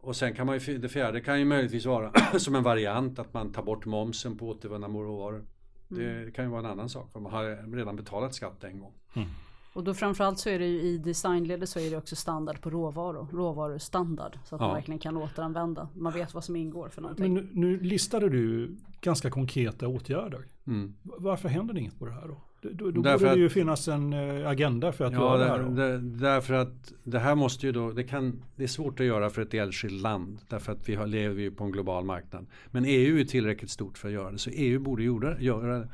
Och 0.00 0.16
sen 0.16 0.34
kan 0.34 0.46
man 0.46 0.58
ju, 0.58 0.78
det 0.78 0.88
fjärde 0.88 1.20
kan 1.20 1.38
ju 1.38 1.44
möjligtvis 1.44 1.86
vara 1.86 2.12
som 2.38 2.54
en 2.54 2.62
variant 2.62 3.18
att 3.18 3.34
man 3.34 3.52
tar 3.52 3.62
bort 3.62 3.86
momsen 3.86 4.38
på 4.38 4.48
återvunna 4.48 4.88
råvaror. 4.88 5.44
Det 5.88 6.10
mm. 6.10 6.32
kan 6.32 6.44
ju 6.44 6.50
vara 6.50 6.60
en 6.60 6.66
annan 6.66 6.88
sak, 6.88 7.12
för 7.12 7.20
man 7.20 7.32
har 7.32 7.76
redan 7.76 7.96
betalat 7.96 8.34
skatt 8.34 8.64
en 8.64 8.78
gång. 8.78 8.92
Mm. 9.14 9.28
Och 9.74 9.84
då 9.84 9.94
framförallt 9.94 10.38
så 10.38 10.48
är 10.48 10.58
det 10.58 10.66
ju 10.66 10.80
i 10.80 10.98
designledet 10.98 11.68
så 11.68 11.78
är 11.78 11.90
det 11.90 11.96
också 11.96 12.16
standard 12.16 12.60
på 12.60 12.70
råvaror. 12.70 13.28
Råvarustandard. 13.32 14.38
Så 14.44 14.54
att 14.54 14.60
Ja. 14.60 14.66
man 14.66 14.76
verkligen 14.76 14.98
kan 14.98 15.16
återanvända. 15.16 15.88
Man 15.94 16.12
vet 16.12 16.34
vad 16.34 16.44
som 16.44 16.56
ingår 16.56 16.88
för 16.88 17.02
någonting. 17.02 17.34
Men 17.34 17.44
nu, 17.44 17.50
nu 17.52 17.80
listade 17.80 18.28
du 18.28 18.76
ganska 19.00 19.30
konkreta 19.30 19.88
åtgärder. 19.88 20.44
Mm. 20.66 20.94
Varför 21.02 21.48
händer 21.48 21.74
det 21.74 21.80
inget 21.80 21.98
på 21.98 22.06
det 22.06 22.12
här 22.12 22.28
då? 22.28 22.40
Då, 22.72 22.90
då, 22.90 23.02
borde 23.02 23.18
det 23.18 23.34
ju 23.36 23.46
att- 23.46 23.52
finnas 23.52 23.88
en 23.88 24.12
eh, 24.12 24.48
agenda 24.48 24.92
för 24.92 25.04
att 25.04 25.12
Ja, 25.12 25.38
göra 25.38 25.58
det 25.58 25.64
här. 25.64 25.88
där, 25.88 25.98
därför 25.98 26.54
att 26.54 26.92
det 27.02 27.18
här 27.18 27.34
måste 27.34 27.66
ju 27.66 27.72
då, 27.72 27.90
det, 27.92 28.04
kan, 28.04 28.42
det 28.56 28.62
är 28.62 28.68
svårt 28.68 29.00
att 29.00 29.06
göra 29.06 29.30
för 29.30 29.42
ett 29.42 29.54
enskilt 29.54 30.02
land. 30.02 30.38
Därför 30.48 30.72
att 30.72 30.88
vi 30.88 30.94
har, 30.94 31.06
lever 31.06 31.42
ju 31.42 31.50
på 31.50 31.64
en 31.64 31.70
global 31.72 32.04
marknad. 32.04 32.46
Men 32.70 32.84
EU 32.84 33.18
är 33.18 33.24
tillräckligt 33.24 33.70
stort 33.70 33.98
för 33.98 34.08
att 34.08 34.14
göra 34.14 34.30
det. 34.30 34.38
Så 34.38 34.50
EU 34.50 34.78
borde 34.80 35.02
göra, 35.02 35.40
göra 35.40 35.78
det. 35.78 35.88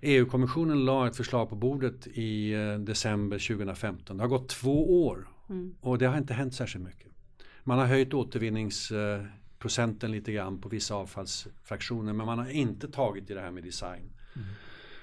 EU-kommissionen 0.00 0.84
la 0.84 1.06
ett 1.06 1.16
förslag 1.16 1.48
på 1.48 1.56
bordet 1.56 2.06
i 2.06 2.52
eh, 2.52 2.74
december 2.78 3.38
2015. 3.48 4.16
Det 4.16 4.22
har 4.22 4.28
gått 4.28 4.48
två 4.48 5.06
år 5.06 5.28
och 5.80 5.98
det 5.98 6.06
har 6.06 6.18
inte 6.18 6.34
hänt 6.34 6.54
särskilt 6.54 6.84
mycket. 6.84 7.08
Man 7.64 7.78
har 7.78 7.86
höjt 7.86 8.14
återvinningsprocenten 8.14 10.12
lite 10.12 10.32
grann 10.32 10.60
på 10.60 10.68
vissa 10.68 10.94
avfallsfraktioner 10.94 12.12
men 12.12 12.26
man 12.26 12.38
har 12.38 12.50
inte 12.50 12.88
tagit 12.88 13.30
i 13.30 13.34
det 13.34 13.40
här 13.40 13.50
med 13.50 13.64
design. 13.64 14.10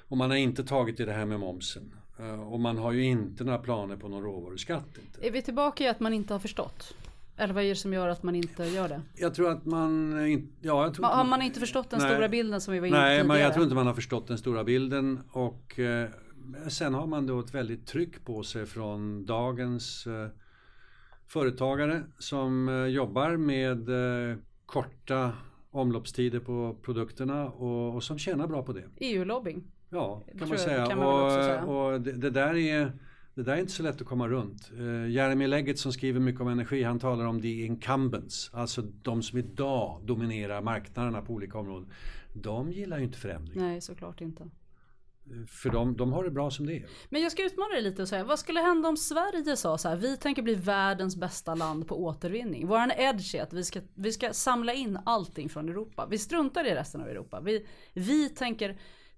Och 0.08 0.18
man 0.18 0.30
har 0.30 0.38
inte 0.38 0.64
tagit 0.64 1.00
i 1.00 1.06
det 1.06 1.12
här 1.14 1.26
med 1.26 1.40
momsen. 1.40 1.96
Eh, 2.20 2.42
Och 2.54 2.60
man 2.60 2.78
har 2.78 2.92
ju 2.92 3.04
inte 3.04 3.44
några 3.44 3.58
planer 3.60 3.96
på 3.96 4.08
någon 4.08 4.24
råvaruskatt. 4.24 4.98
Inte. 5.06 5.28
Är 5.28 5.32
vi 5.32 5.42
tillbaka 5.42 5.84
i 5.84 5.88
att 5.88 6.00
man 6.00 6.14
inte 6.14 6.34
har 6.34 6.40
förstått? 6.40 6.94
Eller 7.38 7.54
vad 7.54 7.64
är 7.64 7.70
det 7.70 7.76
som 7.76 7.94
gör 7.94 8.08
att 8.08 8.24
man 8.24 8.36
inte 8.36 8.64
gör 8.66 8.90
det? 8.90 9.02
Jag 9.16 9.34
tror 9.34 9.50
att 9.52 9.66
man. 9.66 10.12
Ja, 10.62 10.84
jag 10.84 10.94
tror 10.94 11.06
Har 11.06 11.24
man 11.24 11.42
inte 11.42 11.60
förstått 11.60 11.90
den 11.90 12.00
Nej. 12.00 12.10
stora 12.12 12.30
bilden 12.30 12.62
som 12.62 12.74
vi 12.74 12.80
var 12.80 12.88
inne 12.88 12.96
på 12.98 13.02
Nej, 13.02 13.10
tidigare? 13.18 13.28
men 13.28 13.40
jag 13.42 13.54
tror 13.54 13.64
inte 13.64 13.76
man 13.76 13.88
har 13.88 13.94
förstått 13.94 14.28
den 14.28 14.38
stora 14.38 14.64
bilden. 14.64 15.20
Och 15.32 15.80
eh, 15.80 16.10
sen 16.68 16.94
har 16.94 17.08
man 17.08 17.28
då 17.28 17.40
ett 17.40 17.54
väldigt 17.54 17.88
tryck 17.88 18.26
på 18.26 18.44
sig 18.44 18.66
från 18.66 19.26
dagens 19.26 20.08
eh, 20.08 20.28
företagare 21.28 22.04
som 22.20 22.70
eh, 22.70 22.76
jobbar 22.86 23.38
med 23.38 23.90
eh, 24.32 24.38
korta 24.66 25.32
omloppstider 25.72 26.40
på 26.40 26.78
produkterna 26.82 27.46
och, 27.50 27.96
och 27.96 28.04
som 28.04 28.18
tjänar 28.20 28.48
bra 28.48 28.64
på 28.64 28.74
det. 28.74 28.84
EU-lobbying. 28.98 29.64
Ja, 29.90 30.24
tror 30.26 30.40
kan 30.40 30.48
man 30.50 30.58
jag- 30.58 30.60
säga. 30.60 30.86
kan 30.86 30.98
man 31.00 31.24
också 31.24 31.44
säga. 31.44 31.64
och 31.64 31.94
och 31.94 32.02
det, 32.02 32.12
det, 32.12 32.30
där 32.30 32.56
är, 32.56 32.92
det 33.36 33.44
där 33.44 33.54
är 33.54 33.58
inte 33.58 33.72
så 33.72 33.84
lätt 33.84 34.02
att 34.02 34.08
komma 34.08 34.28
runt. 34.28 34.72
Uh, 34.80 35.10
Jeremy 35.10 35.48
Leggett 35.48 35.80
som 35.80 35.94
skriver 35.94 36.20
mycket 36.20 36.42
om 36.42 36.48
energi, 36.48 36.84
han 36.84 37.00
talar 37.00 37.26
om 37.26 37.42
the 37.42 37.66
incumbents, 37.66 38.50
alltså 38.54 38.82
de 38.82 39.24
som 39.24 39.40
idag 39.40 40.02
dominerar 40.06 40.62
marknaderna 40.62 41.22
på 41.22 41.34
olika 41.34 41.58
områden. 41.58 41.90
De 42.34 42.72
gillar 42.72 42.98
ju 42.98 43.04
inte 43.04 43.18
förändring. 43.18 43.62
Nej, 43.62 43.82
såklart 43.82 44.22
inte. 44.22 44.50
För 45.48 45.70
de, 45.70 45.98
de 45.98 46.14
har 46.14 46.24
det 46.24 46.32
bra 46.32 46.52
som 46.52 46.66
det 46.66 46.74
är. 46.76 46.86
Men 47.10 47.22
jag 47.22 47.32
ska 47.32 47.46
utmana 47.46 47.74
dig 47.74 47.82
lite 47.82 48.02
och 48.02 48.08
säga, 48.08 48.24
vad 48.24 48.40
skulle 48.40 48.60
hända 48.60 48.90
om 48.90 48.98
Sverige 48.98 49.56
sa 49.58 49.78
så 49.78 49.90
här, 49.90 49.96
vi 49.96 50.18
tänker 50.18 50.42
bli 50.42 50.56
världens 50.56 51.16
bästa 51.16 51.56
land 51.56 51.88
på 51.88 52.04
återvinning. 52.04 52.68
Våran 52.68 52.92
edge 52.92 53.36
är 53.36 53.44
att 53.44 53.54
vi 53.54 53.64
ska, 53.64 53.82
vi 53.94 54.12
ska 54.12 54.34
samla 54.34 54.74
in 54.74 55.00
allting 55.06 55.50
från 55.50 55.70
Europa. 55.70 56.08
Vi 56.10 56.18
struntar 56.18 56.66
i 56.66 56.76
resten 56.76 57.02
av 57.02 57.08
Europa. 57.08 57.42
Vi, 57.42 57.66
vi 57.94 58.30
tänker 58.30 58.78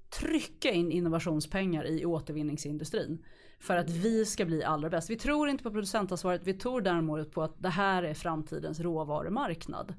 trycka 0.10 0.72
in 0.72 0.92
innovationspengar 0.92 1.86
i 1.86 2.06
återvinningsindustrin. 2.06 3.26
För 3.60 3.78
att 3.78 3.90
vi 3.90 4.26
ska 4.26 4.46
bli 4.46 4.64
allra 4.64 4.90
bäst. 4.90 5.10
Vi 5.10 5.16
tror 5.16 5.50
inte 5.50 5.64
på 5.64 5.72
producentansvaret, 5.72 6.42
vi 6.44 6.54
tror 6.54 6.82
däremot 6.82 7.32
på 7.32 7.44
att 7.44 7.62
det 7.62 7.70
här 7.70 8.04
är 8.04 8.14
framtidens 8.14 8.80
råvarumarknad. 8.80 9.94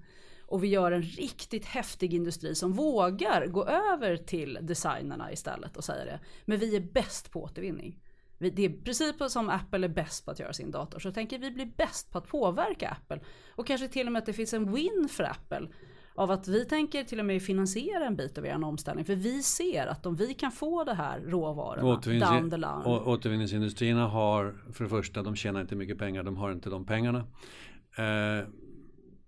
Och 0.47 0.65
vi 0.65 0.69
gör 0.69 0.93
en 0.93 1.03
riktigt 1.03 1.65
häftig 1.65 2.15
industri 2.15 2.55
som 2.55 2.73
vågar 2.73 3.47
gå 3.47 3.65
över 3.65 4.17
till 4.17 4.59
designerna 4.63 5.33
istället 5.33 5.77
och 5.77 5.85
säga 5.85 6.05
det. 6.05 6.21
Men 6.45 6.59
vi 6.59 6.77
är 6.77 6.81
bäst 6.81 7.31
på 7.31 7.43
återvinning. 7.43 8.01
Det 8.39 8.65
är 8.65 8.83
precis 8.85 9.33
som 9.33 9.49
Apple 9.49 9.87
är 9.87 9.89
bäst 9.89 10.25
på 10.25 10.31
att 10.31 10.39
göra 10.39 10.53
sin 10.53 10.71
dator 10.71 10.99
så 10.99 11.13
tänker 11.13 11.39
vi 11.39 11.51
bli 11.51 11.67
bäst 11.67 12.11
på 12.11 12.19
att 12.19 12.27
påverka 12.27 12.89
Apple. 12.89 13.21
Och 13.51 13.67
kanske 13.67 13.89
till 13.89 14.07
och 14.07 14.13
med 14.13 14.21
att 14.21 14.27
det 14.27 14.33
finns 14.33 14.55
en 14.55 14.73
win 14.73 15.09
för 15.11 15.25
Apple. 15.25 15.69
Av 16.19 16.31
att 16.31 16.49
vi 16.49 16.65
tänker 16.65 17.05
till 17.05 17.19
och 17.21 17.25
med 17.27 17.43
finansiera 17.43 18.05
en 18.07 18.17
bit 18.17 18.39
av 18.39 18.47
er 18.47 18.65
omställning. 18.65 19.05
För 19.05 19.15
vi 19.15 19.43
ser 19.43 19.87
att 19.87 20.07
om 20.07 20.17
vi 20.17 20.35
kan 20.35 20.53
få 20.53 20.85
det 20.85 20.95
här 20.95 21.21
råvarorna 21.21 22.01
down 22.41 22.51
the 22.51 22.57
line. 22.57 22.83
å- 22.85 23.03
återvinningsindustrierna 23.07 24.07
har, 24.09 24.55
för 24.73 24.85
det 24.85 24.91
första, 24.91 25.23
de 25.23 25.37
tjänar 25.37 25.61
inte 25.61 25.77
mycket 25.77 25.99
pengar, 25.99 26.23
de 26.23 26.37
har 26.37 26.53
inte 26.53 26.71
de 26.71 26.87
pengarna. 26.87 27.19
Eh, 27.99 28.47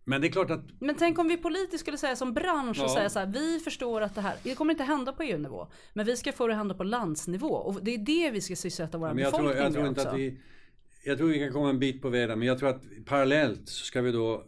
men 0.05 0.21
det 0.21 0.27
är 0.27 0.33
klart 0.33 0.51
att 0.51 0.61
Men 0.81 0.95
tänk 0.95 1.19
om 1.19 1.29
vi 1.29 1.37
politiskt 1.37 1.81
skulle 1.81 1.99
säga 1.99 2.17
som 2.17 2.33
bransch 2.35 2.79
och 2.81 2.85
Ja. 2.91 2.95
säga 2.95 3.11
så 3.11 3.19
här, 3.19 3.27
vi 3.27 3.59
förstår 3.59 4.01
att 4.01 4.15
det 4.15 4.21
här, 4.21 4.35
det 4.43 4.55
kommer 4.55 4.73
inte 4.73 4.85
hända 4.85 5.13
på 5.13 5.23
EU-nivå. 5.23 5.67
Men 5.95 6.07
vi 6.07 6.17
ska 6.17 6.33
få 6.33 6.47
det 6.47 6.53
att 6.53 6.59
hända 6.59 6.75
på 6.75 6.85
landsnivå. 6.85 7.49
Och 7.55 7.79
det 7.83 7.95
är 7.95 7.99
det 7.99 8.31
vi 8.31 8.41
ska 8.41 8.57
sysselsätta 8.57 8.99
vår 8.99 9.09
jag 9.09 9.17
tror, 9.17 9.25
befolkning 9.43 9.63
jag 9.65 9.73
tror 9.73 9.83
med 9.83 9.89
inte 9.89 10.01
också. 10.01 10.11
att 10.11 10.19
vi 10.19 10.39
Jag 11.05 11.19
tror 11.19 11.29
vi 11.29 11.39
kan 11.39 11.53
komma 11.53 11.71
en 11.71 11.79
bit 11.79 12.03
på 12.03 12.09
väg 12.09 12.29
där, 12.29 12.37
men 12.37 12.49
jag 12.49 12.59
tror 12.59 12.69
att 12.69 12.83
parallellt 13.07 13.69
så 13.69 13.85
ska 13.85 14.01
vi 14.03 14.13
då 14.13 14.45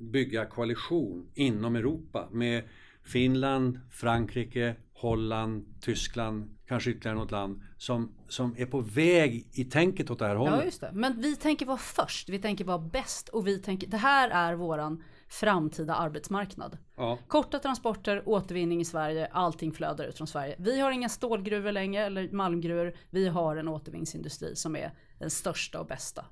bygga 0.00 0.46
koalition 0.46 1.30
inom 1.34 1.76
Europa 1.76 2.28
med 2.32 2.64
Finland, 3.02 3.80
Frankrike, 3.90 4.76
Holland, 4.92 5.80
Tyskland, 5.80 6.56
kanske 6.68 6.90
ytterligare 6.90 7.18
något 7.18 7.30
land 7.30 7.62
som, 7.76 8.12
som 8.28 8.54
är 8.58 8.66
på 8.66 8.80
väg 8.80 9.48
i 9.52 9.64
tänket 9.64 10.10
åt 10.10 10.18
det 10.18 10.26
här 10.26 10.36
hållet. 10.36 10.54
Ja 10.58 10.64
just 10.64 10.80
det. 10.80 10.90
Men 10.92 11.20
vi 11.20 11.36
tänker 11.36 11.66
vara 11.66 11.76
först, 11.76 12.28
vi 12.28 12.38
tänker 12.38 12.64
vara 12.64 12.78
bäst 12.78 13.28
och 13.28 13.46
vi 13.46 13.58
tänker, 13.58 13.86
det 13.86 13.96
här 13.96 14.30
är 14.30 14.54
våran 14.54 15.02
framtida 15.28 15.94
arbetsmarknad. 15.94 16.78
Ja. 16.96 17.18
Korta 17.28 17.58
transporter, 17.58 18.22
återvinning 18.26 18.80
i 18.80 18.84
Sverige, 18.84 19.26
allting 19.26 19.72
flödar 19.72 20.04
ut 20.04 20.16
från 20.16 20.26
Sverige. 20.26 20.56
Vi 20.58 20.80
har 20.80 20.90
inga 20.90 21.08
stålgruvor 21.08 21.72
längre 21.72 22.04
eller 22.04 22.32
malmgruvor. 22.32 22.96
Vi 23.10 23.28
har 23.28 23.56
en 23.56 23.68
återvinningsindustri 23.68 24.56
som 24.56 24.76
är 24.76 24.92
den 25.18 25.30
största 25.30 25.80
och 25.80 25.86
bästa. 25.86 26.24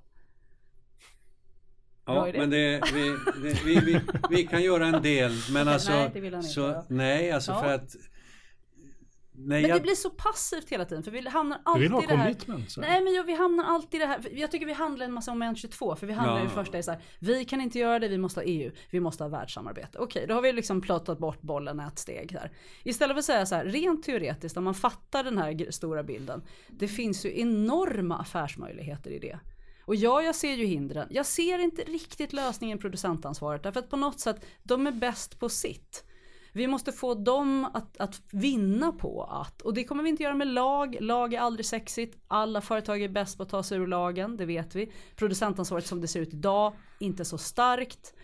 Ja, 2.07 2.29
men 2.35 2.51
det, 2.51 2.83
vi, 2.93 3.17
det, 3.43 3.65
vi, 3.65 3.81
vi, 3.81 4.01
vi 4.31 4.47
kan 4.47 4.63
göra 4.63 4.87
en 4.87 5.03
del, 5.03 5.33
men 5.53 5.69
alltså... 5.75 5.93
Nej, 5.93 6.11
det 6.15 6.21
vill 6.21 6.35
han 6.35 6.43
inte 6.43 6.55
så. 6.55 6.85
Nej, 6.89 7.33
alltså 7.33 7.53
Ja. 7.53 7.61
för 7.63 7.75
att... 7.75 7.95
Nej, 9.37 9.61
Men 9.63 9.71
jag, 9.71 9.79
det 9.79 9.83
blir 9.83 9.95
så 9.95 10.11
passivt 10.11 10.69
hela 10.69 10.85
tiden 10.85 11.03
för 11.03 11.11
vi 11.11 11.29
hamnar 11.29 11.57
Du 11.57 11.63
alltid 11.65 11.83
vill 11.83 11.93
ha 11.93 12.03
i 12.03 12.07
det 12.07 12.17
här. 12.17 12.65
så. 12.69 12.81
Nej 12.81 13.05
men 13.05 13.15
jag, 13.15 13.25
vi 13.25 13.35
hamnar 13.35 13.65
alltid 13.65 13.95
i 14.01 14.05
det 14.05 14.07
här. 14.07 14.27
Jag 14.33 14.51
tycker 14.51 14.67
vi 14.67 14.73
handlar 14.73 15.07
en 15.07 15.13
massa 15.13 15.31
moment 15.31 15.59
22 15.59 15.97
för 15.97 16.07
vi 16.07 16.13
handlar 16.13 16.37
Ja. 16.39 16.43
ju 16.45 16.49
första 16.49 16.79
i 16.79 16.83
så 16.83 16.91
här. 16.91 17.01
Vi 17.19 17.45
kan 17.45 17.61
inte 17.61 17.79
göra 17.79 17.99
det, 17.99 18.09
vi 18.09 18.19
måste 18.19 18.41
ha 18.41 18.45
EU, 18.45 18.71
vi 18.91 19.01
måste 19.01 19.25
ha 19.25 19.29
världssamarbete. 19.29 19.99
Okej, 19.99 20.27
då 20.29 20.35
har 20.35 20.43
vi 20.43 20.53
liksom 20.53 20.81
plottat 20.81 21.19
bort 21.19 21.41
bollen 21.43 21.81
ett 21.81 21.99
steg 21.99 22.33
där. 22.33 22.51
Istället 22.83 23.15
för 23.15 23.19
att 23.19 23.25
säga 23.25 23.47
så 23.47 23.55
här, 23.55 23.65
rent 23.65 24.03
teoretiskt 24.03 24.57
om 24.57 24.65
man 24.65 24.75
fattar 24.75 25.25
den 25.25 25.39
här 25.39 25.71
stora 25.71 26.03
bilden. 26.03 26.43
Det 26.69 26.89
finns 26.89 27.27
ju 27.27 27.41
enorma 27.41 28.19
affärsmöjligheter 28.19 29.11
i 29.11 29.19
det. 29.19 29.39
Och 29.87 29.95
ja, 29.95 30.22
jag 30.22 30.35
ser 30.35 30.55
ju 30.55 30.64
hindren. 30.64 31.09
Jag 31.11 31.26
ser 31.26 31.59
inte 31.59 31.82
riktigt 31.82 32.32
lösningen 32.32 32.78
producentansvaret 32.78 33.62
därför 33.62 33.80
att 33.80 33.91
på 33.91 33.97
något 33.97 34.20
sätt, 34.20 34.45
de 34.62 34.87
är 34.87 34.93
bäst 34.93 35.41
på 35.41 35.49
sitt. 35.49 36.05
Vi 36.53 36.66
måste 36.66 36.93
få 36.93 37.14
dem 37.14 37.64
att, 37.74 37.97
att 37.97 38.22
vinna 38.30 38.93
på 38.93 39.24
att, 39.24 39.62
och 39.62 39.74
det 39.74 39.85
kommer 39.85 40.03
vi 40.03 40.09
inte 40.09 40.22
göra 40.22 40.35
med 40.35 40.49
lag, 40.49 40.97
lag 41.01 41.35
är 41.35 41.41
aldrig 41.41 41.66
sexigt, 41.66 42.18
alla 42.28 42.61
företag 42.61 43.03
är 43.03 43.09
bäst 43.09 43.37
på 43.37 43.43
att 43.43 43.49
ta 43.49 43.62
sig 43.62 43.78
ur 43.78 43.87
lagen, 43.87 44.37
det 44.37 44.47
vet 44.47 44.74
vi. 44.74 44.93
Producentansvaret 45.16 45.87
som 45.87 46.01
det 46.01 46.09
ser 46.09 46.20
ut 46.20 46.35
idag, 46.35 46.72
inte 46.99 47.24
så 47.24 47.39
starkt. 47.39 48.14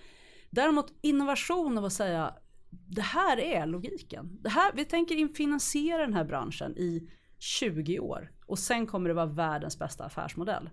Däremot 0.51 0.93
innovation 1.01 1.79
av 1.79 1.85
att 1.85 1.93
säga, 1.93 2.35
det 2.71 3.03
här 3.03 3.41
är 3.41 3.67
logiken. 3.67 4.39
Det 4.43 4.51
här, 4.51 4.73
vi 4.75 4.85
tänker 4.85 5.35
finansiera 5.35 6.03
den 6.03 6.15
här 6.15 6.25
branschen 6.25 6.77
i 6.77 7.11
20 7.39 7.99
år 7.99 8.31
och 8.47 8.59
sen 8.59 8.87
kommer 8.87 9.09
det 9.09 9.15
vara 9.15 9.27
världens 9.27 9.79
bästa 9.79 10.05
affärsmodell. 10.05 10.71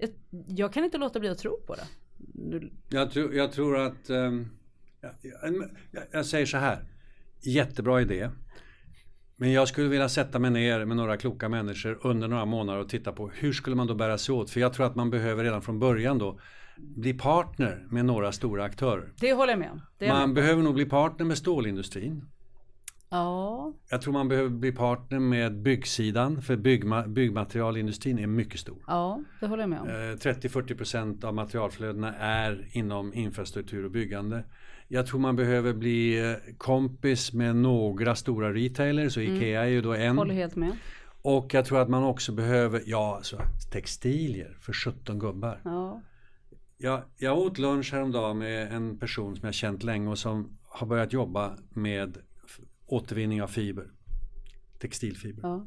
Jag, 0.00 0.10
jag 0.46 0.72
kan 0.72 0.84
inte 0.84 0.98
låta 0.98 1.20
bli 1.20 1.28
att 1.28 1.38
tro 1.38 1.60
på 1.66 1.74
det. 1.74 1.86
Nu- 2.34 2.72
jag, 2.88 3.10
tror, 3.10 3.34
jag 3.34 3.52
tror 3.52 3.78
att... 3.78 4.10
ehm, 4.10 4.48
jag, 5.00 6.02
jag, 6.12 6.26
säger 6.26 6.46
så 6.46 6.56
här. 6.56 6.84
Jättebra 7.40 8.00
idé. 8.00 8.30
Men 9.36 9.52
jag 9.52 9.68
skulle 9.68 9.88
vilja 9.88 10.08
sätta 10.08 10.38
mig 10.38 10.50
ner 10.50 10.84
med 10.84 10.96
några 10.96 11.16
kloka 11.16 11.48
människor 11.48 11.98
under 12.02 12.28
några 12.28 12.44
månader 12.44 12.80
och 12.80 12.88
titta 12.88 13.12
på 13.12 13.28
hur 13.34 13.52
skulle 13.52 13.76
man 13.76 13.86
då 13.86 13.94
bära 13.94 14.18
sig 14.18 14.34
åt? 14.34 14.50
För 14.50 14.60
jag 14.60 14.72
tror 14.72 14.86
att 14.86 14.94
man 14.96 15.10
behöver 15.10 15.44
redan 15.44 15.62
från 15.62 15.78
början 15.78 16.18
då 16.18 16.40
bli 16.78 17.14
partner 17.14 17.86
med 17.90 18.04
några 18.04 18.32
stora 18.32 18.64
aktörer. 18.64 19.12
Det 19.20 19.32
håller 19.32 19.52
jag 19.52 19.58
med 19.58 19.70
om. 19.70 19.80
Man 20.08 20.34
behöver 20.34 20.62
nog 20.62 20.74
bli 20.74 20.84
partner 20.86 21.26
med 21.26 21.38
stålindustrin. 21.38 22.24
Ja, 23.10 23.72
Jag 23.90 24.02
tror 24.02 24.12
man 24.12 24.28
behöver 24.28 24.50
bli 24.50 24.72
partner 24.72 25.18
med 25.18 25.62
byggsidan 25.62 26.42
för 26.42 26.56
byggma, 26.56 27.06
byggmaterialindustrin 27.06 28.18
är 28.18 28.26
mycket 28.26 28.60
stor. 28.60 28.78
ja, 28.86 29.22
det 29.40 29.46
håller 29.46 29.62
jag 29.62 29.70
med 29.70 29.80
om. 29.80 29.88
Eh, 29.88 29.92
30-40% 29.92 31.24
av 31.24 31.34
materialflödena 31.34 32.14
är 32.14 32.68
inom 32.72 33.14
infrastruktur 33.14 33.84
och 33.84 33.90
byggande. 33.90 34.44
Jag 34.88 35.06
tror 35.06 35.20
man 35.20 35.36
behöver 35.36 35.72
bli 35.74 36.30
eh, 36.30 36.36
kompis 36.58 37.32
med 37.32 37.56
några 37.56 38.14
stora 38.14 38.52
retailers 38.54 39.16
och 39.16 39.22
Ikea 39.22 39.62
är 39.62 39.68
ju 39.68 39.80
då 39.80 39.94
en. 39.94 40.18
Håller 40.18 40.34
helt 40.34 40.56
med. 40.56 40.76
Och 41.22 41.54
jag 41.54 41.64
tror 41.64 41.80
att 41.80 41.88
man 41.88 42.04
också 42.04 42.32
behöver, 42.32 42.82
ja 42.86 43.16
alltså 43.16 43.40
textilier 43.72 44.56
för 44.60 44.72
17 44.72 45.18
gubbar. 45.18 45.60
Ja. 45.64 46.02
Jag, 46.78 47.02
jag 47.16 47.38
åt 47.38 47.58
lunch 47.58 47.92
häromdagen 47.92 48.38
med 48.38 48.72
en 48.72 48.98
person 48.98 49.36
som 49.36 49.46
jag 49.46 49.54
känt 49.54 49.82
länge 49.82 50.10
och 50.10 50.18
som 50.18 50.58
har 50.68 50.86
börjat 50.86 51.12
jobba 51.12 51.52
med 51.70 52.16
återvinning 52.92 53.42
av 53.42 53.48
fiber. 53.48 53.90
Textilfiber. 54.78 55.42
Ja. 55.42 55.66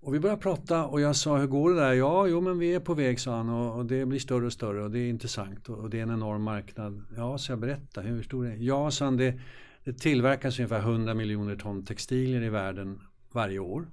Och 0.00 0.14
vi 0.14 0.20
började 0.20 0.42
prata 0.42 0.86
och 0.86 1.00
jag 1.00 1.16
sa 1.16 1.38
hur 1.38 1.46
går 1.46 1.70
det 1.70 1.80
där? 1.80 1.92
Ja, 1.92 2.26
jo 2.26 2.40
men 2.40 2.58
vi 2.58 2.74
är 2.74 2.80
på 2.80 2.94
väg 2.94 3.20
sa 3.20 3.36
han 3.36 3.48
och, 3.48 3.76
och 3.76 3.86
det 3.86 4.06
blir 4.06 4.18
större 4.18 4.46
och 4.46 4.52
större 4.52 4.84
och 4.84 4.90
det 4.90 4.98
är 4.98 5.08
intressant 5.08 5.68
och, 5.68 5.78
och 5.78 5.90
det 5.90 5.98
är 5.98 6.02
en 6.02 6.10
enorm 6.10 6.42
marknad. 6.42 7.04
Ja, 7.16 7.38
så 7.38 7.52
jag 7.52 7.58
berätta 7.58 8.00
hur 8.00 8.22
stor 8.22 8.46
är 8.46 8.50
det? 8.50 8.56
Ja, 8.56 8.90
sa 8.90 9.04
han, 9.04 9.16
det, 9.16 9.40
det 9.84 9.92
tillverkas 9.92 10.58
ungefär 10.58 10.78
100 10.78 11.14
miljoner 11.14 11.56
ton 11.56 11.84
textilier 11.84 12.42
i 12.42 12.48
världen 12.48 13.00
varje 13.32 13.58
år. 13.58 13.88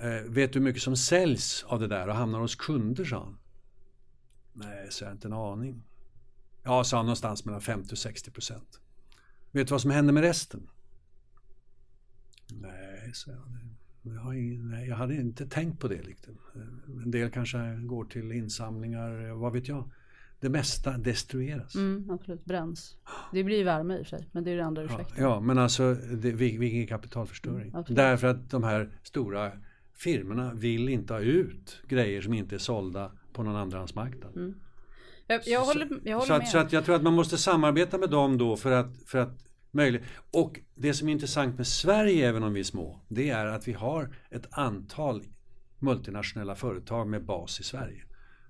Eh, 0.00 0.30
vet 0.30 0.52
du 0.52 0.58
hur 0.58 0.64
mycket 0.64 0.82
som 0.82 0.96
säljs 0.96 1.64
av 1.68 1.80
det 1.80 1.86
där 1.86 2.08
och 2.08 2.14
hamnar 2.14 2.40
hos 2.40 2.54
kunder, 2.54 3.04
sa 3.04 3.18
han. 3.18 3.38
Nej, 4.52 4.86
så 4.90 5.04
jag 5.04 5.12
inte 5.12 5.28
en 5.28 5.32
aning. 5.32 5.82
Ja, 6.62 6.84
sa 6.84 6.96
han, 6.96 7.06
någonstans 7.06 7.44
mellan 7.44 7.60
50 7.60 7.92
och 7.92 7.98
60 7.98 8.30
procent. 8.30 8.80
Vet 9.52 9.68
du 9.68 9.70
vad 9.70 9.80
som 9.80 9.90
händer 9.90 10.12
med 10.12 10.22
resten? 10.22 10.68
Nej, 12.52 13.10
sa 13.14 13.30
jag. 13.30 13.40
Jag, 14.02 14.20
har 14.20 14.32
ingen, 14.34 14.70
nej, 14.70 14.88
jag 14.88 14.96
hade 14.96 15.14
inte 15.14 15.46
tänkt 15.46 15.80
på 15.80 15.88
det. 15.88 16.02
Liksom. 16.02 16.38
En 17.04 17.10
del 17.10 17.30
kanske 17.30 17.58
går 17.82 18.04
till 18.04 18.32
insamlingar, 18.32 19.32
vad 19.32 19.52
vet 19.52 19.68
jag. 19.68 19.90
Det 20.40 20.48
mesta 20.48 20.98
destrueras. 20.98 21.74
Mm, 21.74 22.10
absolut, 22.10 22.44
bränns. 22.44 22.96
Det 23.32 23.44
blir 23.44 23.64
värme 23.64 23.98
i 23.98 24.02
och 24.02 24.06
för 24.06 24.16
sig, 24.16 24.28
men 24.32 24.44
det 24.44 24.50
är 24.50 24.56
den 24.56 24.66
andra 24.66 24.82
ursäkten. 24.82 25.16
Ja, 25.16 25.22
ja, 25.22 25.40
men 25.40 25.58
alltså 25.58 25.94
det, 25.94 26.32
vilken 26.32 26.86
kapitalförstöring. 26.86 27.68
Mm, 27.70 27.84
Därför 27.88 28.26
att 28.26 28.50
de 28.50 28.64
här 28.64 28.90
stora 29.02 29.52
firmorna 29.92 30.54
vill 30.54 30.88
inte 30.88 31.12
ha 31.12 31.20
ut 31.20 31.82
grejer 31.88 32.22
som 32.22 32.34
inte 32.34 32.54
är 32.54 32.58
sålda 32.58 33.12
på 33.32 33.42
någon 33.42 33.56
andrahandsmarknad. 33.56 34.36
Mm. 34.36 34.54
Jag, 35.30 35.40
jag, 35.46 35.60
håller, 35.60 35.88
jag 36.04 36.16
håller 36.16 36.26
så, 36.26 36.32
med. 36.32 36.42
Att, 36.42 36.48
så 36.48 36.58
att 36.58 36.72
jag 36.72 36.84
tror 36.84 36.94
att 36.94 37.02
man 37.02 37.14
måste 37.14 37.38
samarbeta 37.38 37.98
med 37.98 38.10
dem 38.10 38.38
då 38.38 38.56
för 38.56 38.70
att, 38.70 38.96
för 39.06 39.18
att 39.18 39.38
möjligt. 39.70 40.02
Och 40.30 40.60
det 40.74 40.94
som 40.94 41.08
är 41.08 41.12
intressant 41.12 41.56
med 41.56 41.66
Sverige, 41.66 42.28
även 42.28 42.42
om 42.42 42.52
vi 42.52 42.60
är 42.60 42.64
små, 42.64 43.00
det 43.08 43.30
är 43.30 43.46
att 43.46 43.68
vi 43.68 43.72
har 43.72 44.16
ett 44.30 44.46
antal 44.50 45.22
multinationella 45.78 46.54
företag 46.54 47.08
med 47.08 47.24
bas 47.24 47.60
i 47.60 47.62
Sverige 47.62 48.02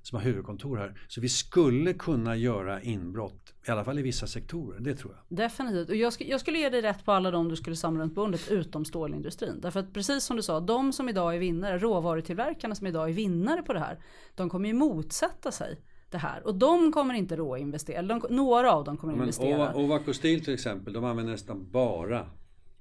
som 0.03 0.17
har 0.19 0.25
huvudkontor 0.25 0.77
här. 0.77 1.01
Så 1.09 1.21
vi 1.21 1.29
skulle 1.29 1.93
kunna 1.93 2.37
göra 2.37 2.83
inbrott, 2.83 3.55
i 3.67 3.71
alla 3.71 3.85
fall 3.85 3.99
i 3.99 4.03
vissa 4.03 4.27
sektorer, 4.27 4.81
det 4.81 4.95
tror 4.95 5.15
jag. 5.15 5.39
Definitivt, 5.39 5.89
och 5.89 5.97
jag, 5.97 6.13
sk 6.13 6.21
jag 6.21 6.41
skulle 6.41 6.59
ge 6.59 6.69
dig 6.69 6.83
rätt 6.83 7.05
på 7.05 7.13
alla 7.13 7.31
de 7.31 7.49
du 7.49 7.57
skulle 7.57 7.77
samla 7.77 8.03
runt 8.03 8.15
bordet 8.15 8.51
utom 8.51 8.85
stålindustrin. 8.85 9.61
Därför 9.61 9.81
att 9.81 9.93
precis 9.93 10.25
som 10.25 10.37
du 10.37 10.43
sa, 10.43 10.61
de 10.61 10.93
som 10.93 11.09
idag 11.09 11.35
är 11.35 11.39
vinnare, 11.39 11.79
råvarutillverkarna 11.79 12.75
som 12.75 12.87
idag 12.87 13.09
är 13.09 13.15
vinnare 13.15 13.63
på 13.63 13.73
det 13.73 13.81
här, 13.81 13.99
de 14.35 14.51
kommer 14.51 14.69
ju 14.69 14.75
motsätta 14.75 15.53
sig 15.53 15.79
det 16.11 16.19
här. 16.19 16.47
Och 16.47 16.55
de 16.55 16.93
kommer 16.93 17.15
inte 17.15 17.37
råd 17.37 17.55
att 17.55 17.61
investera, 17.61 18.03
de, 18.03 18.23
några 18.31 18.73
av 18.73 18.85
dem 18.85 18.97
kommer 18.97 19.13
men, 19.13 19.23
investera. 19.23 19.77
Ovako 19.77 20.13
Steel 20.13 20.45
till 20.45 20.55
exempel, 20.55 20.93
de 20.93 21.05
använder 21.05 21.33
nästan 21.33 21.71
bara 21.71 22.27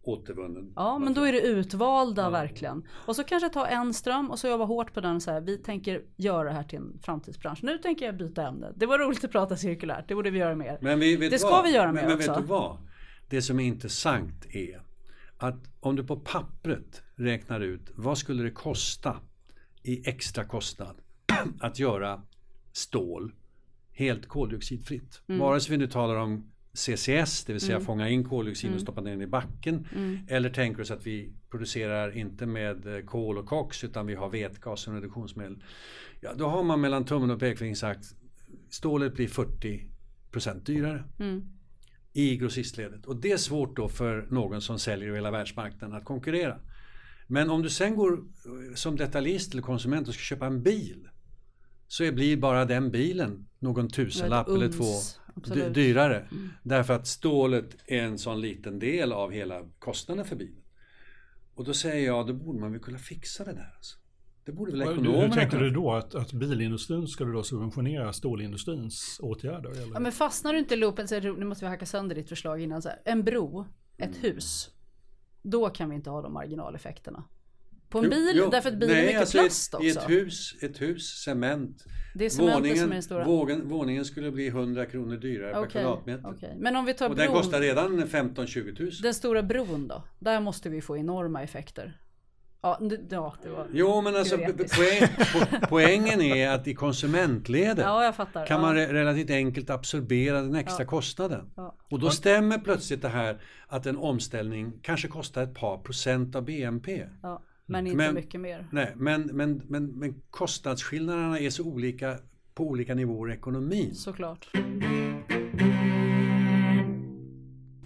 återvunnen. 0.01 0.73
Ja 0.75 0.99
men 0.99 1.13
då 1.13 1.23
är 1.23 1.31
det 1.31 1.41
utvalda 1.41 2.21
ja. 2.21 2.29
verkligen. 2.29 2.83
Och 2.89 3.15
så 3.15 3.23
kanske 3.23 3.49
ta 3.49 3.67
en 3.67 3.93
ström 3.93 4.31
och 4.31 4.39
så 4.39 4.47
jobba 4.47 4.65
hårt 4.65 4.93
på 4.93 5.01
den 5.01 5.15
och 5.15 5.21
säga 5.21 5.39
vi 5.39 5.57
tänker 5.57 6.01
göra 6.15 6.43
det 6.43 6.55
här 6.55 6.63
till 6.63 6.77
en 6.79 6.99
framtidsbransch. 7.01 7.63
Nu 7.63 7.77
tänker 7.77 8.05
jag 8.05 8.17
byta 8.17 8.47
ämne. 8.47 8.71
Det 8.75 8.85
var 8.85 8.99
roligt 8.99 9.23
att 9.23 9.31
prata 9.31 9.57
cirkulärt, 9.57 10.07
det 10.07 10.15
borde 10.15 10.29
vi 10.29 10.39
göra 10.39 10.55
mer. 10.55 10.77
Men 10.81 10.99
vi, 10.99 11.29
det 11.29 11.39
ska 11.39 11.49
vad? 11.49 11.63
vi 11.63 11.73
göra 11.73 11.91
mer 11.91 12.01
men, 12.01 12.15
också. 12.15 12.31
Men 12.31 12.35
vet 12.35 12.47
du 12.47 12.49
vad? 12.49 12.77
Det 13.29 13.41
som 13.41 13.59
är 13.59 13.63
intressant 13.63 14.45
är 14.49 14.81
att 15.37 15.69
om 15.79 15.95
du 15.95 16.03
på 16.03 16.19
pappret 16.19 17.03
räknar 17.15 17.59
ut 17.59 17.91
vad 17.95 18.17
skulle 18.17 18.43
det 18.43 18.51
kosta 18.51 19.17
i 19.83 20.09
extra 20.09 20.45
kostnad 20.45 20.95
att 21.59 21.79
göra 21.79 22.21
stål 22.71 23.31
helt 23.91 24.27
koldioxidfritt. 24.27 25.21
Mm. 25.27 25.39
Vare 25.39 25.59
sig 25.59 25.71
vi 25.71 25.77
nu 25.77 25.87
talar 25.87 26.15
om 26.15 26.51
CCS, 26.73 27.45
det 27.45 27.53
vill 27.53 27.61
säga 27.61 27.75
mm. 27.75 27.85
fånga 27.85 28.09
in 28.09 28.23
koldioxid 28.23 28.69
och 28.69 28.73
mm. 28.73 28.83
stoppa 28.83 29.01
ner 29.01 29.11
den 29.11 29.21
i 29.21 29.27
backen. 29.27 29.87
Mm. 29.95 30.19
Eller 30.27 30.49
tänker 30.49 30.81
oss 30.81 30.91
att 30.91 31.07
vi 31.07 31.33
producerar 31.49 32.17
inte 32.17 32.45
med 32.45 32.95
eh, 32.95 33.05
kol 33.05 33.37
och 33.37 33.45
koks 33.45 33.83
utan 33.83 34.05
vi 34.05 34.15
har 34.15 34.29
vätgas 34.29 34.81
som 34.81 34.95
reduktionsmedel. 34.95 35.63
Ja, 36.21 36.33
då 36.33 36.47
har 36.47 36.63
man 36.63 36.81
mellan 36.81 37.05
tummen 37.05 37.31
och 37.31 37.39
pekfingret 37.39 37.77
sagt 37.77 38.15
stålet 38.69 39.13
blir 39.13 39.27
40% 39.27 40.65
dyrare. 40.65 41.03
Mm. 41.19 41.43
I 42.13 42.37
grossistledet. 42.37 43.05
Och 43.05 43.15
det 43.15 43.31
är 43.31 43.37
svårt 43.37 43.75
då 43.75 43.89
för 43.89 44.27
någon 44.29 44.61
som 44.61 44.79
säljer 44.79 45.07
över 45.07 45.17
hela 45.17 45.31
världsmarknaden 45.31 45.97
att 45.97 46.05
konkurrera. 46.05 46.59
Men 47.27 47.49
om 47.49 47.61
du 47.61 47.69
sen 47.69 47.95
går 47.95 48.13
eh, 48.13 48.75
som 48.75 48.95
detaljist 48.95 49.53
eller 49.53 49.63
konsument 49.63 50.07
och 50.07 50.13
ska 50.13 50.21
köpa 50.21 50.45
en 50.45 50.63
bil 50.63 51.09
så 51.89 52.11
blir 52.11 52.37
bara 52.37 52.65
den 52.65 52.91
bilen 52.91 53.47
någon 53.59 53.89
tusenlapp 53.89 54.47
eller 54.47 54.71
två 54.71 54.93
Absolut. 55.35 55.73
dyrare. 55.73 56.19
Mm. 56.19 56.49
Därför 56.63 56.93
att 56.93 57.07
stålet 57.07 57.75
är 57.85 58.01
en 58.01 58.17
sån 58.17 58.41
liten 58.41 58.79
del 58.79 59.11
av 59.11 59.31
hela 59.31 59.61
kostnaden 59.79 60.25
för 60.25 60.35
bilen. 60.35 60.63
Och 61.55 61.65
då 61.65 61.73
säger 61.73 62.05
jag, 62.05 62.27
då 62.27 62.33
borde 62.33 62.59
man 62.59 62.71
väl 62.71 62.81
kunna 62.81 62.97
fixa 62.97 63.43
det 63.43 63.53
där. 63.53 63.73
Alltså. 63.75 63.97
Det 64.45 64.51
borde 64.51 64.71
väl 64.71 64.81
ekonomerna 64.81 65.25
Hur 65.25 65.33
tänker 65.33 65.59
du 65.59 65.69
då? 65.69 65.91
Att, 65.91 66.15
att 66.15 66.33
bilindustrin 66.33 67.07
du 67.17 67.33
då 67.33 67.43
subventionera 67.43 68.13
stålindustrins 68.13 69.19
åtgärder? 69.23 69.69
Eller? 69.69 69.93
Ja, 69.93 69.99
men 69.99 70.11
fastnar 70.11 70.53
du 70.53 70.59
inte 70.59 70.73
i 70.73 70.77
loopen 70.77 71.07
så 71.07 71.19
nu 71.19 71.45
måste 71.45 71.65
vi 71.65 71.69
hacka 71.69 71.85
sönder 71.85 72.15
ditt 72.15 72.29
förslag 72.29 72.61
innan. 72.61 72.81
Så 72.81 72.89
här, 72.89 73.01
en 73.05 73.23
bro, 73.23 73.65
ett 73.97 74.17
mm. 74.17 74.21
hus. 74.21 74.69
Då 75.41 75.69
kan 75.69 75.89
vi 75.89 75.95
inte 75.95 76.09
ha 76.09 76.21
de 76.21 76.33
marginaleffekterna. 76.33 77.23
På 77.89 77.99
en 77.99 78.09
bil, 78.09 78.33
jo, 78.35 78.49
därför 78.49 78.69
att 78.69 78.75
bilen 78.75 78.95
nej, 78.95 79.03
är 79.03 79.05
mycket 79.05 79.21
alltså 79.21 79.37
plast 79.37 79.73
ett, 79.73 79.79
också. 79.79 79.87
I 79.87 79.89
ett 79.89 80.09
hus, 80.09 80.55
ett 80.61 80.81
hus, 80.81 81.23
cement. 81.23 81.85
Det 82.15 82.25
är 82.25 82.41
våningen, 82.41 82.77
som 82.77 82.89
är 82.89 82.93
den 82.93 83.03
stora. 83.03 83.25
Vågen, 83.25 83.69
våningen 83.69 84.05
skulle 84.05 84.31
bli 84.31 84.47
100 84.47 84.85
kronor 84.85 85.17
dyrare 85.17 85.51
okay, 85.51 85.63
per 85.63 85.69
kvadratmeter. 85.69 86.29
Okay. 86.29 86.49
Men 86.57 86.75
om 86.75 86.85
vi 86.85 86.93
tar 86.93 87.09
Och 87.09 87.15
bron, 87.15 87.25
den 87.25 87.35
kostar 87.35 87.61
redan 87.61 88.03
15-20 88.03 88.75
tusen. 88.75 89.03
Den 89.03 89.13
stora 89.13 89.43
bron 89.43 89.87
då? 89.87 90.03
Där 90.19 90.39
måste 90.39 90.69
vi 90.69 90.81
få 90.81 90.97
enorma 90.97 91.43
effekter. 91.43 91.99
Ja, 92.61 92.77
ja, 93.09 93.33
det 93.43 93.49
var 93.49 93.67
Jo 93.71 94.01
men 94.01 94.15
alltså 94.15 94.37
poäng, 94.37 95.07
po 95.33 95.67
poängen 95.69 96.21
är 96.21 96.49
att 96.49 96.67
i 96.67 96.73
konsumentledet 96.75 97.85
ja, 97.85 98.13
kan 98.33 98.45
ja. 98.47 98.57
man 98.57 98.75
relativt 98.75 99.29
enkelt 99.29 99.69
absorbera 99.69 100.41
den 100.41 100.55
extra 100.55 100.85
kostnaden. 100.85 101.51
Och 101.91 101.99
då 101.99 102.09
stämmer 102.09 102.57
plötsligt 102.57 103.01
det 103.01 103.09
här 103.09 103.41
att 103.67 103.85
en 103.85 103.97
omställning 103.97 104.79
kanske 104.81 105.07
kostar 105.07 105.43
ett 105.43 105.55
par 105.55 105.77
procent 105.77 106.35
av 106.35 106.45
BNP. 106.45 107.05
Men 107.69 107.87
inte 107.87 107.97
men, 107.97 108.15
mycket 108.15 108.41
mer. 108.41 108.67
Nej, 108.71 108.93
men, 108.95 109.21
men, 109.21 109.61
men, 109.67 109.85
men 109.85 110.21
kostnadsskillnaderna 110.29 111.39
är 111.39 111.49
så 111.49 111.63
olika 111.63 112.17
på 112.53 112.63
olika 112.63 112.95
nivåer 112.95 113.31
i 113.31 113.33
ekonomin. 113.33 113.95
Såklart. 113.95 114.49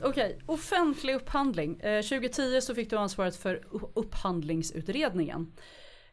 Okej, 0.02 0.40
offentlig 0.46 1.16
upphandling. 1.16 1.80
Eh, 1.80 2.02
2010 2.02 2.62
så 2.62 2.76
fick 2.76 2.90
du 2.90 2.98
ansvaret 2.98 3.36
för 3.36 3.64
upphandlingsutredningen. 3.94 5.52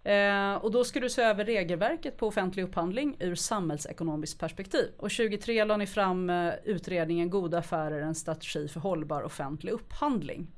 Eh, 0.02 0.54
och 0.54 0.70
då 0.70 0.84
ska 0.84 1.00
du 1.00 1.10
se 1.10 1.22
över 1.22 1.44
regelverket 1.44 2.16
på 2.16 2.26
offentlig 2.26 2.62
upphandling 2.62 3.16
ur 3.20 3.34
samhällsekonomiskt 3.34 4.40
perspektiv. 4.40 4.90
Och 4.96 5.10
2003 5.10 5.64
la 5.64 5.76
ni 5.76 5.86
fram 5.86 6.30
eh, 6.30 6.52
utredningen 6.64 7.30
Goda 7.30 7.58
affärer, 7.58 8.00
en 8.00 8.14
strategi 8.14 8.68
för 8.68 8.80
hållbar 8.80 9.22
offentlig 9.22 9.72
upphandling. 9.72 10.50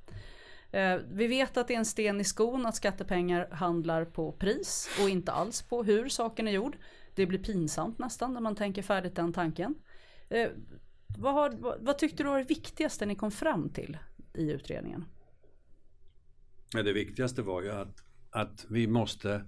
Eh, 0.73 0.99
vi 1.11 1.27
vet 1.27 1.57
att 1.57 1.69
det 1.69 1.75
är 1.75 1.79
en 1.79 1.85
sten 1.85 2.21
i 2.21 2.25
skon 2.25 2.67
att 2.67 2.77
skattepengar 2.77 3.49
handlar 3.51 4.05
på 4.05 4.33
pris 4.33 4.91
och 5.03 5.09
inte 5.09 5.33
alls 5.33 5.63
på 5.63 5.83
hur 5.83 6.09
saken 6.09 6.49
är 6.49 6.53
gjord. 6.53 6.77
Det 7.15 7.27
blir 7.27 7.39
pinsamt 7.39 7.99
nästan 7.99 8.35
när 8.35 8.41
man 8.41 8.57
tänker 8.57 8.83
färdigt 8.83 9.17
den 9.17 9.33
tanken. 9.33 9.75
Eh, 10.29 10.49
vad, 11.19 11.35
har, 11.35 11.51
vad, 11.51 11.81
vad 11.81 11.99
tyckte 11.99 12.23
du 12.23 12.29
var 12.29 12.39
det 12.39 12.45
viktigaste 12.45 13.07
ni 13.07 13.15
kom 13.15 13.31
fram 13.31 13.69
till 13.69 13.99
i 14.35 14.51
utredningen? 14.51 15.05
Ja, 16.75 16.83
det 16.83 16.93
viktigaste 16.93 17.43
var 17.43 17.63
ju 17.63 17.71
att, 17.73 18.03
att 18.31 18.67
vi 18.69 18.87
måste 18.87 19.45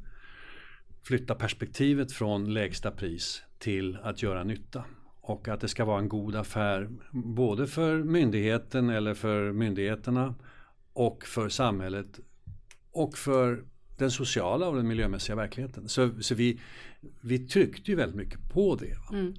flytta 1.03 1.35
perspektivet 1.35 2.12
från 2.12 2.55
lägsta 2.55 2.91
pris 2.91 3.43
till 3.59 3.97
att 4.03 4.22
göra 4.22 4.45
nytta. 4.45 4.85
Och 5.20 5.49
att 5.49 5.61
det 5.61 5.68
ska 5.68 5.85
vara 5.85 5.99
en 5.99 6.09
god 6.09 6.37
affär 6.37 6.89
både 7.12 7.66
för 7.66 8.03
myndigheten 8.03 8.91
eller 8.91 9.14
för 9.14 9.53
myndigheterna 9.53 10.35
och 10.95 11.24
för 11.24 11.49
samhället 11.49 12.20
och 12.92 13.18
för 13.18 13.64
den 13.99 14.11
sociala 14.11 14.68
och 14.68 14.76
den 14.76 14.88
miljömässiga 14.88 15.36
verkligheten. 15.36 15.88
Så, 15.88 16.11
så 16.20 16.34
vi, 16.34 16.61
vi 17.20 17.38
tryckte 17.38 17.90
ju 17.90 17.97
väldigt 17.97 18.16
mycket 18.16 18.53
på 18.53 18.76
det. 18.76 18.97
Mm. 19.12 19.34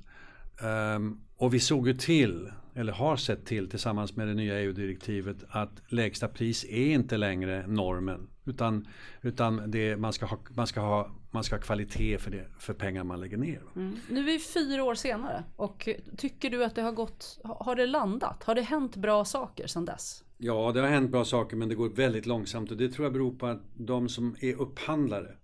Um, 0.95 1.21
och 1.37 1.53
vi 1.53 1.59
såg 1.59 1.87
ju 1.87 1.93
till, 1.93 2.51
eller 2.73 2.93
har 2.93 3.17
sett 3.17 3.45
till 3.45 3.69
tillsammans 3.69 4.15
med 4.15 4.27
det 4.27 4.33
nya 4.33 4.59
EU-direktivet 4.59 5.37
att 5.49 5.81
lägsta 5.87 6.27
pris 6.27 6.65
är 6.69 6.93
inte 6.93 7.17
längre 7.17 7.67
normen. 7.67 8.27
Utan, 8.45 8.87
utan 9.21 9.71
det, 9.71 9.97
man, 9.97 10.13
ska 10.13 10.25
ha, 10.25 10.37
man, 10.49 10.67
ska 10.67 10.79
ha, 10.79 11.11
man 11.31 11.43
ska 11.43 11.55
ha 11.55 11.61
kvalitet 11.61 12.17
för, 12.17 12.31
det, 12.31 12.47
för 12.59 12.73
pengar 12.73 13.03
man 13.03 13.19
lägger 13.19 13.37
ner. 13.37 13.61
Mm. 13.75 13.97
Nu 14.09 14.19
är 14.19 14.23
vi 14.23 14.39
fyra 14.39 14.83
år 14.83 14.95
senare 14.95 15.43
och 15.55 15.89
tycker 16.17 16.49
du 16.49 16.63
att 16.63 16.75
det 16.75 16.81
har 16.81 16.91
gått, 16.91 17.39
har 17.43 17.75
det 17.75 17.85
landat? 17.85 18.43
Har 18.43 18.55
det 18.55 18.61
hänt 18.61 18.95
bra 18.95 19.25
saker 19.25 19.67
sedan 19.67 19.85
dess? 19.85 20.24
Ja, 20.37 20.71
det 20.71 20.81
har 20.81 20.87
hänt 20.87 21.11
bra 21.11 21.25
saker 21.25 21.57
men 21.57 21.69
det 21.69 21.75
går 21.75 21.89
väldigt 21.89 22.25
långsamt 22.25 22.71
och 22.71 22.77
det 22.77 22.89
tror 22.89 23.05
jag 23.05 23.13
beror 23.13 23.35
på 23.35 23.47
att 23.47 23.61
de 23.73 24.09
som 24.09 24.35
är 24.39 24.53
upphandlare 24.53 25.35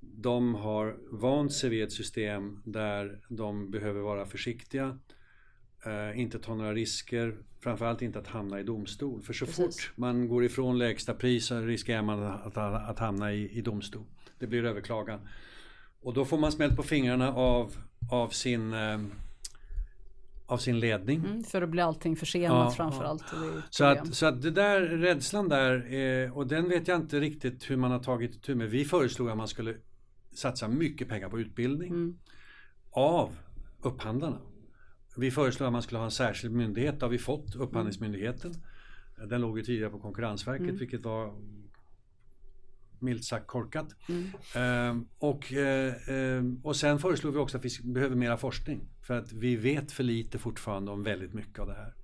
de 0.00 0.54
har 0.54 0.96
vant 1.10 1.52
sig 1.52 1.70
vid 1.70 1.82
ett 1.82 1.92
system 1.92 2.62
där 2.64 3.20
de 3.28 3.70
behöver 3.70 4.00
vara 4.00 4.26
försiktiga. 4.26 4.98
Eh, 5.86 6.20
inte 6.20 6.38
ta 6.38 6.54
några 6.54 6.74
risker, 6.74 7.36
framförallt 7.60 8.02
inte 8.02 8.18
att 8.18 8.26
hamna 8.26 8.60
i 8.60 8.62
domstol. 8.62 9.22
För 9.22 9.32
så 9.32 9.46
Precis. 9.46 9.64
fort 9.64 9.92
man 9.96 10.28
går 10.28 10.44
ifrån 10.44 10.78
lägsta 10.78 11.14
pris 11.14 11.46
så 11.46 11.60
riskerar 11.60 12.02
man 12.02 12.22
att, 12.22 12.98
hamna 12.98 13.32
i, 13.32 13.58
i 13.58 13.60
domstol. 13.60 14.04
Det 14.38 14.46
blir 14.46 14.64
överklagan. 14.64 15.20
Och 16.00 16.14
då 16.14 16.24
får 16.24 16.38
man 16.38 16.52
smält 16.52 16.76
på 16.76 16.82
fingrarna 16.82 17.34
av, 17.34 17.72
av, 18.10 18.28
sin, 18.28 18.72
eh, 18.72 18.98
av 20.46 20.58
sin 20.58 20.80
ledning. 20.80 21.18
Mm, 21.24 21.44
för 21.44 21.60
då 21.60 21.66
blir 21.66 21.82
allting 21.82 22.16
försenat 22.16 22.50
Ja, 22.50 22.70
framförallt. 22.70 23.22
ett 23.22 23.28
Så 23.70 23.84
att, 23.84 24.14
så 24.14 24.26
att 24.26 24.42
det 24.42 24.50
där 24.50 24.80
rädslan 24.80 25.48
där, 25.48 25.94
eh, 25.94 26.36
och 26.36 26.46
den 26.46 26.68
vet 26.68 26.88
jag 26.88 26.96
inte 27.00 27.20
riktigt 27.20 27.70
hur 27.70 27.76
man 27.76 27.90
har 27.90 27.98
tagit 27.98 28.42
tur 28.42 28.54
med. 28.54 28.70
Vi 28.70 28.84
föreslog 28.84 29.30
att 29.30 29.36
man 29.36 29.48
skulle 29.48 29.74
satsa 30.34 30.68
mycket 30.68 31.08
pengar 31.08 31.28
på 31.28 31.40
utbildning 31.40 31.90
Mm. 31.90 32.18
av 32.90 33.30
upphandlarna. 33.82 34.38
Vi 35.16 35.30
föreslog 35.30 35.66
att 35.66 35.72
man 35.72 35.82
skulle 35.82 35.98
ha 35.98 36.04
en 36.04 36.10
särskild 36.10 36.54
myndighet, 36.54 37.00
det 37.00 37.06
har 37.06 37.10
vi 37.10 37.18
fått, 37.18 37.54
Upphandlingsmyndigheten. 37.56 38.54
Den 39.28 39.40
låg 39.40 39.58
ju 39.58 39.64
tidigare 39.64 39.90
på 39.90 39.98
Konkurrensverket 39.98 40.62
Mm. 40.64 40.76
vilket 40.76 41.04
var 41.04 41.34
milt 42.98 43.24
sagt 43.24 43.46
korkat. 43.46 43.88
Mm. 44.08 44.30
Ehm, 44.54 45.08
och, 45.18 45.52
eh, 45.52 45.94
ehm, 46.08 46.60
och 46.64 46.76
sen 46.76 46.98
föreslog 46.98 47.32
vi 47.32 47.38
också 47.38 47.56
att 47.56 47.64
vi 47.64 47.70
behöver 47.82 48.16
mera 48.16 48.36
forskning. 48.36 48.80
För 49.02 49.18
att 49.18 49.32
vi 49.32 49.56
vet 49.56 49.92
för 49.92 50.04
lite 50.04 50.38
fortfarande 50.38 50.90
om 50.90 51.02
väldigt 51.02 51.34
mycket 51.34 51.58
av 51.58 51.66
det 51.66 51.74
här. 51.74 51.94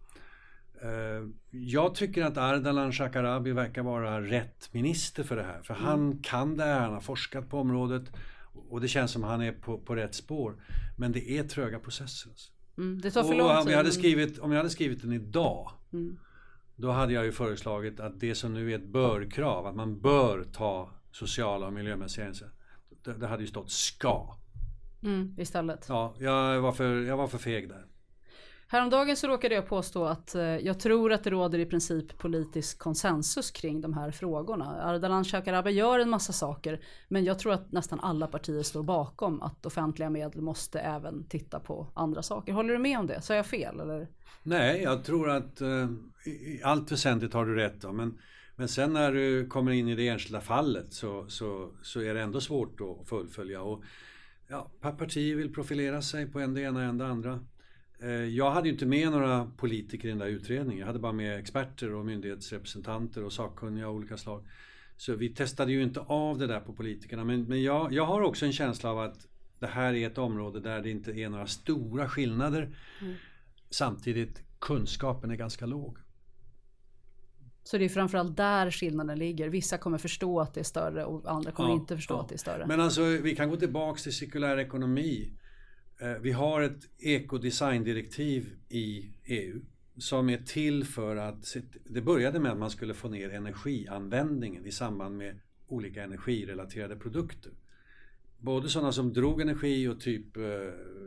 Ehm, 0.83 1.35
jag 1.51 1.95
tycker 1.95 2.25
att 2.25 2.37
Ardalan 2.37 2.93
Shekarabi 2.93 3.53
verkar 3.53 3.83
vara 3.83 4.21
rätt 4.21 4.69
minister 4.73 5.23
för 5.23 5.37
det 5.37 5.43
här. 5.43 5.63
För 5.63 5.75
han 5.75 6.19
kan 6.23 6.57
det 6.57 6.65
här, 6.65 6.81
han 6.81 6.93
har 6.93 7.01
forskat 7.01 7.49
på 7.51 7.59
området. 7.59 8.13
Och 8.69 8.81
det 8.81 8.89
känns 8.89 9.11
som 9.11 9.23
han 9.23 9.43
är 9.43 9.53
på, 9.53 9.79
på 9.79 9.97
rätt 9.97 10.15
spår. 10.15 10.55
Men 10.97 11.13
det 11.13 11.31
är 11.31 11.45
tröga 11.45 11.79
processer. 11.79 12.31
Alltså. 12.31 12.53
Mm, 12.79 13.01
det 13.01 13.11
tar 13.11 13.25
för 13.25 13.35
lång 13.35 13.57
om 13.57 13.65
tid. 13.65 13.73
jag, 13.73 13.77
hade 13.77 13.93
skrivit, 13.93 14.39
om 14.39 14.53
jag 14.53 14.59
hade 14.59 14.71
skrivit 14.71 15.03
den 15.03 15.13
idag 15.13 15.71
Mm. 15.93 16.19
Då 16.77 16.91
hade 16.91 17.13
jag 17.13 17.25
ju 17.25 17.33
föreslagit 17.33 18.01
att 18.01 18.21
det 18.21 18.35
som 18.35 18.55
nu 18.55 18.73
är 18.73 18.77
ett 18.79 18.87
bör-krav, 18.87 19.67
att 19.67 19.75
man 19.75 20.01
bör 20.01 20.45
ta 20.45 20.91
sociala 21.11 21.67
och 21.67 21.73
miljömässiga 21.73 22.25
hänsyn. 22.25 22.49
Det, 23.05 23.13
det 23.13 23.27
hade 23.27 23.43
ju 23.43 23.49
stått 23.49 23.71
ska. 23.71 24.37
Mm, 25.03 25.35
istället. 25.39 25.87
Ja, 25.89 26.15
jag 26.19 26.61
var 26.61 26.73
för, 26.73 27.03
jag 27.03 27.17
var 27.17 27.29
för 27.29 27.39
feg 27.39 27.69
där. 27.69 27.87
Häromdagen 28.73 29.17
så 29.17 29.29
råkade 29.29 29.55
jag 29.55 29.67
påstå 29.67 30.05
att 30.05 30.35
eh, 30.35 30.43
jag 30.43 30.81
tror 30.81 31.13
att 31.13 31.25
det 31.25 31.31
råder 31.31 31.59
i 31.59 31.67
princip 31.67 32.19
politisk 32.19 32.79
konsensus 32.79 33.51
kring 33.51 33.81
de 33.81 33.95
här 33.95 34.11
frågorna. 34.11 34.83
Ardalan 34.83 35.25
Shekarabi 35.25 35.71
gör 35.71 35.99
en 35.99 36.11
massa 36.11 36.33
saker 36.33 36.81
men 37.09 37.25
jag 37.25 37.39
tror 37.39 37.53
att 37.53 37.73
nästan 37.73 38.01
alla 38.01 38.27
partier 38.27 38.63
står 38.63 38.83
bakom 38.83 39.43
att 39.43 39.67
offentliga 39.67 40.11
medel 40.11 40.41
måste 40.41 40.81
även 40.81 41.25
titta 41.29 41.61
på 41.61 41.93
andra 41.95 42.23
saker. 42.23 42.53
Håller 42.53 42.73
du 42.73 42.79
med 42.79 42.99
om 42.99 43.07
det? 43.07 43.23
Så 43.23 43.33
jag 43.33 43.47
fel 43.47 43.81
eller? 43.81 44.09
Nej, 44.43 44.83
jag 44.83 45.05
tror 45.05 45.31
att 45.31 45.61
eh, 45.61 45.89
i 46.27 46.61
allt 46.65 46.93
väsentligt 46.93 47.33
har 47.33 47.47
du 47.47 47.55
rätt. 47.55 47.81
Då, 47.81 47.93
men, 47.93 48.19
men 48.57 48.69
sen 48.69 48.93
när 48.93 49.13
du 49.13 49.47
kommer 49.47 49.73
in 49.73 49.89
i 49.89 49.95
det 49.95 50.09
enskilda 50.09 50.41
fallet 50.41 50.93
så, 50.93 51.25
så, 51.29 51.71
så 51.83 52.01
är 52.01 52.15
det 52.15 52.21
ändå 52.21 52.41
svårt 52.41 52.81
att 52.81 53.09
fullfölja. 53.09 53.63
Och, 53.63 53.83
ja, 54.49 54.71
partier 54.81 55.37
vill 55.37 55.55
profilera 55.55 56.03
sig 56.03 56.27
på 56.27 56.41
en 56.41 56.55
det 56.55 56.61
ena 56.61 56.79
och 56.79 56.85
en 56.85 56.99
det 56.99 57.07
andra. 57.07 57.41
Eh, 58.03 58.11
Jag 58.11 58.51
hade 58.51 58.69
ju 58.69 58.73
inte 58.73 58.87
med 58.87 59.11
några 59.11 59.45
politiker 59.57 60.09
i 60.09 60.11
den 60.11 60.19
där 60.19 60.27
utredningen. 60.27 60.81
Jag 60.81 60.87
hade 60.87 60.99
bara 60.99 61.13
med 61.13 61.39
experter 61.39 61.95
och 61.95 62.07
myndighetsrepresentanter 62.07 63.25
och 63.25 63.33
sakkunniga 63.33 63.89
av 63.89 63.95
olika 63.95 64.17
slag. 64.17 64.45
Så 64.97 65.15
vi 65.15 65.29
testade 65.29 65.73
ju 65.73 65.83
inte 65.83 66.01
av 66.01 66.39
det 66.39 66.47
där 66.47 66.61
på 66.61 66.73
politikerna. 66.73 67.25
Men, 67.25 67.43
men 67.45 67.63
jag, 67.63 67.93
jag 67.93 68.07
har 68.07 68.21
också 68.21 68.47
en 68.47 68.53
känsla 68.53 68.91
av 68.91 68.99
att 68.99 69.27
det 69.59 69.67
här 69.67 69.95
är 69.95 70.07
ett 70.07 70.19
område 70.19 70.61
där 70.61 70.81
det 70.83 70.91
inte 70.91 71.13
är 71.13 71.29
några 71.29 71.47
stora 71.47 72.09
skillnader. 72.09 72.77
Samtidigt 73.71 74.43
kunskapen 74.59 75.31
är 75.31 75.37
ganska 75.37 75.67
låg. 75.67 75.99
Så 77.65 77.79
det 77.79 77.85
är 77.85 77.89
framförallt 77.89 78.37
där 78.37 78.71
skillnaden 78.71 79.19
ligger. 79.19 79.49
Vissa 79.49 79.79
kommer 79.79 79.99
förstå 79.99 80.41
att 80.41 80.55
det 80.55 80.61
är 80.61 80.65
större 80.65 81.05
och 81.05 81.31
andra 81.31 81.53
kommer 81.53 81.69
Ja, 81.71 81.75
inte 81.75 81.97
förstå 81.97 82.15
ja. 82.15 82.21
att 82.21 82.29
det 82.29 82.35
är 82.35 82.39
större. 82.39 82.67
Men 82.67 82.81
alltså 82.81 83.03
vi 83.05 83.37
kan 83.37 83.51
gå 83.51 83.57
tillbaks 83.57 84.03
till 84.03 84.13
cirkulär 84.13 84.59
ekonomi. 84.59 85.33
Eh, 86.03 86.19
vi 86.21 86.33
har 86.33 86.63
ett 86.63 86.89
ekodesigndirektiv 86.99 88.57
i 88.69 89.15
EU 89.25 89.61
som 89.97 90.31
är 90.31 90.39
till 90.39 90.85
för 90.85 91.17
att, 91.17 91.57
det 91.85 92.01
började 92.01 92.41
med 92.41 92.53
att 92.53 92.59
man 92.59 92.71
skulle 92.71 92.95
få 92.95 93.09
ner 93.09 93.31
energianvändningen 93.31 94.67
i 94.67 94.73
samband 94.73 95.17
med 95.17 95.41
olika 95.67 96.03
energirelaterade 96.03 96.97
produkter. 96.97 97.53
Både 98.39 98.69
sådana 98.69 98.93
som 98.93 99.13
drog 99.13 99.41
energi 99.41 99.89
och 99.89 100.01
typ 100.01 100.37
eh, 100.37 100.43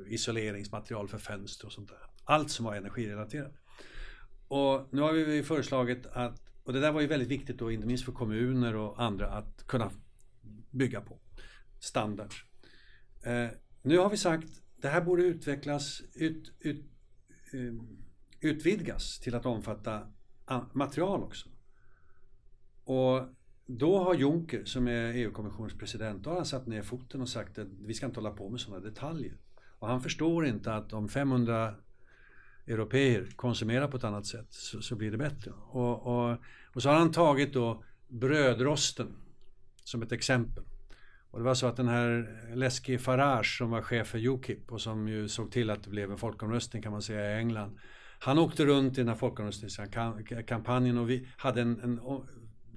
isoleringsmaterial 0.08 1.08
för 1.08 1.18
fönster 1.18 1.66
och 1.66 1.74
sånt 1.74 1.90
där. 1.90 2.00
Allt 2.24 2.52
som 2.52 2.66
var 2.66 2.76
energirelaterat. 2.76 3.54
Och 4.48 4.88
nu 4.92 5.02
har 5.02 5.14
vi 5.14 5.44
föreslagit 5.44 6.06
att, 6.06 6.42
och 6.64 6.74
det 6.74 6.80
där 6.80 6.92
var 6.92 7.02
ju 7.02 7.08
väldigt 7.08 7.30
viktigt 7.30 7.60
då, 7.60 7.72
inte 7.72 7.88
minst 7.88 8.06
för 8.06 8.12
kommuner 8.12 8.76
och 8.76 9.04
andra 9.04 9.28
att 9.28 9.68
kunna 9.68 9.92
bygga 10.72 11.02
på 11.02 11.20
standards. 11.80 12.46
Eh, 13.24 13.48
nu 13.82 13.98
har 13.98 14.10
vi 14.10 14.18
sagt 14.18 14.65
det 14.78 14.88
här 14.88 15.02
borde 15.02 15.24
utvecklas, 15.24 16.02
ut, 16.14 16.54
ut, 16.60 16.86
ehm, 17.54 17.98
utvidgas 18.40 19.20
till 19.20 19.36
att 19.36 19.46
omfatta 19.46 20.08
material 20.74 21.24
också. 21.24 21.50
Och 22.84 23.22
då 23.66 24.04
har 24.04 24.16
Juncker 24.16 24.66
som 24.66 24.88
är 24.88 25.14
EU-kommissionens 25.14 25.74
president, 25.74 26.24
då 26.24 26.30
har 26.30 26.38
han 26.38 26.46
satt 26.46 26.68
ner 26.68 26.82
foten 26.82 27.22
och 27.22 27.30
sagt 27.30 27.58
att 27.58 27.68
vi 27.68 27.94
ska 27.94 28.06
inte 28.06 28.20
hålla 28.20 28.32
på 28.32 28.50
med 28.50 28.60
sådana 28.60 28.84
detaljer. 28.84 29.38
Och 29.80 29.88
han 29.88 30.02
förstår 30.02 30.46
inte 30.46 30.74
att 30.74 30.94
om 30.94 31.10
500 31.10 31.76
europeer 32.68 33.28
konsumerar 33.36 33.88
på 33.88 33.98
ett 33.98 34.04
annat 34.04 34.26
sätt 34.26 34.48
så, 34.50 34.82
så 34.82 34.96
blir 34.96 35.12
det 35.12 35.18
bättre. 35.18 35.52
Och, 35.52 36.08
och, 36.08 36.38
och 36.74 36.82
så 36.82 36.90
har 36.90 36.96
han 36.96 37.12
tagit 37.12 37.54
då 37.54 37.84
brödrosten 38.08 39.16
som 39.84 40.02
ett 40.02 40.12
exempel. 40.12 40.64
Och 41.36 41.42
det 41.42 41.46
var 41.46 41.54
så 41.54 41.68
att 41.68 41.78
den 41.78 41.88
här 41.88 42.40
läskige 42.56 43.00
Farage 43.00 43.58
som 43.58 43.70
var 43.70 43.82
chef 43.82 44.08
för 44.08 44.28
Ukip 44.28 44.72
och 44.72 44.82
som 44.82 45.08
ju 45.08 45.28
såg 45.28 45.52
till 45.52 45.70
att 45.70 45.84
det 45.84 45.90
blev 45.90 46.12
en 46.12 46.18
folkomröstning 46.18 46.82
kan 46.82 46.92
man 46.92 47.02
säga 47.02 47.36
i 47.36 47.40
England. 47.40 47.78
Han 48.20 48.40
åkte 48.40 48.66
runt 48.66 48.94
i 48.94 49.02
den 49.02 49.08
här 49.08 49.16
folkomröstningskampanjen 49.16 50.98
och 50.98 51.10
vi 51.10 51.28
hade 51.38 51.62
en, 51.62 51.80
en, 51.80 52.00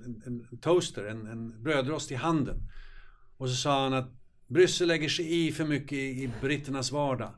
en, 0.04 0.46
en 0.50 0.58
toaster, 0.58 1.04
en, 1.04 1.26
en 1.26 1.62
brödrost 1.62 2.12
i 2.12 2.14
handen. 2.14 2.56
Och 3.36 3.48
så 3.48 3.54
sa 3.54 3.82
han 3.82 3.94
att 3.94 4.10
Bryssel 4.46 4.88
lägger 4.88 5.08
sig 5.08 5.46
i 5.46 5.52
för 5.52 5.64
mycket 5.64 5.92
i, 5.92 6.22
i 6.22 6.30
britternas 6.40 6.92
vardag. 6.92 7.34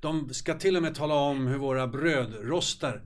De 0.00 0.34
ska 0.34 0.54
till 0.54 0.76
och 0.76 0.82
med 0.82 0.94
tala 0.94 1.14
om 1.14 1.46
hur 1.46 1.58
våra 1.58 1.86
brödrostar 1.86 3.02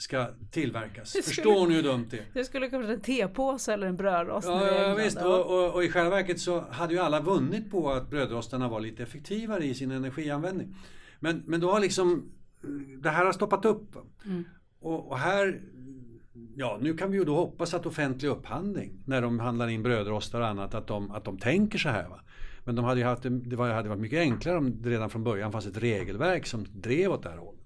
ska 0.00 0.26
tillverkas. 0.50 1.08
Skulle- 1.08 1.22
Förstår 1.22 1.66
ni 1.66 1.74
hur 1.74 1.82
dumt 1.82 2.06
det 2.10 2.18
är? 2.18 2.24
Det 2.32 2.44
skulle 2.44 2.68
kunna 2.68 2.82
vara 2.82 2.92
en 2.92 3.00
tepåse 3.00 3.72
eller 3.72 3.86
en 3.86 3.96
brödrost. 3.96 4.48
Ja, 4.48 4.82
ja 4.82 4.94
visst. 4.94 5.16
Och, 5.22 5.46
och, 5.46 5.74
och 5.74 5.84
i 5.84 5.88
själva 5.88 6.10
verket 6.10 6.40
så 6.40 6.60
hade 6.70 6.94
ju 6.94 7.00
alla 7.00 7.20
vunnit 7.20 7.70
på 7.70 7.90
att 7.90 8.10
brödrostarna 8.10 8.68
var 8.68 8.80
lite 8.80 9.02
effektivare 9.02 9.64
i 9.64 9.74
sin 9.74 9.90
energianvändning. 9.90 10.74
Men, 11.20 11.42
men 11.46 11.60
då 11.60 11.70
har 11.70 11.80
liksom 11.80 12.32
det 13.02 13.10
här 13.10 13.24
har 13.24 13.32
stoppat 13.32 13.64
upp. 13.64 13.96
Mm. 14.24 14.44
Och, 14.80 15.10
och 15.10 15.18
här, 15.18 15.60
ja 16.56 16.78
nu 16.80 16.96
kan 16.96 17.10
vi 17.10 17.18
ju 17.18 17.24
då 17.24 17.34
hoppas 17.36 17.74
att 17.74 17.86
offentlig 17.86 18.28
upphandling 18.28 19.02
när 19.06 19.22
de 19.22 19.40
handlar 19.40 19.68
in 19.68 19.82
brödrostar 19.82 20.40
och 20.40 20.46
annat 20.46 20.74
att 20.74 20.86
de, 20.86 21.10
att 21.10 21.24
de 21.24 21.38
tänker 21.38 21.78
så 21.78 21.88
här. 21.88 22.08
Va? 22.08 22.20
Men 22.64 22.74
de 22.74 22.84
hade 22.84 23.00
ju 23.00 23.06
haft, 23.06 23.22
det 23.22 23.56
hade 23.56 23.88
varit 23.88 24.00
mycket 24.00 24.18
enklare 24.20 24.58
om 24.58 24.82
det 24.82 24.90
redan 24.90 25.10
från 25.10 25.24
början 25.24 25.52
fanns 25.52 25.66
ett 25.66 25.76
regelverk 25.76 26.46
som 26.46 26.66
drev 26.72 27.12
åt 27.12 27.22
det 27.22 27.28
här 27.28 27.36
hållet. 27.36 27.59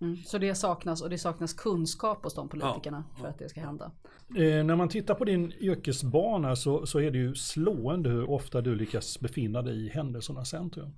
Mm. 0.00 0.16
Så 0.16 0.38
det 0.38 0.54
saknas 0.54 1.02
och 1.02 1.10
det 1.10 1.18
saknas 1.18 1.52
kunskap 1.52 2.24
hos 2.24 2.34
de 2.34 2.48
politikerna 2.48 3.04
för 3.20 3.28
att 3.28 3.38
det 3.38 3.48
ska 3.48 3.60
hända. 3.60 3.92
Eh, 4.36 4.64
när 4.64 4.76
man 4.76 4.88
tittar 4.88 5.14
på 5.14 5.24
din 5.24 5.52
yrkesbana 5.52 6.56
så, 6.56 6.86
så 6.86 7.00
är 7.00 7.10
det 7.10 7.18
ju 7.18 7.34
slående 7.34 8.10
hur 8.10 8.30
ofta 8.30 8.60
du 8.60 8.74
lyckas 8.74 9.20
befinna 9.20 9.62
dig 9.62 9.86
i 9.86 9.88
händelsernas 9.88 10.48
centrum. 10.48 10.90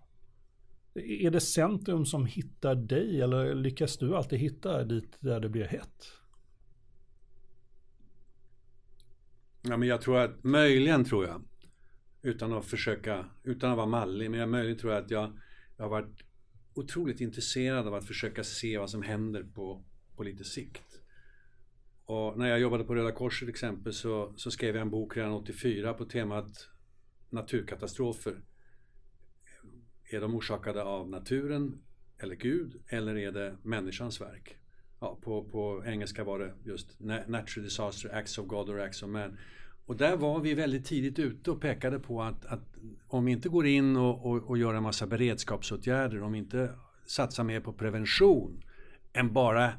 Är 0.95 1.31
det 1.31 1.41
centrum 1.41 2.07
som 2.07 2.27
hittar 2.27 2.75
dig 2.75 3.21
eller 3.21 3.55
lyckas 3.55 3.99
du 3.99 4.17
alltid 4.17 4.39
hitta 4.39 4.85
dit 4.85 5.17
där 5.21 5.41
det 5.41 5.49
blir 5.49 5.65
hett? 5.65 6.07
Ja, 9.63 9.77
men 9.77 9.89
jag 9.89 10.01
tror 10.01 10.19
att, 10.19 10.45
möjligen 10.45 11.05
tror 11.05 11.27
jag, 11.27 11.43
utan 12.23 12.53
att 12.53 12.65
försöka, 12.65 13.25
utan 13.43 13.71
att 13.71 13.77
vara 13.77 13.87
mallig, 13.87 14.31
men 14.31 14.41
jag 14.41 14.49
möjligen 14.49 14.79
tror 14.79 14.93
jag 14.93 15.05
att 15.05 15.11
jag, 15.11 15.39
jag 15.77 15.85
har 15.85 15.91
varit 15.91 16.25
otroligt 16.81 17.21
intresserad 17.21 17.87
av 17.87 17.95
att 17.95 18.07
försöka 18.07 18.45
se 18.45 18.79
vad 18.79 18.91
som 18.91 19.03
händer 19.03 19.43
på, 19.43 19.85
på 20.17 20.23
lite 20.23 20.45
sikt. 20.45 21.01
Och 22.05 22.39
när 22.39 22.49
jag 22.49 22.61
jobbade 22.61 22.85
på 22.85 22.95
Röda 22.95 23.13
Korset 23.13 23.47
till 23.47 23.49
exempel 23.49 23.93
så, 23.93 24.35
så 24.37 24.51
skrev 24.51 24.75
jag 24.75 24.83
en 24.83 24.91
bok 24.91 25.17
redan 25.17 25.33
84 25.33 25.95
på 25.95 26.05
temat 26.05 26.69
naturkatastrofer. 27.31 28.41
Är 30.05 30.21
de 30.21 30.35
orsakade 30.35 30.83
av 30.83 31.11
naturen 31.11 31.83
eller 32.19 32.35
Gud 32.35 32.83
eller 32.89 33.17
är 33.17 33.33
det 33.33 33.57
människans 33.63 34.21
verk? 34.21 34.57
Ja, 35.01 35.19
på, 35.23 35.45
på 35.45 35.85
engelska 35.87 36.25
var 36.25 36.39
det 36.39 36.55
just 36.65 37.01
Natural 37.01 37.65
Disaster, 37.65 38.15
Acts 38.15 38.39
of 38.39 38.47
God 38.47 38.69
or 38.69 38.81
Acts 38.81 39.03
of 39.03 39.09
Man. 39.09 39.39
Och 39.91 39.97
där 39.97 40.17
var 40.17 40.41
vi 40.41 40.55
väldigt 40.55 40.85
tidigt 40.85 41.19
ute 41.19 41.51
och 41.51 41.61
pekade 41.61 41.99
på 41.99 42.23
att, 42.23 42.47
att 42.47 42.77
om 43.09 43.25
vi 43.25 43.33
inte 43.33 43.49
går 43.49 43.67
in 43.67 43.97
och, 43.97 44.27
och, 44.27 44.51
och 44.51 44.59
gör 44.59 44.75
en 44.75 44.83
massa 44.83 45.07
beredskapsåtgärder, 45.07 46.23
om 46.23 46.33
vi 46.33 46.39
inte 46.39 46.71
satsar 47.07 47.45
mer 47.45 47.61
på 47.61 47.73
prevention 47.73 48.63
än 49.13 49.33
bara 49.33 49.73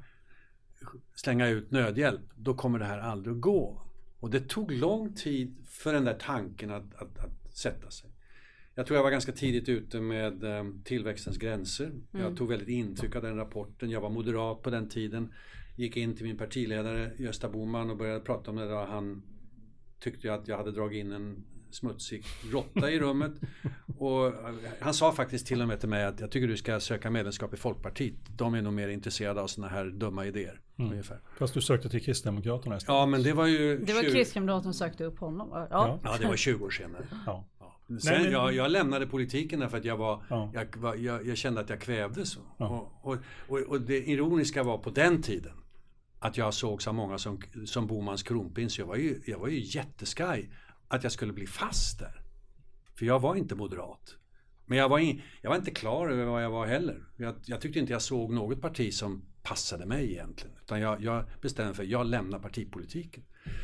slänga 1.16 1.48
ut 1.48 1.72
nödhjälp, 1.72 2.22
då 2.36 2.54
kommer 2.54 2.80
det 2.80 2.86
här 2.86 3.00
aldrig 3.00 3.36
att 3.36 3.42
gå. 3.42 3.82
Och 4.20 4.30
det 4.30 4.40
tog 4.40 4.72
lång 4.72 5.14
tid 5.14 5.56
för 5.68 5.94
den 5.94 6.06
där 6.06 6.18
tanken 6.20 6.72
att, 6.72 6.96
att, 6.96 7.20
att 7.20 7.58
sätta 7.58 7.90
sig. 7.90 8.10
Jag 8.76 8.86
tror 8.86 8.98
jag 8.98 9.04
var 9.04 9.12
ganska 9.12 9.32
tidigt 9.32 9.70
ute 9.70 10.02
med 10.02 10.44
eh, 10.44 10.66
tillväxtens 10.84 11.38
gränser. 11.38 11.86
Mm. 11.86 12.26
Jag 12.26 12.38
tog 12.38 12.50
väldigt 12.50 12.70
intryck 12.70 13.16
av 13.16 13.22
den 13.22 13.36
rapporten. 13.36 13.90
Jag 13.90 14.02
var 14.02 14.10
moderat 14.10 14.62
på 14.62 14.70
den 14.70 14.90
tiden. 14.90 15.34
Gick 15.76 15.98
in 15.98 16.16
till 16.16 16.26
min 16.26 16.38
partiledare 16.38 17.12
Gösta 17.18 17.50
Boman 17.50 17.90
och 17.90 17.98
började 17.98 18.20
prata 18.20 18.52
om 18.52 18.58
det. 18.58 18.68
Där. 18.68 18.86
Han 18.86 19.31
tyckte 20.02 20.34
att 20.34 20.48
jag 20.48 20.58
hade 20.58 20.72
dragit 20.72 21.00
in 21.00 21.12
en 21.12 21.44
smutsig 21.70 22.24
råtta 22.52 22.92
i 22.92 23.00
rummet. 23.00 23.32
Och 23.98 24.34
han 24.80 24.94
sa 24.94 25.12
faktiskt 25.12 25.48
till 25.48 25.62
och 25.62 25.68
med 25.68 25.80
till 25.80 25.90
mig 25.90 26.06
att 26.06 26.20
jag 26.20 26.32
tycker 26.32 26.48
du 26.48 26.58
ska 26.58 26.80
söka 26.80 27.10
medlemskap 27.10 27.54
i 27.54 27.58
Folkpartiet. 27.58 28.14
De 28.38 28.54
är 28.54 28.62
nog 28.62 28.74
mer 28.74 28.88
intresserade 28.88 29.42
av 29.42 29.48
sådana 29.48 29.74
här 29.74 29.86
dumma 29.86 30.26
idéer. 30.26 30.62
Mm. 30.80 30.92
Ungefär. 30.92 31.20
Fast 31.38 31.54
du 31.54 31.62
sökte 31.62 31.90
till 31.90 32.02
Kristdemokraterna 32.02 32.78
istället. 32.78 32.98
Ja 32.98 33.06
men 33.06 33.24
det 33.24 33.34
var 33.34 33.46
ju... 33.46 33.78
Det 33.78 33.94
var 33.94 34.04
20... 34.04 34.12
Kristdemokraterna 34.12 34.64
som 34.64 34.74
sökte 34.74 35.04
upp 35.04 35.20
honom 35.20 35.50
Ja. 35.52 35.68
ja. 35.72 36.00
ja, 36.04 36.18
det 36.20 36.28
var 36.28 36.36
20 36.36 36.66
år 36.66 36.70
senare. 36.70 37.06
Ja. 37.26 37.48
Sen, 38.00 38.14
Nej, 38.14 38.24
men... 38.24 38.32
jag, 38.32 38.54
jag, 38.54 38.72
lämnade 38.72 39.08
politiken 39.08 39.60
därför 39.60 39.78
att 39.78 39.86
jag, 39.86 39.98
var, 39.98 40.24
ja. 40.30 40.52
jag, 40.54 41.00
jag, 41.00 41.28
jag, 41.28 41.38
kände 41.38 41.62
att 41.62 41.70
jag 41.70 41.82
kvävdes. 41.82 42.38
Ja. 42.58 42.92
Och, 43.02 43.18
och, 43.48 43.60
och, 43.60 43.82
det 43.82 43.98
ironiska 43.98 44.64
var 44.64 44.78
på 44.78 44.90
den 44.90 45.22
tiden 45.22 45.54
att 46.24 46.38
jag 46.38 46.54
sågs 46.54 46.88
av 46.88 46.96
många 46.96 47.18
som, 47.18 47.42
som 47.66 47.88
Bomans 47.88 48.24
kronprins. 48.24 48.80
Jag 48.80 48.86
var 48.86 48.96
ju, 48.96 49.22
jag 49.26 49.40
var 49.40 49.48
ju 49.48 49.60
jätteskaj 49.60 50.50
att 50.88 51.04
jag 51.04 51.12
skulle 51.12 51.34
bli 51.34 51.48
fast 51.48 52.00
där. 52.00 52.22
För 52.96 53.06
jag 53.06 53.20
var 53.20 53.36
inte 53.36 53.56
moderat. 53.56 54.16
Men 54.66 54.78
jag 54.78 54.90
var, 54.90 55.00
in, 55.00 55.22
jag 55.42 55.50
var 55.50 55.58
inte 55.58 55.72
klar 55.72 56.10
över 56.10 56.26
vad 56.26 56.44
jag 56.44 56.52
var 56.52 56.68
heller. 56.68 57.04
Jag, 57.18 57.36
jag 57.46 57.62
tyckte 57.62 57.80
inte 57.80 57.94
jag 57.94 58.02
såg 58.02 58.34
något 58.34 58.62
parti 58.62 58.94
som 58.94 59.26
passade 59.44 59.86
mig 59.86 60.12
egentligen. 60.12 60.56
Utan 60.64 60.80
jag, 60.80 61.02
jag 61.02 61.26
bestämde 61.42 61.74
för 61.74 61.84
att 61.84 61.90
jag 61.90 62.06
lämnar 62.06 62.40
partipolitiken. 62.40 63.24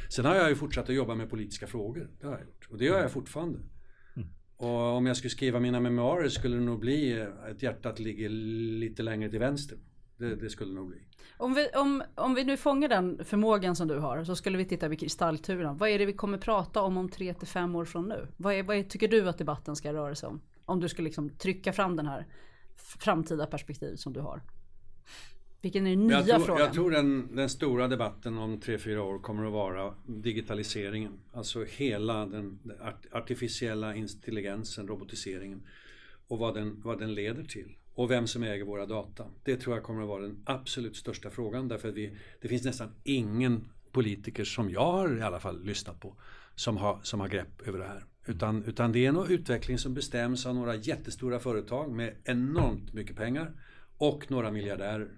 Sen 0.10 0.26
har 0.26 0.36
jag 0.36 0.50
ju 0.50 0.56
fortsatt 0.56 0.90
att 0.90 0.96
jobba 0.96 1.16
med 1.16 1.30
politiska 1.30 1.68
frågor. 1.68 2.10
Det 2.20 2.28
har 2.28 2.34
jag 2.34 2.46
gjort. 2.46 2.68
Och 2.70 2.78
det 2.78 2.86
gör 2.86 3.02
jag 3.02 3.12
fortfarande. 3.12 3.60
Mm. 4.16 4.28
Och 4.58 4.96
om 4.96 5.06
jag 5.06 5.18
skulle 5.18 5.32
skriva 5.32 5.60
mina 5.60 5.80
memoarer 5.80 6.30
skulle 6.30 6.56
det 6.56 6.64
nog 6.64 6.80
bli 6.80 7.12
ett 7.52 7.64
hjärtat 7.64 8.00
ligger 8.00 8.30
lite 8.80 9.04
längre 9.04 9.30
till 9.30 9.40
vänster. 9.40 9.78
Det, 10.18 10.36
det 10.36 10.50
skulle 10.50 10.74
nog 10.74 10.88
bli. 10.88 10.98
Om 11.38 11.54
vi, 11.54 11.68
om, 11.76 12.04
om 12.16 12.36
vi 12.36 12.44
nu 12.44 12.58
fångar 12.58 12.90
den 12.90 13.26
förmågan 13.26 13.76
som 13.76 13.88
du 13.88 14.00
har 14.00 14.24
så 14.24 14.36
skulle 14.36 14.58
vi 14.58 14.66
titta 14.66 14.88
vid 14.88 15.00
kristallturen. 15.00 15.78
Vad 15.78 15.90
är 15.90 16.00
det 16.00 16.06
vi 16.06 16.14
kommer 16.14 16.38
prata 16.38 16.82
om 16.82 16.98
om 16.98 17.10
tre 17.10 17.34
till 17.34 17.48
fem 17.48 17.76
år 17.76 17.86
från 17.86 18.08
nu? 18.08 18.28
Vad, 18.38 18.54
är, 18.54 18.64
vad 18.64 18.78
är, 18.78 18.84
tycker 18.84 19.08
du 19.08 19.30
att 19.30 19.38
debatten 19.38 19.76
ska 19.76 19.94
röra 19.94 20.16
sig 20.16 20.30
om? 20.30 20.42
Om 20.66 20.80
du 20.80 20.90
skulle 20.90 21.06
liksom 21.06 21.30
trycka 21.30 21.74
fram 21.74 21.96
den 21.96 22.08
här 22.08 22.28
framtida 22.78 23.46
perspektiv 23.46 23.96
som 23.96 24.14
du 24.14 24.20
har. 24.20 24.42
Vilken 25.62 25.88
är 25.88 25.90
den 25.90 26.08
nya 26.08 26.18
jag 26.18 26.28
tror, 26.28 26.40
frågan? 26.40 26.62
Jag 26.62 26.74
tror 26.74 26.92
den, 26.92 27.36
den 27.36 27.50
stora 27.50 27.88
debatten 27.88 28.38
om 28.38 28.60
tre 28.60 28.78
fyra 28.78 29.04
år 29.04 29.20
kommer 29.20 29.46
att 29.46 29.54
vara 29.54 29.94
digitaliseringen. 30.06 31.20
Alltså 31.34 31.64
hela 31.64 32.26
den 32.26 32.60
artificiella 33.12 33.96
intelligensen, 33.96 34.88
robotiseringen 34.88 35.62
och 36.28 36.40
vad 36.40 36.54
den, 36.54 36.82
vad 36.82 37.00
den 37.00 37.14
leder 37.14 37.44
till 37.44 37.77
och 37.98 38.12
vem 38.12 38.28
som 38.28 38.44
äger 38.44 38.66
våra 38.66 38.86
data. 38.86 39.26
Det 39.44 39.58
tror 39.58 39.76
jag 39.76 39.84
kommer 39.84 40.02
att 40.02 40.08
vara 40.08 40.22
den 40.22 40.44
absolut 40.46 40.96
största 40.96 41.30
frågan 41.30 41.68
därför 41.68 41.90
att 41.90 41.96
vi, 41.96 42.18
det 42.42 42.48
finns 42.48 42.64
nästan 42.64 42.90
ingen 43.04 43.70
politiker 43.92 44.44
som 44.44 44.70
jag 44.70 44.92
har 44.92 45.18
i 45.18 45.22
alla 45.22 45.40
fall 45.40 45.64
lyssnat 45.64 46.00
på 46.00 46.16
som 46.56 46.78
har, 46.78 47.00
som 47.04 47.20
har 47.20 47.28
grepp 47.28 47.68
över 47.68 47.80
det 47.80 47.86
här. 47.86 48.06
Utan, 48.26 48.64
utan 48.64 48.92
det 48.92 49.06
är 49.06 49.10
en 49.10 49.26
utveckling 49.30 49.78
som 49.78 49.94
bestäms 49.94 50.46
av 50.46 50.56
några 50.56 50.76
jättestora 50.76 51.40
företag 51.40 51.92
med 51.92 52.16
enormt 52.24 52.94
mycket 52.94 53.16
pengar 53.16 53.52
och 53.98 54.32
några 54.32 54.52
miljardärer. 54.52 55.12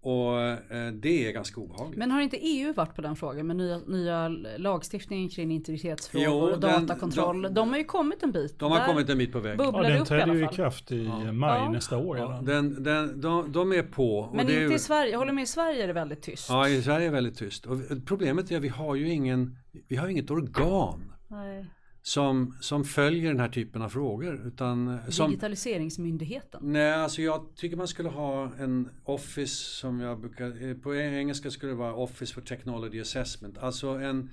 Och 0.00 0.40
eh, 0.40 0.92
det 0.92 1.28
är 1.28 1.32
ganska 1.32 1.60
obehagligt. 1.60 1.98
Men 1.98 2.10
har 2.10 2.20
inte 2.20 2.36
EU 2.36 2.72
varit 2.72 2.94
på 2.94 3.02
den 3.02 3.16
frågan 3.16 3.46
med 3.46 3.56
nya, 3.56 3.78
nya 3.78 4.28
lagstiftningen 4.56 5.28
kring 5.28 5.50
integritetsfrågor 5.50 6.26
jo, 6.26 6.54
och 6.54 6.60
datakontroll? 6.60 7.42
De, 7.42 7.54
de 7.54 7.70
har 7.70 7.78
ju 7.78 7.84
kommit 7.84 8.22
en 8.22 8.32
bit. 8.32 8.58
De 8.58 8.72
har 8.72 8.78
Där 8.78 8.86
kommit 8.86 9.08
en 9.08 9.18
bit 9.18 9.32
på 9.32 9.40
väg. 9.40 9.60
Ja, 9.60 9.82
den 9.82 10.04
träder 10.04 10.34
ju 10.34 10.44
i 10.44 10.48
kraft 10.48 10.92
i 10.92 11.04
ja. 11.04 11.32
maj 11.32 11.58
ja. 11.58 11.70
nästa 11.70 11.96
år. 11.96 12.18
Ja, 12.18 12.40
den, 12.42 12.82
den, 12.82 13.20
de, 13.20 13.52
de 13.52 13.72
är 13.72 13.82
på. 13.82 14.30
Men 14.34 14.50
inte 14.50 14.74
i 14.74 14.78
Sverige, 14.78 15.12
jag 15.12 15.18
håller 15.18 15.32
med 15.32 15.42
i 15.42 15.46
Sverige 15.46 15.82
är 15.82 15.86
det 15.86 15.92
väldigt 15.92 16.22
tyst. 16.22 16.48
Ja, 16.48 16.68
i 16.68 16.82
Sverige 16.82 17.06
är 17.06 17.10
det 17.10 17.14
väldigt 17.14 17.38
tyst. 17.38 17.66
Och 17.66 17.78
problemet 18.06 18.50
är 18.50 18.56
att 18.56 18.62
vi 18.62 18.68
har 18.68 18.94
ju 18.94 19.08
ingen, 19.08 19.58
vi 19.88 19.96
har 19.96 20.08
inget 20.08 20.30
organ. 20.30 21.12
Nej 21.28 21.66
som, 22.06 22.56
som 22.60 22.84
följer 22.84 23.28
den 23.30 23.40
här 23.40 23.48
typen 23.48 23.82
av 23.82 23.88
frågor. 23.88 24.46
Utan 24.46 24.98
som, 25.08 25.30
Digitaliseringsmyndigheten? 25.30 26.60
Nej, 26.62 26.92
alltså 26.92 27.22
jag 27.22 27.46
tycker 27.56 27.76
man 27.76 27.88
skulle 27.88 28.08
ha 28.08 28.52
en 28.58 28.90
Office 29.04 29.54
som 29.54 30.00
jag 30.00 30.20
brukar, 30.20 30.74
på 30.82 30.94
engelska 30.94 31.50
skulle 31.50 31.72
det 31.72 31.76
vara 31.76 31.94
Office 31.94 32.34
for 32.34 32.40
Technology 32.40 33.00
Assessment. 33.00 33.58
Alltså 33.58 33.88
en, 33.88 34.30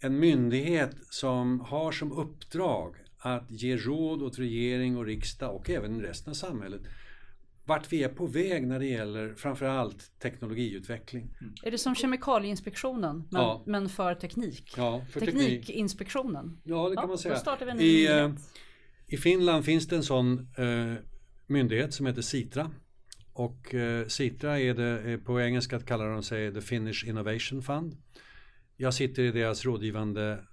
en 0.00 0.18
myndighet 0.18 0.96
som 1.10 1.60
har 1.60 1.92
som 1.92 2.12
uppdrag 2.12 2.94
att 3.18 3.50
ge 3.50 3.76
råd 3.76 4.22
åt 4.22 4.38
regering 4.38 4.96
och 4.96 5.04
riksdag 5.04 5.56
och 5.56 5.70
även 5.70 6.02
resten 6.02 6.30
av 6.30 6.34
samhället 6.34 6.80
vart 7.66 7.92
vi 7.92 8.02
är 8.02 8.08
på 8.08 8.26
väg 8.26 8.66
när 8.66 8.78
det 8.78 8.86
gäller 8.86 9.34
framförallt 9.34 10.18
teknologiutveckling. 10.18 11.36
Mm. 11.40 11.54
Är 11.62 11.70
det 11.70 11.78
som 11.78 11.94
Kemikalieinspektionen 11.94 13.28
men, 13.30 13.42
ja. 13.42 13.62
men 13.66 13.88
för 13.88 14.14
teknik? 14.14 14.74
Ja, 14.76 15.04
för 15.10 15.20
Teknikinspektionen? 15.20 16.60
Ja, 16.64 16.88
det 16.88 16.94
kan 16.94 17.02
ja, 17.02 17.08
man 17.08 17.18
säga. 17.18 17.34
Då 17.34 17.40
startar 17.40 17.66
vi 17.66 17.72
en 17.72 17.80
I, 17.80 18.24
uh, 18.24 18.34
I 19.06 19.16
Finland 19.16 19.64
finns 19.64 19.88
det 19.88 19.96
en 19.96 20.02
sån 20.02 20.48
uh, 20.58 20.94
myndighet 21.46 21.94
som 21.94 22.06
heter 22.06 22.22
Sitra. 22.22 22.70
Och 23.32 23.74
uh, 23.74 24.06
Sitra 24.06 24.60
är 24.60 24.74
det, 24.74 25.18
på 25.18 25.40
engelska 25.40 25.80
kallar 25.80 26.10
de 26.10 26.22
sig 26.22 26.54
The 26.54 26.60
Finnish 26.60 27.04
Innovation 27.06 27.62
Fund. 27.62 27.96
Jag 28.76 28.94
sitter 28.94 29.22
i 29.22 29.30
deras 29.30 29.64
rådgivande 29.64 30.44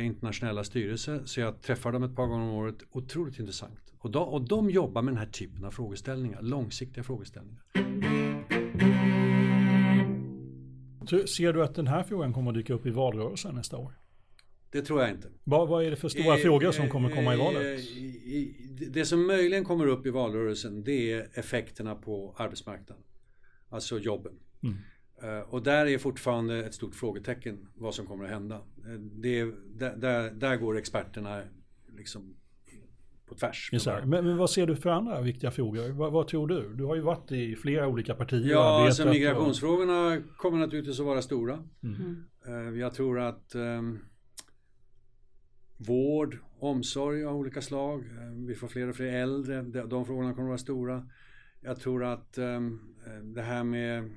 internationella 0.00 0.64
styrelse 0.64 1.20
så 1.24 1.40
jag 1.40 1.62
träffar 1.62 1.92
dem 1.92 2.02
ett 2.02 2.16
par 2.16 2.26
gånger 2.26 2.44
om 2.44 2.54
året. 2.54 2.76
Otroligt 2.90 3.38
intressant. 3.38 3.87
Och 3.98 4.10
de, 4.10 4.28
och 4.28 4.48
de 4.48 4.70
jobbar 4.70 5.02
med 5.02 5.14
den 5.14 5.18
här 5.18 5.30
typen 5.32 5.64
av 5.64 5.70
frågeställningar, 5.70 6.42
långsiktiga 6.42 7.04
frågeställningar. 7.04 7.62
Ser 11.26 11.52
du 11.52 11.64
att 11.64 11.74
den 11.74 11.86
här 11.86 12.02
frågan 12.02 12.32
kommer 12.32 12.50
att 12.50 12.56
dyka 12.56 12.74
upp 12.74 12.86
i 12.86 12.90
valrörelsen 12.90 13.54
nästa 13.54 13.76
år? 13.76 13.92
Det 14.70 14.82
tror 14.82 15.00
jag 15.00 15.10
inte. 15.10 15.28
Vad, 15.44 15.68
vad 15.68 15.84
är 15.84 15.90
det 15.90 15.96
för 15.96 16.08
stora 16.08 16.34
eh, 16.34 16.40
frågor 16.40 16.72
som 16.72 16.88
kommer 16.88 17.10
komma 17.10 17.34
i 17.34 17.38
valet? 17.38 17.62
Eh, 17.62 17.84
det 18.90 19.04
som 19.04 19.26
möjligen 19.26 19.64
kommer 19.64 19.86
upp 19.86 20.06
i 20.06 20.10
valrörelsen 20.10 20.84
det 20.84 21.12
är 21.12 21.28
effekterna 21.34 21.94
på 21.94 22.34
arbetsmarknaden. 22.38 23.04
Alltså 23.68 23.98
jobben. 23.98 24.32
Mm. 24.62 24.76
Uh, 25.24 25.40
och 25.40 25.62
där 25.62 25.86
är 25.86 25.98
fortfarande 25.98 26.64
ett 26.64 26.74
stort 26.74 26.94
frågetecken 26.94 27.68
vad 27.74 27.94
som 27.94 28.06
kommer 28.06 28.24
att 28.24 28.30
hända. 28.30 28.62
Det 28.98 29.38
är, 29.38 29.54
där, 29.78 29.96
där, 29.96 30.30
där, 30.30 30.56
går 30.56 30.78
experterna 30.78 31.42
liksom 31.96 32.36
på 33.28 33.34
tvärs. 33.34 33.70
Men, 34.04 34.24
men, 34.24 34.36
vad 34.36 34.50
ser 34.50 34.66
du 34.66 34.76
för 34.76 34.90
andra 34.90 35.20
viktiga 35.20 35.50
frågor? 35.50 35.88
Vad, 35.88 36.12
vad, 36.12 36.28
tror 36.28 36.48
du? 36.48 36.74
Du 36.74 36.84
har 36.84 36.94
ju 36.94 37.00
varit 37.00 37.32
i 37.32 37.56
flera 37.56 37.88
olika 37.88 38.14
partier. 38.14 38.50
Ja, 38.50 38.86
alltså 38.86 39.08
migrationsfrågorna 39.08 40.06
och... 40.06 40.36
kommer 40.36 40.58
naturligtvis 40.58 41.00
att 41.00 41.06
vara 41.06 41.22
stora. 41.22 41.64
Mm. 41.82 42.24
Uh, 42.48 42.78
jag 42.78 42.94
tror 42.94 43.20
att 43.20 43.54
um, 43.54 43.98
vård, 45.76 46.38
omsorg 46.58 47.24
av 47.24 47.36
olika 47.36 47.62
slag, 47.62 48.00
uh, 48.00 48.46
vi 48.46 48.54
får 48.54 48.68
fler 48.68 48.88
och 48.88 48.96
fler 48.96 49.12
äldre, 49.12 49.62
de, 49.62 49.88
de 49.88 50.06
frågorna 50.06 50.34
kommer 50.34 50.48
att 50.48 50.48
vara 50.48 50.58
stora. 50.58 51.08
Jag 51.60 51.80
tror 51.80 52.04
att 52.04 52.38
um, 52.38 52.94
det 53.34 53.42
här 53.42 53.64
med 53.64 54.10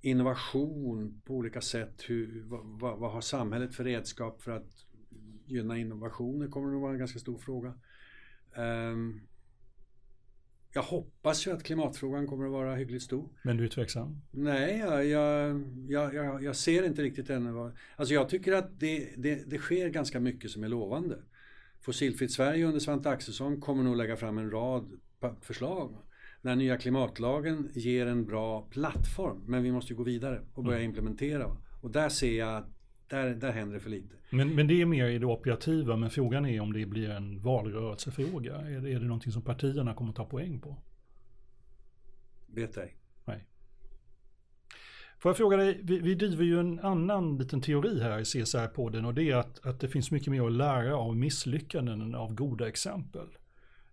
innovation 0.00 1.20
på 1.24 1.34
olika 1.34 1.60
sätt, 1.60 2.04
hur, 2.06 2.42
vad, 2.46 2.98
vad, 2.98 3.12
har 3.12 3.20
samhället 3.20 3.74
för 3.74 3.84
redskap 3.84 4.42
för 4.42 4.52
att 4.52 4.86
gynna 5.46 5.78
innovationer 5.78 6.48
kommer 6.48 6.74
att 6.74 6.80
vara 6.80 6.92
en 6.92 6.98
ganska 6.98 7.18
stor 7.18 7.38
fråga. 7.38 7.74
Um, 8.56 9.20
jag 10.72 10.82
hoppas 10.82 11.46
ju 11.46 11.50
att 11.50 11.62
klimatfrågan 11.62 12.26
kommer 12.26 12.44
att 12.46 12.52
vara 12.52 12.74
hyggligt 12.74 13.02
stor. 13.02 13.28
Men 13.42 13.56
du 13.56 13.64
är 13.64 13.68
tveksam? 13.68 14.20
Nej, 14.30 14.78
jag, 14.78 15.06
jag, 15.88 16.14
jag, 16.14 16.42
jag 16.42 16.56
ser 16.56 16.82
inte 16.82 17.02
riktigt 17.02 17.30
ännu 17.30 17.52
vad... 17.52 17.72
Alltså 17.96 18.14
jag 18.14 18.28
tycker 18.28 18.52
att 18.52 18.80
det, 18.80 19.08
det, 19.16 19.50
det 19.50 19.58
sker 19.58 19.88
ganska 19.88 20.20
mycket 20.20 20.50
som 20.50 20.64
är 20.64 20.68
lovande. 20.68 21.18
Fossilfritt 21.80 22.32
Sverige 22.32 22.66
under 22.66 22.80
Svante 22.80 23.10
Axelsson 23.10 23.60
kommer 23.60 23.82
nog 23.82 23.96
lägga 23.96 24.16
fram 24.16 24.38
en 24.38 24.50
rad 24.50 24.90
förslag. 25.40 25.96
Den 26.42 26.58
nya 26.58 26.78
klimatlagen 26.78 27.70
ger 27.74 28.06
en 28.06 28.24
bra 28.24 28.68
plattform, 28.70 29.42
men 29.46 29.62
vi 29.62 29.72
måste 29.72 29.94
gå 29.94 30.02
vidare 30.02 30.42
och 30.54 30.64
börja 30.64 30.78
mm. 30.78 30.90
implementera. 30.90 31.56
Och 31.80 31.90
där 31.90 32.08
ser 32.08 32.38
jag 32.38 32.56
att 32.56 32.79
där, 33.10 33.34
där 33.34 33.52
händer 33.52 33.74
det 33.74 33.80
för 33.80 33.90
lite. 33.90 34.16
Men, 34.30 34.54
men 34.54 34.66
det 34.66 34.80
är 34.80 34.86
mer 34.86 35.06
i 35.06 35.18
det 35.18 35.26
operativa, 35.26 35.96
men 35.96 36.10
frågan 36.10 36.46
är 36.46 36.60
om 36.60 36.72
det 36.72 36.86
blir 36.86 37.10
en 37.10 37.42
valrörelsefråga. 37.42 38.56
Är 38.56 38.80
det, 38.80 38.92
är 38.92 39.00
det 39.00 39.06
någonting 39.06 39.32
som 39.32 39.42
partierna 39.42 39.94
kommer 39.94 40.10
att 40.10 40.16
ta 40.16 40.24
poäng 40.24 40.60
på? 40.60 40.76
Vet 42.46 42.76
ej. 42.76 42.96
Nej. 43.24 43.44
Får 45.18 45.30
jag 45.30 45.36
fråga 45.36 45.56
dig, 45.56 45.80
vi, 45.82 45.98
vi 45.98 46.14
driver 46.14 46.44
ju 46.44 46.60
en 46.60 46.80
annan 46.80 47.38
liten 47.38 47.60
teori 47.60 48.00
här 48.00 48.18
i 48.18 48.22
CSR-podden 48.22 49.06
och 49.06 49.14
det 49.14 49.30
är 49.30 49.36
att, 49.36 49.66
att 49.66 49.80
det 49.80 49.88
finns 49.88 50.10
mycket 50.10 50.28
mer 50.28 50.46
att 50.46 50.52
lära 50.52 50.96
av 50.96 51.16
misslyckanden 51.16 52.00
än 52.00 52.14
av 52.14 52.34
goda 52.34 52.68
exempel. 52.68 53.26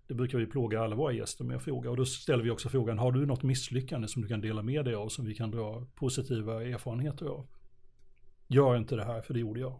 Det 0.07 0.13
brukar 0.13 0.37
vi 0.37 0.45
plåga 0.45 0.81
alla 0.81 0.95
våra 0.95 1.13
gäster 1.13 1.43
med 1.43 1.57
att 1.57 1.63
fråga. 1.63 1.89
Och 1.89 1.97
då 1.97 2.05
ställer 2.05 2.43
vi 2.43 2.49
också 2.49 2.69
frågan, 2.69 2.97
har 2.97 3.11
du 3.11 3.25
något 3.25 3.43
misslyckande 3.43 4.07
som 4.07 4.21
du 4.21 4.27
kan 4.27 4.41
dela 4.41 4.61
med 4.61 4.85
dig 4.85 4.95
av 4.95 5.09
som 5.09 5.25
vi 5.25 5.35
kan 5.35 5.51
dra 5.51 5.85
positiva 5.95 6.63
erfarenheter 6.63 7.25
av? 7.25 7.47
Gör 8.47 8.77
inte 8.77 8.95
det 8.95 9.05
här, 9.05 9.21
för 9.21 9.33
det 9.33 9.39
gjorde 9.39 9.59
jag. 9.59 9.79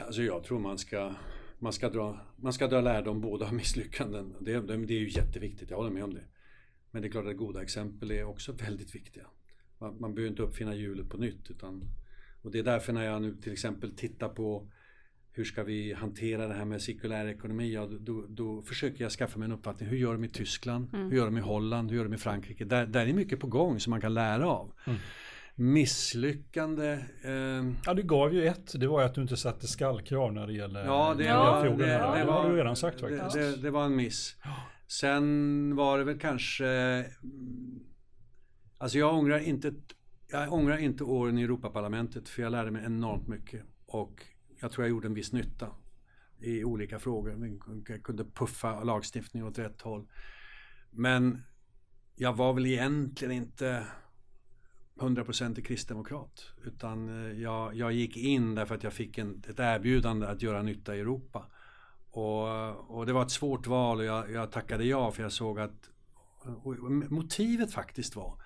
Alltså 0.00 0.22
jag 0.22 0.44
tror 0.44 0.58
man 0.58 0.78
ska, 0.78 1.14
man 1.58 1.72
ska, 1.72 1.88
dra, 1.88 2.20
man 2.36 2.52
ska 2.52 2.66
dra 2.66 2.80
lärdom 2.80 3.20
både 3.20 3.46
av 3.46 3.54
misslyckanden. 3.54 4.34
Det, 4.40 4.60
det, 4.60 4.76
det 4.76 4.94
är 4.94 5.00
ju 5.00 5.08
jätteviktigt, 5.08 5.70
jag 5.70 5.76
håller 5.76 5.90
med 5.90 6.04
om 6.04 6.14
det. 6.14 6.24
Men 6.90 7.02
det 7.02 7.08
är 7.08 7.10
klart 7.10 7.26
att 7.26 7.36
goda 7.36 7.62
exempel 7.62 8.10
är 8.10 8.24
också 8.24 8.52
väldigt 8.52 8.94
viktiga. 8.94 9.26
Man, 9.78 10.00
man 10.00 10.14
behöver 10.14 10.30
inte 10.30 10.42
uppfinna 10.42 10.74
hjulet 10.74 11.08
på 11.08 11.16
nytt. 11.16 11.50
Utan, 11.50 11.84
och 12.42 12.50
det 12.50 12.58
är 12.58 12.62
därför 12.62 12.92
när 12.92 13.04
jag 13.04 13.22
nu 13.22 13.34
till 13.34 13.52
exempel 13.52 13.96
tittar 13.96 14.28
på 14.28 14.70
hur 15.32 15.44
ska 15.44 15.62
vi 15.62 15.92
hantera 15.92 16.48
det 16.48 16.54
här 16.54 16.64
med 16.64 16.82
cirkulär 16.82 17.26
ekonomi? 17.26 17.72
Ja, 17.72 17.86
då, 18.00 18.26
då 18.28 18.62
försöker 18.62 19.04
jag 19.04 19.12
skaffa 19.12 19.38
mig 19.38 19.46
en 19.46 19.52
uppfattning. 19.52 19.88
Hur 19.88 19.96
gör 19.96 20.12
de 20.12 20.24
i 20.24 20.28
Tyskland? 20.28 20.94
Mm. 20.94 21.10
Hur 21.10 21.16
gör 21.16 21.24
de 21.24 21.38
i 21.38 21.40
Holland? 21.40 21.90
Hur 21.90 21.96
gör 21.96 22.04
de 22.04 22.14
i 22.14 22.18
Frankrike? 22.18 22.64
Där, 22.64 22.86
där 22.86 23.06
är 23.06 23.12
mycket 23.12 23.40
på 23.40 23.46
gång 23.46 23.80
som 23.80 23.90
man 23.90 24.00
kan 24.00 24.14
lära 24.14 24.48
av. 24.48 24.72
Mm. 24.86 24.98
Misslyckande. 25.60 26.92
Eh... 27.22 27.72
Ja, 27.84 27.94
du 27.94 28.02
gav 28.02 28.34
ju 28.34 28.46
ett. 28.46 28.80
Det 28.80 28.86
var 28.86 29.02
att 29.02 29.14
du 29.14 29.22
inte 29.22 29.36
satte 29.36 29.66
skallkrav 29.66 30.32
när 30.32 30.46
det 30.46 30.52
gäller 30.52 30.84
ja, 30.84 31.14
det, 31.18 31.24
ja, 31.24 31.62
det, 31.62 31.76
det, 31.76 31.86
det, 31.86 32.24
har 32.32 32.50
du 32.50 32.56
redan 32.56 32.76
sagt 32.76 33.00
faktiskt. 33.00 33.34
Det, 33.34 33.56
det, 33.56 33.70
var 33.70 33.84
en 33.84 33.96
miss. 33.96 34.36
Sen 34.86 35.76
var 35.76 35.98
det 35.98 36.04
väl 36.04 36.18
kanske 36.18 37.04
Alltså 38.78 38.98
jag 38.98 39.14
ångrar 39.14 39.38
inte 39.38 39.72
Jag 40.30 40.52
ångrar 40.52 40.76
inte 40.76 41.04
åren 41.04 41.38
i 41.38 41.42
Europaparlamentet 41.42 42.28
för 42.28 42.42
jag 42.42 42.52
lärde 42.52 42.70
mig 42.70 42.84
enormt 42.84 43.28
mycket 43.28 43.62
och 43.86 44.24
jag 44.60 44.72
tror 44.72 44.84
jag 44.84 44.90
gjorde 44.90 45.06
en 45.06 45.14
viss 45.14 45.32
nytta 45.32 45.66
i 46.40 46.64
olika 46.64 46.98
frågor. 46.98 47.58
Jag 47.88 48.02
kunde 48.02 48.24
puffa 48.24 48.84
lagstiftning 48.84 49.44
åt 49.44 49.58
rätt 49.58 49.82
håll. 49.82 50.08
Men 50.90 51.42
jag 52.16 52.36
var 52.36 52.52
väl 52.52 52.66
egentligen 52.66 53.32
inte 53.32 53.86
100% 54.98 55.62
kristdemokrat. 55.62 56.52
Utan 56.64 57.08
eh, 57.08 57.40
jag, 57.40 57.74
jag, 57.74 57.92
gick 57.92 58.16
in 58.16 58.54
därför 58.54 58.74
att 58.74 58.82
jag 58.82 58.92
fick 58.92 59.18
en, 59.18 59.42
ett 59.48 59.58
erbjudande 59.58 60.26
att 60.26 60.42
göra 60.42 60.62
nytta 60.62 60.96
i 60.96 61.00
Europa. 61.00 61.46
Och, 62.10 62.98
och 62.98 63.06
det 63.06 63.12
var 63.12 63.22
ett 63.22 63.30
svårt 63.30 63.66
val 63.66 63.98
och 63.98 64.04
jag, 64.04 64.30
jag 64.30 64.52
tackade 64.52 64.84
ja 64.84 65.10
för 65.10 65.22
jag 65.22 65.32
såg 65.32 65.60
att 65.60 65.90
motivet 67.10 67.72
faktiskt 67.72 68.16
var 68.16 68.42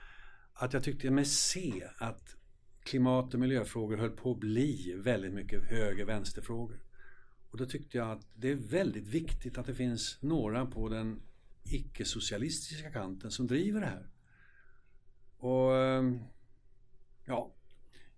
att 0.55 0.72
jag 0.72 0.84
tyckte 0.84 1.11
mig 1.11 1.24
se 1.24 1.84
att 1.98 2.36
klimat 2.82 3.34
och 3.34 3.40
miljöfrågor 3.40 3.96
höll 3.96 4.11
på 4.11 4.32
att 4.32 4.38
bli 4.38 4.94
väldigt 4.96 5.32
mycket 5.32 5.64
höger-vänsterfrågor. 5.64 6.82
Och 7.50 7.59
då 7.59 7.66
tyckte 7.66 7.98
jag 7.98 8.11
att 8.11 8.26
det 8.34 8.50
är 8.50 8.55
väldigt 8.55 9.09
viktigt 9.09 9.59
att 9.59 9.66
det 9.66 9.74
finns 9.74 10.18
några 10.20 10.66
på 10.66 10.88
den 10.88 11.22
icke-socialistiska 11.64 12.90
kanten 12.90 13.30
som 13.30 13.46
driver 13.46 13.80
det 13.80 13.86
här. 13.86 14.09
Och 15.38 15.76
ehm, 15.76 16.20
ja, 17.24 17.52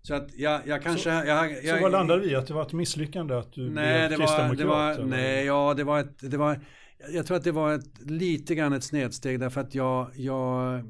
så 0.02 0.14
att 0.14 0.34
jag, 0.36 0.66
jag 0.66 0.82
kanske... 0.82 1.02
Så, 1.02 1.08
jag, 1.08 1.64
jag, 1.64 1.76
så 1.76 1.82
vad 1.82 1.92
landade 1.92 2.20
vi? 2.20 2.34
Att 2.34 2.46
det 2.46 2.54
var 2.54 2.62
ett 2.62 2.72
misslyckande 2.72 3.34
att 3.34 3.52
du 3.52 3.70
nej, 3.70 4.08
blev 4.08 4.18
kristdemokrat? 4.18 4.58
Det 4.58 4.64
var, 4.64 5.04
nej, 5.04 5.46
ja 5.46 5.74
det 5.76 5.84
var 5.84 6.00
ett... 6.00 6.30
Det 6.30 6.36
var, 6.36 6.60
jag 7.12 7.26
tror 7.26 7.36
att 7.36 7.44
det 7.44 7.52
var 7.52 7.72
ett, 7.74 8.00
lite 8.00 8.54
grann 8.54 8.72
ett 8.72 8.84
snedsteg 8.84 9.40
därför 9.40 9.60
att 9.60 9.74
jag, 9.74 10.10
jag 10.14 10.84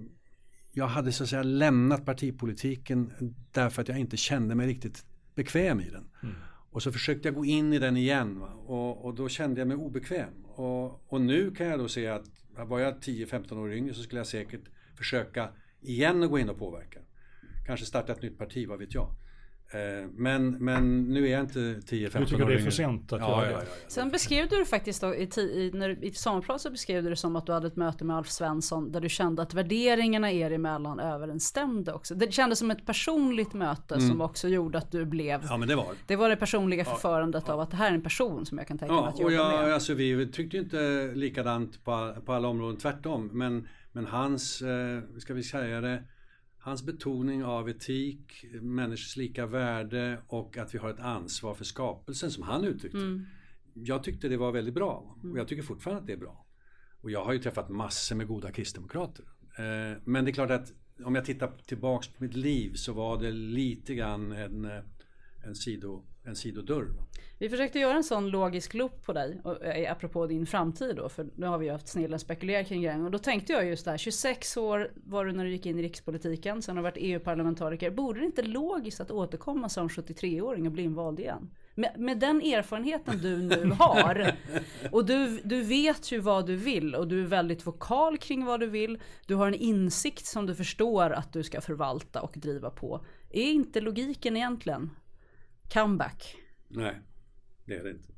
jag 0.76 0.86
hade 0.86 1.12
så 1.12 1.22
att 1.22 1.30
säga 1.30 1.42
lämnat 1.42 2.04
partipolitiken 2.04 3.12
därför 3.52 3.82
att 3.82 3.88
jag 3.88 3.98
inte 3.98 4.16
kände 4.16 4.54
mig 4.54 4.66
riktigt 4.66 5.06
bekväm 5.34 5.80
i 5.80 5.90
den. 5.90 6.08
Mm. 6.22 6.34
Och 6.70 6.82
så 6.82 6.92
försökte 6.92 7.28
jag 7.28 7.34
gå 7.34 7.44
in 7.44 7.72
i 7.72 7.78
den 7.78 7.96
igen 7.96 8.42
och, 8.42 9.04
och, 9.04 9.14
då 9.14 9.28
kände 9.28 9.60
jag 9.60 9.68
mig 9.68 9.76
obekväm. 9.76 10.44
Och, 10.44 11.12
och 11.12 11.20
nu 11.20 11.50
kan 11.50 11.66
jag 11.66 11.78
då 11.78 11.88
se 11.88 12.08
att 12.08 12.24
var 12.56 12.80
jag 12.80 12.94
10-15 12.94 13.58
år 13.58 13.72
yngre 13.72 13.94
så 13.94 14.02
skulle 14.02 14.20
jag 14.20 14.26
säkert 14.26 14.60
försöka 14.96 15.48
igen 15.80 16.22
att 16.22 16.30
gå 16.30 16.38
in 16.38 16.48
och 16.48 16.58
påverka. 16.58 17.00
Kanske 17.66 17.86
starta 17.86 18.12
ett 18.12 18.22
nytt 18.22 18.38
parti, 18.38 18.68
vad 18.68 18.78
vet 18.78 18.94
jag. 18.94 19.08
Eh, 19.74 20.08
men, 20.12 20.50
men 20.50 21.02
nu 21.02 21.26
är 21.26 21.32
jag 21.32 21.40
inte 21.40 21.58
10-15 21.58 22.16
år 22.16 22.20
Du 22.20 22.26
tycker 22.26 22.46
det 22.46 22.54
är 22.54 22.58
för 22.58 22.70
sent 22.70 23.12
att 23.12 23.20
ja, 23.20 23.44
göra 23.44 23.46
det? 23.46 23.52
Ja, 23.52 23.60
ja, 23.60 23.88
Sen 23.88 24.10
beskrev 24.10 24.48
du 24.48 24.58
det 24.58 24.64
faktiskt 24.64 25.00
då, 25.00 25.14
i, 25.14 25.22
i, 25.38 25.70
när, 25.74 26.04
i 26.04 26.12
sommarprat 26.12 26.60
så 26.60 26.70
beskrev 26.70 27.02
du 27.02 27.10
det 27.10 27.16
som 27.16 27.36
att 27.36 27.46
du 27.46 27.52
hade 27.52 27.66
ett 27.66 27.76
möte 27.76 28.04
med 28.04 28.16
Alf 28.16 28.28
Svensson 28.28 28.92
där 28.92 29.00
du 29.00 29.08
kände 29.08 29.42
att 29.42 29.54
värderingarna 29.54 30.32
er 30.32 30.50
emellan 30.50 31.00
överensstämde 31.00 31.92
också. 31.92 32.14
Det 32.14 32.32
kändes 32.32 32.58
som 32.58 32.70
ett 32.70 32.86
personligt 32.86 33.52
möte 33.52 33.94
mm. 33.94 34.08
som 34.08 34.20
också 34.20 34.48
gjorde 34.48 34.78
att 34.78 34.92
du 34.92 35.04
blev... 35.04 35.40
Ja 35.48 35.56
men 35.56 35.68
det 35.68 35.76
var 35.76 35.94
det. 36.06 36.16
var 36.16 36.28
det 36.28 36.36
personliga 36.36 36.84
förförandet 36.84 37.48
av 37.48 37.60
att 37.60 37.70
det 37.70 37.76
här 37.76 37.90
är 37.90 37.94
en 37.94 38.02
person 38.02 38.46
som 38.46 38.58
jag 38.58 38.66
kan 38.68 38.78
tänka 38.78 38.94
mig 38.94 39.04
att 39.04 39.18
jobba 39.18 39.26
och 39.26 39.32
jag, 39.32 39.64
med. 39.64 39.74
Alltså, 39.74 39.94
vi 39.94 40.32
tyckte 40.32 40.56
inte 40.56 41.10
likadant 41.14 41.84
på, 41.84 42.14
på 42.24 42.32
alla 42.32 42.48
områden, 42.48 42.76
tvärtom. 42.76 43.30
Men, 43.32 43.68
men 43.92 44.06
hans, 44.06 44.62
eh, 44.62 45.00
ska 45.18 45.34
vi 45.34 45.42
säga 45.42 45.80
det, 45.80 46.02
Hans 46.64 46.82
betoning 46.82 47.44
av 47.44 47.68
etik, 47.68 48.44
människors 48.60 49.16
lika 49.16 49.46
värde 49.46 50.18
och 50.26 50.56
att 50.56 50.74
vi 50.74 50.78
har 50.78 50.90
ett 50.90 51.00
ansvar 51.00 51.54
för 51.54 51.64
skapelsen 51.64 52.30
som 52.30 52.42
han 52.42 52.64
uttryckte. 52.64 52.98
Mm. 52.98 53.26
Jag 53.74 54.04
tyckte 54.04 54.28
det 54.28 54.36
var 54.36 54.52
väldigt 54.52 54.74
bra 54.74 55.16
och 55.32 55.38
jag 55.38 55.48
tycker 55.48 55.62
fortfarande 55.62 56.00
att 56.00 56.06
det 56.06 56.12
är 56.12 56.16
bra. 56.16 56.46
Och 57.00 57.10
jag 57.10 57.24
har 57.24 57.32
ju 57.32 57.38
träffat 57.38 57.68
massor 57.68 58.16
med 58.16 58.26
goda 58.26 58.52
kristdemokrater. 58.52 59.24
Eh, 59.58 59.98
men 60.04 60.24
det 60.24 60.30
är 60.30 60.32
klart 60.32 60.50
att 60.50 60.72
om 61.04 61.14
jag 61.14 61.24
tittar 61.24 61.52
tillbaks 61.66 62.08
på 62.08 62.22
mitt 62.24 62.36
liv 62.36 62.72
så 62.74 62.92
var 62.92 63.22
det 63.22 63.30
lite 63.32 63.94
grann 63.94 64.32
en, 64.32 64.64
eh, 64.64 64.82
en, 65.44 65.54
sido, 65.54 66.04
en 66.24 66.36
sidodörr. 66.36 66.88
Vi 67.38 67.48
försökte 67.48 67.78
göra 67.78 67.96
en 67.96 68.04
sån 68.04 68.30
logisk 68.30 68.74
loop 68.74 69.04
på 69.06 69.12
dig, 69.12 69.40
eh, 69.62 69.92
apropå 69.92 70.26
din 70.26 70.46
framtid 70.46 70.96
då, 70.96 71.08
för 71.08 71.26
nu 71.36 71.46
har 71.46 71.58
vi 71.58 71.66
ju 71.66 71.72
haft 71.72 71.88
snillen 71.88 72.18
spekulera 72.18 72.64
kring 72.64 72.82
grejen. 72.82 73.04
Och 73.04 73.10
då 73.10 73.18
tänkte 73.18 73.52
jag 73.52 73.66
just 73.66 73.84
det 73.84 73.90
här, 73.90 73.98
26 73.98 74.56
år 74.56 74.90
var 74.94 75.24
du 75.24 75.32
när 75.32 75.44
du 75.44 75.50
gick 75.50 75.66
in 75.66 75.78
i 75.78 75.82
rikspolitiken, 75.82 76.62
sen 76.62 76.76
har 76.76 76.82
du 76.82 76.90
varit 76.90 76.96
EU-parlamentariker. 77.00 77.90
Borde 77.90 78.20
det 78.20 78.26
inte 78.26 78.42
logiskt 78.42 79.00
att 79.00 79.10
återkomma 79.10 79.68
som 79.68 79.88
73-åring 79.88 80.66
och 80.66 80.72
bli 80.72 80.82
invald 80.82 81.20
igen? 81.20 81.50
Med, 81.74 81.92
med, 81.98 82.18
den 82.18 82.40
erfarenheten 82.40 83.18
du 83.22 83.36
nu 83.36 83.70
har 83.78 84.32
och 84.90 85.06
du, 85.06 85.40
du 85.44 85.62
vet 85.62 86.12
ju 86.12 86.18
vad 86.18 86.46
du 86.46 86.56
vill 86.56 86.94
och 86.94 87.08
du 87.08 87.22
är 87.22 87.26
väldigt 87.26 87.66
vokal 87.66 88.18
kring 88.18 88.44
vad 88.44 88.60
du 88.60 88.66
vill. 88.66 88.98
Du 89.26 89.34
har 89.34 89.48
en 89.48 89.54
insikt 89.54 90.26
som 90.26 90.46
du 90.46 90.54
förstår 90.54 91.10
att 91.10 91.32
du 91.32 91.42
ska 91.42 91.60
förvalta 91.60 92.20
och 92.20 92.32
driva 92.36 92.70
på. 92.70 93.04
Är 93.30 93.52
inte 93.52 93.80
logiken 93.80 94.36
egentligen 94.36 94.90
comeback? 95.72 96.36
Nej. 96.68 97.00
Det 97.64 97.74
är 97.74 97.84
det 97.84 97.90
inte. 97.90 98.14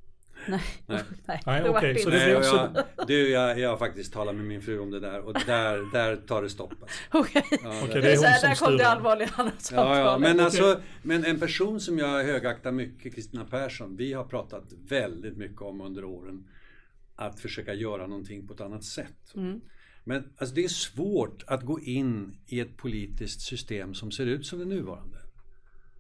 Nej, 0.49 0.61
nej. 0.86 1.03
nej. 1.26 1.42
nej 1.47 1.70
okay. 1.70 1.99
så 1.99 2.11
det 2.11 2.16
nej, 2.16 2.36
också... 2.36 2.72
jag, 2.97 3.07
du, 3.07 3.28
jag, 3.30 3.59
jag 3.59 3.70
har 3.70 3.76
faktiskt 3.76 4.12
talat 4.12 4.34
med 4.34 4.44
min 4.44 4.62
fru 4.62 4.78
om 4.78 4.90
det 4.90 5.01
där 5.01 5.20
och 5.20 5.32
där, 5.47 5.92
där 5.92 6.16
tar 6.16 6.42
det 6.42 6.51
stopp. 6.51 6.72
Alltså. 6.82 6.99
Okej, 7.11 7.42
okay. 7.53 7.59
ja, 7.62 7.84
okay, 7.84 8.01
det 8.01 8.12
är 8.12 8.16
hon 8.16 8.40
som 8.40 8.49
där 8.49 8.66
kom 8.66 8.76
det 8.76 8.88
allvarliga 8.88 9.30
ja, 9.72 9.99
ja, 9.99 10.18
men, 10.18 10.40
alltså, 10.40 10.80
men 11.03 11.24
en 11.24 11.40
person 11.40 11.80
som 11.80 11.99
jag 11.99 12.24
högaktar 12.24 12.72
mycket, 12.72 13.14
Kristina 13.14 13.44
Persson, 13.44 13.97
vi 13.97 14.12
har 14.12 14.24
pratat 14.24 14.64
väldigt 14.88 15.36
mycket 15.36 15.62
om 15.62 15.80
under 15.80 16.05
åren 16.05 16.49
att 17.16 17.40
försöka 17.40 17.74
göra 17.74 18.07
någonting 18.07 18.47
på 18.47 18.55
ett 18.55 18.61
annat 18.61 18.84
sätt. 18.84 19.34
Mm. 19.34 19.61
Men 20.05 20.32
alltså, 20.36 20.55
det 20.55 20.64
är 20.64 20.68
svårt 20.68 21.44
att 21.47 21.62
gå 21.62 21.80
in 21.80 22.38
i 22.47 22.61
ett 22.61 22.76
politiskt 22.76 23.40
system 23.40 23.94
som 23.94 24.11
ser 24.11 24.26
ut 24.26 24.47
som 24.47 24.59
det 24.59 24.64
nuvarande. 24.64 25.18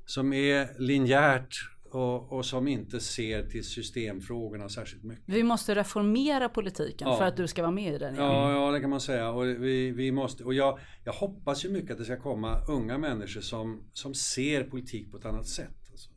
Som 0.06 0.32
är 0.32 0.80
linjärt 0.80 1.70
och, 1.90 2.32
och, 2.32 2.44
som 2.44 2.68
inte 2.68 3.00
ser 3.00 3.42
till 3.42 3.64
systemfrågorna 3.64 4.68
särskilt 4.68 5.04
mycket. 5.04 5.24
Vi 5.26 5.42
måste 5.42 5.74
reformera 5.74 6.48
politiken 6.48 7.08
ja. 7.08 7.16
för 7.16 7.24
att 7.24 7.36
du 7.36 7.46
ska 7.46 7.62
vara 7.62 7.72
med 7.72 7.94
i 7.94 7.98
den 7.98 8.14
igen. 8.14 8.26
Ja, 8.26 8.52
ja 8.52 8.70
det 8.70 8.80
kan 8.80 8.90
man 8.90 9.00
säga. 9.00 9.30
Och, 9.30 9.46
vi, 9.46 9.90
vi 9.90 10.12
måste, 10.12 10.44
och 10.44 10.54
jag, 10.54 10.78
jag 11.04 11.12
hoppas 11.12 11.64
ju 11.64 11.70
mycket 11.70 11.90
att 11.90 11.98
det 11.98 12.04
ska 12.04 12.20
komma 12.20 12.60
unga 12.68 12.98
människor 12.98 13.40
som, 13.40 13.82
som 13.92 14.14
ser 14.14 14.64
politik 14.64 15.10
på 15.10 15.16
ett 15.16 15.24
annat 15.24 15.48
sätt. 15.48 15.90
Alltså. 15.90 16.10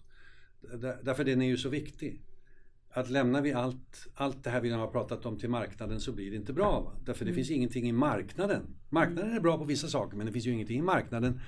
Därför 1.04 1.24
den 1.24 1.42
är 1.42 1.48
ju 1.48 1.58
så 1.58 1.70
viktig. 1.70 2.22
Att 2.92 3.10
lämnar 3.10 3.42
vi 3.42 3.54
allt, 3.54 4.08
allt 4.16 4.44
det 4.44 4.50
här 4.50 4.62
vi 4.62 4.70
har 4.70 4.88
pratat 4.88 5.26
om 5.26 5.38
till 5.38 5.50
marknaden 5.50 6.00
så 6.00 6.12
blir 6.12 6.32
det 6.32 6.38
inte 6.38 6.54
bra. 6.54 6.82
Va? 6.82 6.92
Därför 7.06 7.26
det 7.26 7.32
mm. 7.32 7.36
finns 7.36 7.52
ingenting 7.52 7.90
i 7.90 7.92
marknaden. 7.92 8.62
Marknaden 8.90 9.36
är 9.36 9.40
bra 9.40 9.58
på 9.58 9.64
vissa 9.64 9.88
saker 9.88 10.18
men 10.18 10.26
det 10.26 10.32
finns 10.32 10.46
ju 10.46 10.52
ingenting 10.52 10.80
i 10.80 10.82
marknaden 10.82 11.42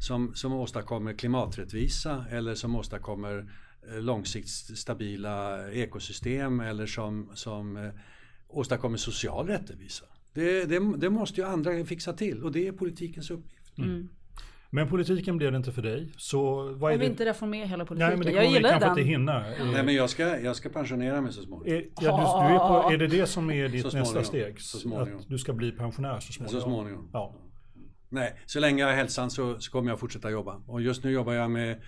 som, 0.00 0.34
som 0.34 0.52
åstadkommer 0.52 1.12
klimaträttvisa 1.12 2.24
eller 2.30 2.54
som 2.54 2.76
åstadkommer 2.76 3.46
Eh, 3.92 4.02
långsiktigt 4.02 4.78
stabila 4.78 5.68
ekosystem 5.70 6.60
eller 6.60 6.86
som, 6.86 7.30
som 7.34 7.76
eh, 7.76 7.90
åstadkommer 8.48 8.96
social 8.96 9.46
rättvisa. 9.46 10.04
Det, 10.34 10.64
det, 10.64 10.96
det, 10.96 11.10
måste 11.10 11.40
ju 11.40 11.46
andra 11.46 11.84
fixa 11.84 12.12
till 12.12 12.42
och 12.42 12.52
det 12.52 12.68
är 12.68 12.72
politikens 12.72 13.30
uppgift. 13.30 13.78
Mm. 13.78 13.90
mm. 13.90 14.08
Men 14.70 14.88
politiken 14.88 15.36
blev 15.36 15.52
det 15.52 15.56
inte 15.56 15.72
för 15.72 15.82
dig. 15.82 16.12
Så 16.16 16.54
vad 16.54 16.90
är 16.90 16.94
jag 16.94 16.98
vill 16.98 16.98
det? 16.98 17.06
inte 17.06 17.24
reformera 17.24 17.66
hela 17.66 17.84
politiken. 17.84 18.08
Nej, 18.08 18.16
men 18.16 18.26
det 18.26 18.32
jag 18.32 18.52
gillar 18.52 18.70
kanske 18.70 18.88
den. 18.88 18.98
inte 18.98 19.10
hinna. 19.10 19.44
Nej, 19.72 19.84
men 19.84 19.94
jag 19.94 20.10
ska, 20.10 20.40
jag 20.40 20.56
ska 20.56 20.68
pensionera 20.68 21.20
mig 21.20 21.32
så 21.32 21.42
småningom. 21.42 21.78
Är, 21.78 21.84
ja, 22.00 22.42
du, 22.42 22.48
du 22.48 22.54
är, 22.54 22.58
på, 22.58 22.92
är 22.92 22.98
det 22.98 23.06
det 23.06 23.26
som 23.26 23.50
är 23.50 23.68
ditt 23.68 23.92
nästa 23.92 24.24
steg? 24.24 24.60
Så 24.60 24.78
småningom. 24.78 25.20
Att 25.20 25.28
du 25.28 25.38
ska 25.38 25.52
bli 25.52 25.72
pensionär 25.72 26.20
så 26.20 26.32
småningom? 26.32 26.60
Så 26.60 26.66
småningom. 26.66 27.08
Ja. 27.12 27.34
Nej, 28.08 28.40
så 28.46 28.60
länge 28.60 28.80
jag 28.82 28.88
har 28.88 28.94
hälsan 28.94 29.30
så, 29.30 29.60
så 29.60 29.70
kommer 29.70 29.90
jag 29.90 30.00
fortsätta 30.00 30.30
jobba. 30.30 30.62
Och 30.66 30.82
just 30.82 31.04
nu 31.04 31.10
jobbar 31.10 31.32
jag 31.32 31.50
med 31.50 31.80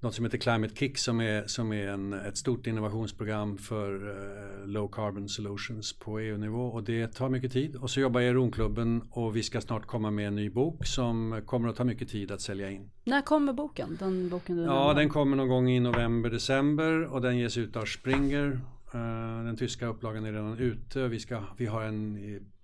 något 0.00 0.14
som 0.14 0.24
heter 0.24 0.38
Climate 0.38 0.74
Kick 0.74 0.98
som 0.98 1.20
är, 1.20 1.46
som 1.46 1.72
är 1.72 1.88
en, 1.88 2.12
ett 2.12 2.36
stort 2.36 2.66
innovationsprogram 2.66 3.58
för 3.58 4.08
uh, 4.08 4.66
low 4.66 4.88
carbon 4.92 5.28
solutions 5.28 5.98
på 5.98 6.20
EU-nivå 6.20 6.66
och 6.66 6.82
det 6.82 7.14
tar 7.14 7.28
mycket 7.28 7.52
tid. 7.52 7.76
Och 7.76 7.90
så 7.90 8.00
jobbar 8.00 8.20
jag 8.20 8.30
i 8.30 8.34
Romklubben 8.34 9.02
och 9.10 9.36
vi 9.36 9.42
ska 9.42 9.60
snart 9.60 9.86
komma 9.86 10.10
med 10.10 10.26
en 10.28 10.34
ny 10.34 10.50
bok 10.50 10.86
som 10.86 11.42
kommer 11.46 11.68
att 11.68 11.76
ta 11.76 11.84
mycket 11.84 12.08
tid 12.08 12.30
att 12.30 12.40
sälja 12.40 12.70
in. 12.70 12.90
När 13.04 13.22
kommer 13.22 13.52
boken? 13.52 13.96
Den 14.00 14.28
boken 14.28 14.56
du 14.56 14.62
ja, 14.62 14.94
den 14.94 15.08
kommer 15.08 15.36
någon 15.36 15.48
gång 15.48 15.70
i 15.70 15.80
november, 15.80 16.30
december 16.30 17.04
och 17.04 17.20
den 17.20 17.38
ges 17.38 17.56
ut 17.56 17.76
av 17.76 17.84
Springer. 17.84 18.60
Uh, 18.94 19.44
den 19.44 19.56
tyska 19.56 19.86
upplagan 19.86 20.24
är 20.24 20.32
redan 20.32 20.58
ute. 20.58 21.08
Vi, 21.08 21.20
ska, 21.20 21.42
vi 21.56 21.66
har 21.66 21.82
en 21.82 22.16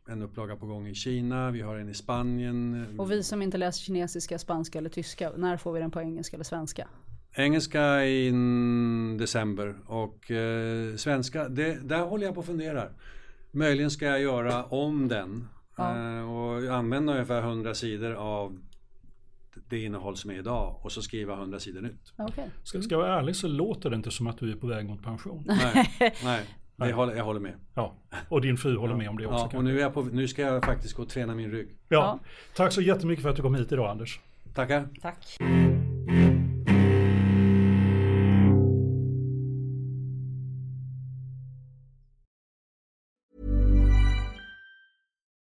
en 0.09 0.23
upplaga 0.23 0.57
på 0.57 0.67
gång 0.67 0.89
i 0.89 0.95
Kina, 0.95 1.51
vi 1.51 1.61
har 1.61 1.77
en 1.77 1.89
i 1.89 1.95
Spanien. 1.95 2.87
Och 2.99 3.11
vi 3.11 3.23
som 3.23 3.43
inte 3.43 3.59
läser 3.59 3.81
kinesiska, 3.81 4.39
spanska 4.39 4.79
eller 4.79 4.91
tyska, 4.91 5.33
när 5.37 5.57
får 5.57 5.73
vi 5.73 5.81
den 5.81 5.91
på 5.91 6.01
engelska 6.01 6.37
eller 6.37 6.45
svenska? 6.45 6.89
Engelska 7.33 8.05
i 8.05 8.33
december 9.19 9.77
och 9.87 10.31
eh, 10.31 10.97
svenska, 10.97 11.49
det, 11.49 11.89
där 11.89 12.01
håller 12.01 12.27
jag 12.27 12.35
på 12.35 12.41
att 12.41 12.47
fundera. 12.47 12.89
Möjligen 13.51 13.91
ska 13.91 14.07
jag 14.07 14.21
göra 14.21 14.65
om 14.65 15.09
den 15.09 15.49
ja. 15.77 16.17
eh, 16.17 16.31
och 16.31 16.77
använda 16.77 17.13
ungefär 17.13 17.43
100 17.43 17.75
sidor 17.75 18.13
av 18.13 18.59
det 19.69 19.83
innehåll 19.83 20.17
som 20.17 20.31
är 20.31 20.35
idag 20.35 20.81
och 20.83 20.93
så 20.93 21.03
skriva 21.03 21.35
100 21.35 21.61
sidor 21.61 21.81
nytt. 21.81 22.13
Okay. 22.19 22.49
Ska, 22.63 22.83
ska 22.83 22.95
jag 22.95 22.99
vara 22.99 23.19
ärlig 23.19 23.37
så 23.37 23.49
låter 23.49 23.91
det 23.91 23.97
inte 23.97 24.11
som 24.11 24.27
att 24.27 24.39
du 24.39 24.53
är 24.53 24.57
på 24.57 24.67
väg 24.67 24.87
mot 24.87 25.03
pension. 25.03 25.45
Nej, 25.47 25.93
nej. 26.25 26.45
Nej. 26.77 26.89
Jag, 26.89 26.97
håller, 26.97 27.15
jag 27.15 27.25
håller 27.25 27.41
med. 27.41 27.55
Ja, 27.75 27.95
och 28.29 28.41
din 28.41 28.57
fru 28.57 28.77
håller 28.77 28.95
med 28.95 29.09
om 29.09 29.19
det 29.19 29.27
också. 29.27 29.49
Ja, 29.53 29.59
och 29.59 29.65
nu, 29.65 29.79
är 29.79 29.83
jag 29.83 29.95
på, 29.95 30.03
nu 30.03 30.29
ska 30.29 30.43
jag 30.43 30.65
faktiskt 30.65 30.95
gå 30.95 31.03
och 31.03 31.09
träna 31.09 31.35
min 31.35 31.51
rygg. 31.51 31.69
Ja. 31.69 31.99
ja. 31.99 32.19
Tack 32.57 32.73
så 32.73 32.81
jättemycket 32.81 33.23
för 33.23 33.31
att 33.31 33.37
du 33.37 33.43
kom 33.43 33.55
hit 33.55 33.73
idag 33.73 33.91
Anders. 33.91 34.21
Tackar. 34.55 34.89
Tack. 35.03 35.39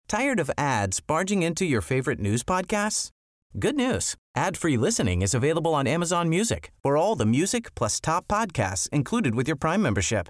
Tired 0.08 0.40
of 0.40 0.52
ads 0.58 1.00
barging 1.00 1.42
into 1.42 1.66
your 1.66 1.82
favorite 1.82 2.20
news 2.20 2.44
podcasts? 2.44 3.10
Good 3.60 3.76
news. 3.76 4.16
Ad-free 4.36 4.78
listening 4.78 5.24
is 5.24 5.34
available 5.34 5.74
on 5.74 5.88
Amazon 5.88 6.30
Music 6.30 6.72
for 6.84 6.98
all 6.98 7.16
the 7.16 7.26
music 7.26 7.74
plus 7.76 8.00
top 8.00 8.28
podcasts 8.28 8.90
included 8.90 9.34
with 9.34 9.48
your 9.48 9.58
Prime 9.58 9.82
membership. 9.82 10.30